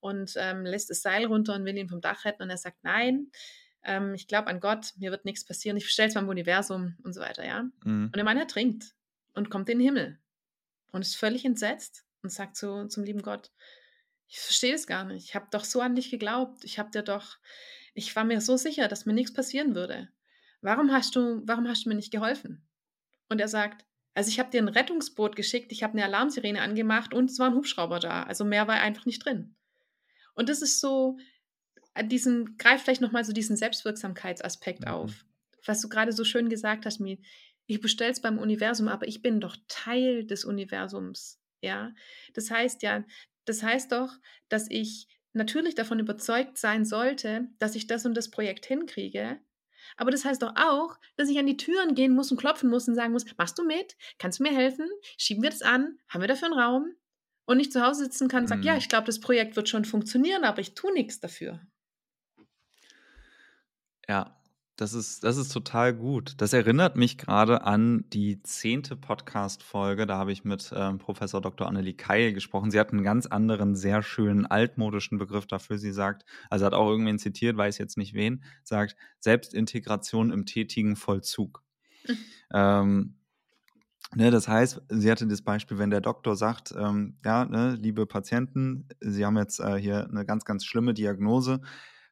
und 0.00 0.34
ähm, 0.36 0.64
lässt 0.64 0.90
das 0.90 1.02
Seil 1.02 1.26
runter 1.26 1.54
und 1.54 1.64
will 1.64 1.76
ihn 1.76 1.88
vom 1.88 2.00
Dach 2.00 2.24
retten 2.24 2.42
und 2.42 2.50
er 2.50 2.56
sagt, 2.56 2.78
nein, 2.82 3.30
ähm, 3.82 4.14
ich 4.14 4.26
glaube 4.26 4.48
an 4.48 4.60
Gott, 4.60 4.92
mir 4.98 5.10
wird 5.10 5.24
nichts 5.24 5.44
passieren, 5.44 5.76
ich 5.76 5.88
stelle 5.88 6.08
es 6.08 6.14
beim 6.14 6.28
Universum 6.28 6.96
und 7.02 7.12
so 7.12 7.20
weiter, 7.20 7.44
ja. 7.46 7.62
Mhm. 7.84 8.06
Und 8.06 8.16
der 8.16 8.24
Mann 8.24 8.36
ertrinkt 8.36 8.94
und 9.34 9.50
kommt 9.50 9.68
in 9.68 9.78
den 9.78 9.86
Himmel 9.86 10.18
und 10.92 11.02
ist 11.02 11.16
völlig 11.16 11.44
entsetzt 11.44 12.04
und 12.22 12.30
sagt 12.30 12.56
so 12.56 12.86
zum 12.86 13.04
lieben 13.04 13.22
Gott, 13.22 13.52
ich 14.28 14.38
verstehe 14.40 14.74
es 14.74 14.86
gar 14.86 15.04
nicht, 15.04 15.24
ich 15.24 15.34
habe 15.34 15.46
doch 15.50 15.64
so 15.64 15.80
an 15.80 15.94
dich 15.94 16.10
geglaubt, 16.10 16.64
ich 16.64 16.78
habe 16.78 16.90
dir 16.90 17.02
doch, 17.02 17.38
ich 17.94 18.14
war 18.16 18.24
mir 18.24 18.40
so 18.40 18.56
sicher, 18.56 18.88
dass 18.88 19.06
mir 19.06 19.12
nichts 19.12 19.32
passieren 19.32 19.74
würde. 19.74 20.08
Warum 20.60 20.92
hast 20.92 21.16
du, 21.16 21.42
warum 21.44 21.68
hast 21.68 21.84
du 21.84 21.90
mir 21.90 21.94
nicht 21.94 22.12
geholfen? 22.12 22.66
Und 23.28 23.40
er 23.40 23.48
sagt, 23.48 23.84
also 24.14 24.28
ich 24.28 24.38
habe 24.38 24.50
dir 24.50 24.62
ein 24.62 24.68
Rettungsboot 24.68 25.36
geschickt, 25.36 25.72
ich 25.72 25.82
habe 25.82 25.92
eine 25.92 26.04
Alarmsirene 26.04 26.60
angemacht 26.60 27.12
und 27.14 27.30
es 27.30 27.38
war 27.38 27.48
ein 27.48 27.54
Hubschrauber 27.54 28.00
da, 28.00 28.22
also 28.22 28.44
mehr 28.44 28.66
war 28.66 28.80
einfach 28.80 29.06
nicht 29.06 29.24
drin. 29.24 29.54
Und 30.34 30.48
das 30.48 30.62
ist 30.62 30.80
so, 30.80 31.18
diesen, 32.02 32.56
greif 32.58 32.82
vielleicht 32.82 33.00
nochmal 33.00 33.24
so 33.24 33.32
diesen 33.32 33.56
Selbstwirksamkeitsaspekt 33.56 34.82
mhm. 34.82 34.88
auf. 34.88 35.24
Was 35.64 35.80
du 35.80 35.88
gerade 35.88 36.12
so 36.12 36.24
schön 36.24 36.48
gesagt 36.48 36.86
hast, 36.86 37.00
mir, 37.00 37.18
ich 37.66 37.80
bestelle 37.80 38.12
es 38.12 38.20
beim 38.20 38.38
Universum, 38.38 38.88
aber 38.88 39.08
ich 39.08 39.22
bin 39.22 39.40
doch 39.40 39.56
Teil 39.68 40.24
des 40.24 40.44
Universums. 40.44 41.40
Ja, 41.62 41.92
das 42.34 42.50
heißt 42.50 42.82
ja, 42.82 43.04
das 43.46 43.62
heißt 43.62 43.92
doch, 43.92 44.12
dass 44.48 44.70
ich 44.70 45.08
natürlich 45.32 45.74
davon 45.74 45.98
überzeugt 45.98 46.58
sein 46.58 46.84
sollte, 46.84 47.48
dass 47.58 47.74
ich 47.74 47.86
das 47.86 48.06
und 48.06 48.14
das 48.14 48.30
Projekt 48.30 48.66
hinkriege. 48.66 49.38
Aber 49.96 50.10
das 50.10 50.24
heißt 50.24 50.42
doch 50.42 50.54
auch, 50.56 50.96
dass 51.16 51.28
ich 51.28 51.38
an 51.38 51.46
die 51.46 51.56
Türen 51.56 51.94
gehen 51.94 52.14
muss 52.14 52.30
und 52.30 52.38
klopfen 52.38 52.68
muss 52.68 52.88
und 52.88 52.96
sagen 52.96 53.12
muss, 53.12 53.24
machst 53.36 53.58
du 53.58 53.64
mit? 53.64 53.96
Kannst 54.18 54.40
du 54.40 54.42
mir 54.42 54.52
helfen? 54.52 54.88
Schieben 55.16 55.42
wir 55.42 55.50
das 55.50 55.62
an? 55.62 55.98
Haben 56.08 56.20
wir 56.22 56.28
dafür 56.28 56.48
einen 56.48 56.58
Raum? 56.58 56.94
Und 57.44 57.58
nicht 57.58 57.72
zu 57.72 57.80
Hause 57.80 58.04
sitzen 58.04 58.28
kann 58.28 58.42
und 58.42 58.48
sagen, 58.48 58.62
mhm. 58.62 58.66
ja, 58.66 58.76
ich 58.76 58.88
glaube, 58.88 59.06
das 59.06 59.20
Projekt 59.20 59.54
wird 59.54 59.68
schon 59.68 59.84
funktionieren, 59.84 60.42
aber 60.42 60.60
ich 60.60 60.74
tue 60.74 60.92
nichts 60.92 61.20
dafür. 61.20 61.60
Ja, 64.08 64.35
das 64.76 64.92
ist, 64.92 65.24
das 65.24 65.38
ist 65.38 65.52
total 65.52 65.94
gut. 65.94 66.34
Das 66.36 66.52
erinnert 66.52 66.96
mich 66.96 67.16
gerade 67.16 67.62
an 67.62 68.04
die 68.12 68.42
zehnte 68.42 68.94
Podcast-Folge. 68.94 70.06
Da 70.06 70.18
habe 70.18 70.32
ich 70.32 70.44
mit 70.44 70.70
ähm, 70.76 70.98
Professor 70.98 71.40
Dr. 71.40 71.66
Annelie 71.66 71.94
Keil 71.94 72.34
gesprochen. 72.34 72.70
Sie 72.70 72.78
hat 72.78 72.92
einen 72.92 73.02
ganz 73.02 73.26
anderen, 73.26 73.74
sehr 73.74 74.02
schönen, 74.02 74.44
altmodischen 74.44 75.16
Begriff 75.16 75.46
dafür. 75.46 75.78
Sie 75.78 75.92
sagt, 75.92 76.26
also 76.50 76.66
hat 76.66 76.74
auch 76.74 76.90
irgendwen 76.90 77.18
zitiert, 77.18 77.56
weiß 77.56 77.78
jetzt 77.78 77.96
nicht 77.96 78.12
wen, 78.12 78.44
sagt 78.64 78.96
Selbstintegration 79.18 80.30
im 80.30 80.44
tätigen 80.44 80.94
Vollzug. 80.94 81.62
ähm, 82.52 83.16
ne, 84.14 84.30
das 84.30 84.46
heißt, 84.46 84.82
sie 84.90 85.10
hatte 85.10 85.26
das 85.26 85.40
Beispiel, 85.40 85.78
wenn 85.78 85.90
der 85.90 86.02
Doktor 86.02 86.36
sagt, 86.36 86.74
ähm, 86.76 87.16
ja, 87.24 87.46
ne, 87.46 87.78
liebe 87.80 88.04
Patienten, 88.04 88.90
Sie 89.00 89.24
haben 89.24 89.38
jetzt 89.38 89.58
äh, 89.58 89.76
hier 89.76 90.06
eine 90.06 90.26
ganz, 90.26 90.44
ganz 90.44 90.66
schlimme 90.66 90.92
Diagnose, 90.92 91.62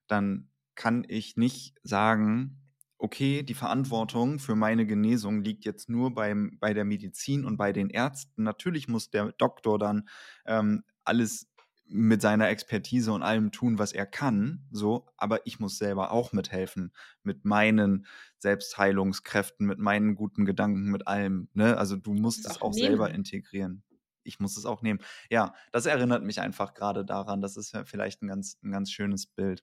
dann 0.06 0.48
kann 0.74 1.04
ich 1.08 1.36
nicht 1.36 1.74
sagen, 1.82 2.60
okay, 2.98 3.42
die 3.42 3.54
Verantwortung 3.54 4.38
für 4.38 4.54
meine 4.54 4.86
Genesung 4.86 5.42
liegt 5.42 5.64
jetzt 5.64 5.88
nur 5.88 6.14
beim, 6.14 6.58
bei 6.60 6.72
der 6.74 6.84
Medizin 6.84 7.44
und 7.44 7.56
bei 7.56 7.72
den 7.72 7.90
Ärzten. 7.90 8.44
Natürlich 8.44 8.88
muss 8.88 9.10
der 9.10 9.32
Doktor 9.32 9.78
dann 9.78 10.08
ähm, 10.46 10.84
alles 11.04 11.48
mit 11.86 12.22
seiner 12.22 12.48
Expertise 12.48 13.12
und 13.12 13.22
allem 13.22 13.52
tun, 13.52 13.78
was 13.78 13.92
er 13.92 14.06
kann, 14.06 14.66
so, 14.70 15.06
aber 15.18 15.46
ich 15.46 15.60
muss 15.60 15.76
selber 15.76 16.12
auch 16.12 16.32
mithelfen 16.32 16.92
mit 17.22 17.44
meinen 17.44 18.06
Selbstheilungskräften, 18.38 19.66
mit 19.66 19.78
meinen 19.78 20.14
guten 20.14 20.46
Gedanken, 20.46 20.90
mit 20.90 21.06
allem, 21.06 21.48
ne? 21.52 21.76
Also 21.76 21.96
du 21.96 22.14
musst 22.14 22.46
es 22.46 22.56
auch, 22.56 22.68
auch 22.68 22.72
selber 22.72 23.10
integrieren. 23.10 23.82
Ich 24.22 24.40
muss 24.40 24.56
es 24.56 24.64
auch 24.64 24.80
nehmen. 24.80 25.00
Ja, 25.28 25.54
das 25.72 25.84
erinnert 25.84 26.24
mich 26.24 26.40
einfach 26.40 26.72
gerade 26.72 27.04
daran. 27.04 27.42
Das 27.42 27.58
ist 27.58 27.74
ja 27.74 27.84
vielleicht 27.84 28.22
ein 28.22 28.28
ganz, 28.28 28.58
ein 28.62 28.72
ganz 28.72 28.90
schönes 28.90 29.26
Bild. 29.26 29.62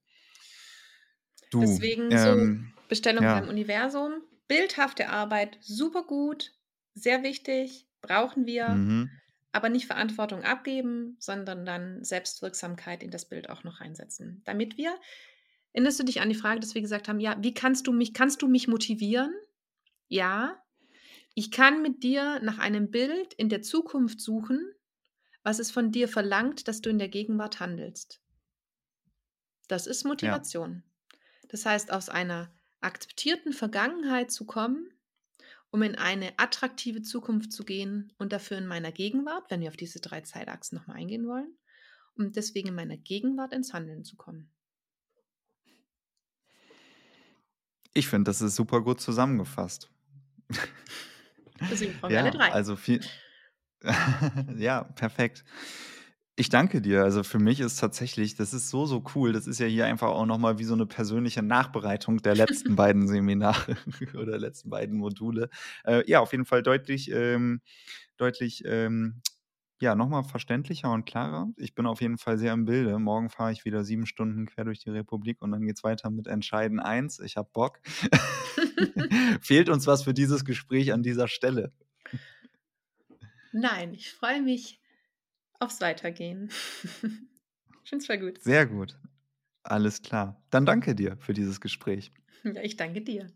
Du, 1.52 1.60
Deswegen 1.62 2.12
ähm, 2.12 2.74
so 2.74 2.84
Bestellung 2.88 3.24
ja. 3.24 3.39
beim 3.39 3.49
Universum, 3.49 4.24
bildhafte 4.47 5.10
Arbeit, 5.10 5.58
super 5.62 6.04
gut, 6.04 6.52
sehr 6.95 7.22
wichtig, 7.22 7.88
brauchen 8.02 8.45
wir. 8.45 8.70
Mhm 8.70 9.12
aber 9.52 9.70
nicht 9.70 9.88
Verantwortung 9.88 10.43
abgeben, 10.43 11.16
sondern 11.20 11.66
dann 11.66 12.04
Selbstwirksamkeit 12.04 13.04
in 13.04 13.12
das 13.12 13.26
Bild 13.28 13.49
auch 13.49 13.64
noch 13.64 13.82
reinsetzen. 13.82 14.41
Damit 14.45 14.78
wir, 14.78 14.97
erinnerst 15.74 15.99
du 15.99 16.04
dich 16.04 16.22
an 16.22 16.30
die 16.30 16.36
Frage, 16.36 16.60
dass 16.60 16.74
wir 16.74 16.82
gesagt 16.82 17.08
haben, 17.08 17.20
ja, 17.20 17.38
wie 17.41 17.54
kannst 17.54 17.88
du 17.88 17.91
mich, 17.91 18.14
kannst 18.14 18.41
du 18.41 18.47
mich 18.47 18.68
motivieren? 18.68 19.34
Ja, 20.08 20.58
ich 21.34 21.52
kann 21.52 21.82
mit 21.82 22.04
dir 22.04 22.39
nach 22.41 22.60
einem 22.60 22.91
Bild 22.91 23.34
in 23.34 23.49
der 23.49 23.62
Zukunft 23.62 24.20
suchen, 24.20 24.74
was 25.43 25.60
es 25.60 25.72
von 25.72 25.91
dir 25.91 26.08
verlangt, 26.08 26.68
dass 26.68 26.82
du 26.82 26.89
in 26.89 26.99
der 26.99 27.10
Gegenwart 27.10 27.60
handelst. 27.60 28.22
Das 29.68 29.88
ist 29.88 30.04
Motivation. 30.04 30.84
Ja. 30.86 30.91
Das 31.52 31.66
heißt, 31.66 31.91
aus 31.91 32.08
einer 32.08 32.49
akzeptierten 32.80 33.52
Vergangenheit 33.52 34.32
zu 34.32 34.45
kommen, 34.45 34.89
um 35.70 35.82
in 35.84 35.95
eine 35.95 36.32
attraktive 36.38 37.02
Zukunft 37.02 37.52
zu 37.52 37.66
gehen 37.66 38.14
und 38.18 38.32
dafür 38.32 38.58
in 38.58 38.68
meiner 38.68 38.93
Gegenwart, 38.93 39.52
wenn 39.52 39.60
wir 39.60 39.68
auf 39.68 39.76
diese 39.76 39.99
drei 39.99 40.22
Zeitachsen 40.22 40.78
nochmal 40.78 40.95
eingehen 40.95 41.28
wollen, 41.28 41.54
um 42.16 42.32
deswegen 42.32 42.70
in 42.70 42.76
meiner 42.76 42.95
Gegenwart 42.95 43.52
ins 43.52 43.74
Handeln 43.74 44.06
zu 44.06 44.16
kommen. 44.16 44.49
Ich 47.93 48.08
finde, 48.08 48.30
das 48.30 48.41
ist 48.41 48.56
super 48.56 48.82
gut 48.82 49.02
zusammengefasst. 49.02 49.89
Deswegen 51.70 51.99
brauchen 51.99 52.12
wir 52.12 52.16
ja, 52.16 52.24
alle 52.24 52.32
drei. 52.32 52.52
Also 52.54 52.78
viel. 52.78 53.02
ja, 54.58 54.84
perfekt. 54.84 55.43
Ich 56.38 56.50
danke 56.50 56.82
dir. 56.82 57.04
Also 57.04 57.24
für 57.24 57.40
mich 57.40 57.60
ist 57.60 57.80
tatsächlich, 57.80 58.36
das 58.36 58.54
ist 58.54 58.70
so, 58.70 58.86
so 58.86 59.04
cool. 59.16 59.34
Das 59.34 59.48
ist 59.48 59.60
ja 59.60 59.68
hier 59.68 59.86
einfach 59.86 60.10
auch 60.10 60.26
nochmal 60.26 60.60
wie 60.60 60.64
so 60.64 60.74
eine 60.74 60.86
persönliche 60.86 61.44
Nachbereitung 61.44 62.22
der 62.22 62.36
letzten 62.36 62.76
beiden 62.78 63.08
Seminare 63.08 63.76
oder 64.16 64.38
letzten 64.38 64.70
beiden 64.70 64.98
Module. 64.98 65.50
Äh, 65.84 66.10
ja, 66.10 66.20
auf 66.22 66.32
jeden 66.32 66.46
Fall 66.46 66.64
deutlich, 66.64 67.12
ähm, 67.12 67.62
deutlich, 68.18 68.64
ähm, 68.66 69.22
ja, 69.82 69.96
nochmal 69.96 70.24
verständlicher 70.24 70.92
und 70.92 71.06
klarer. 71.06 71.50
Ich 71.58 71.74
bin 71.76 71.86
auf 71.88 72.02
jeden 72.02 72.18
Fall 72.18 72.38
sehr 72.38 72.54
im 72.54 72.66
Bilde. 72.66 72.98
Morgen 73.00 73.30
fahre 73.30 73.52
ich 73.52 73.66
wieder 73.66 73.84
sieben 73.84 74.06
Stunden 74.06 74.46
quer 74.46 74.64
durch 74.64 74.80
die 74.80 74.92
Republik 74.92 75.42
und 75.42 75.52
dann 75.52 75.66
geht 75.66 75.78
es 75.78 75.84
weiter 75.84 76.10
mit 76.12 76.28
Entscheiden 76.28 76.80
1. 76.80 77.20
Ich 77.20 77.36
habe 77.36 77.50
Bock. 77.52 77.80
Fehlt 79.42 79.70
uns 79.70 79.88
was 79.88 80.04
für 80.04 80.14
dieses 80.14 80.46
Gespräch 80.46 80.94
an 80.94 81.04
dieser 81.04 81.28
Stelle? 81.28 81.74
Nein, 83.54 83.94
ich 83.94 84.12
freue 84.12 84.42
mich 84.42 84.81
aufs 85.62 85.82
Weitergehen. 85.82 86.49
ich 87.84 87.89
finde 87.89 88.01
es 88.01 88.05
voll 88.05 88.18
gut. 88.18 88.41
Sehr 88.41 88.66
gut. 88.66 88.97
Alles 89.64 90.01
klar. 90.01 90.41
Dann 90.49 90.66
danke 90.66 90.95
dir 90.95 91.18
für 91.20 91.34
dieses 91.34 91.62
Gespräch. 91.62 92.12
Ja, 92.43 92.62
ich 92.62 92.76
danke 92.76 93.01
dir. 93.01 93.32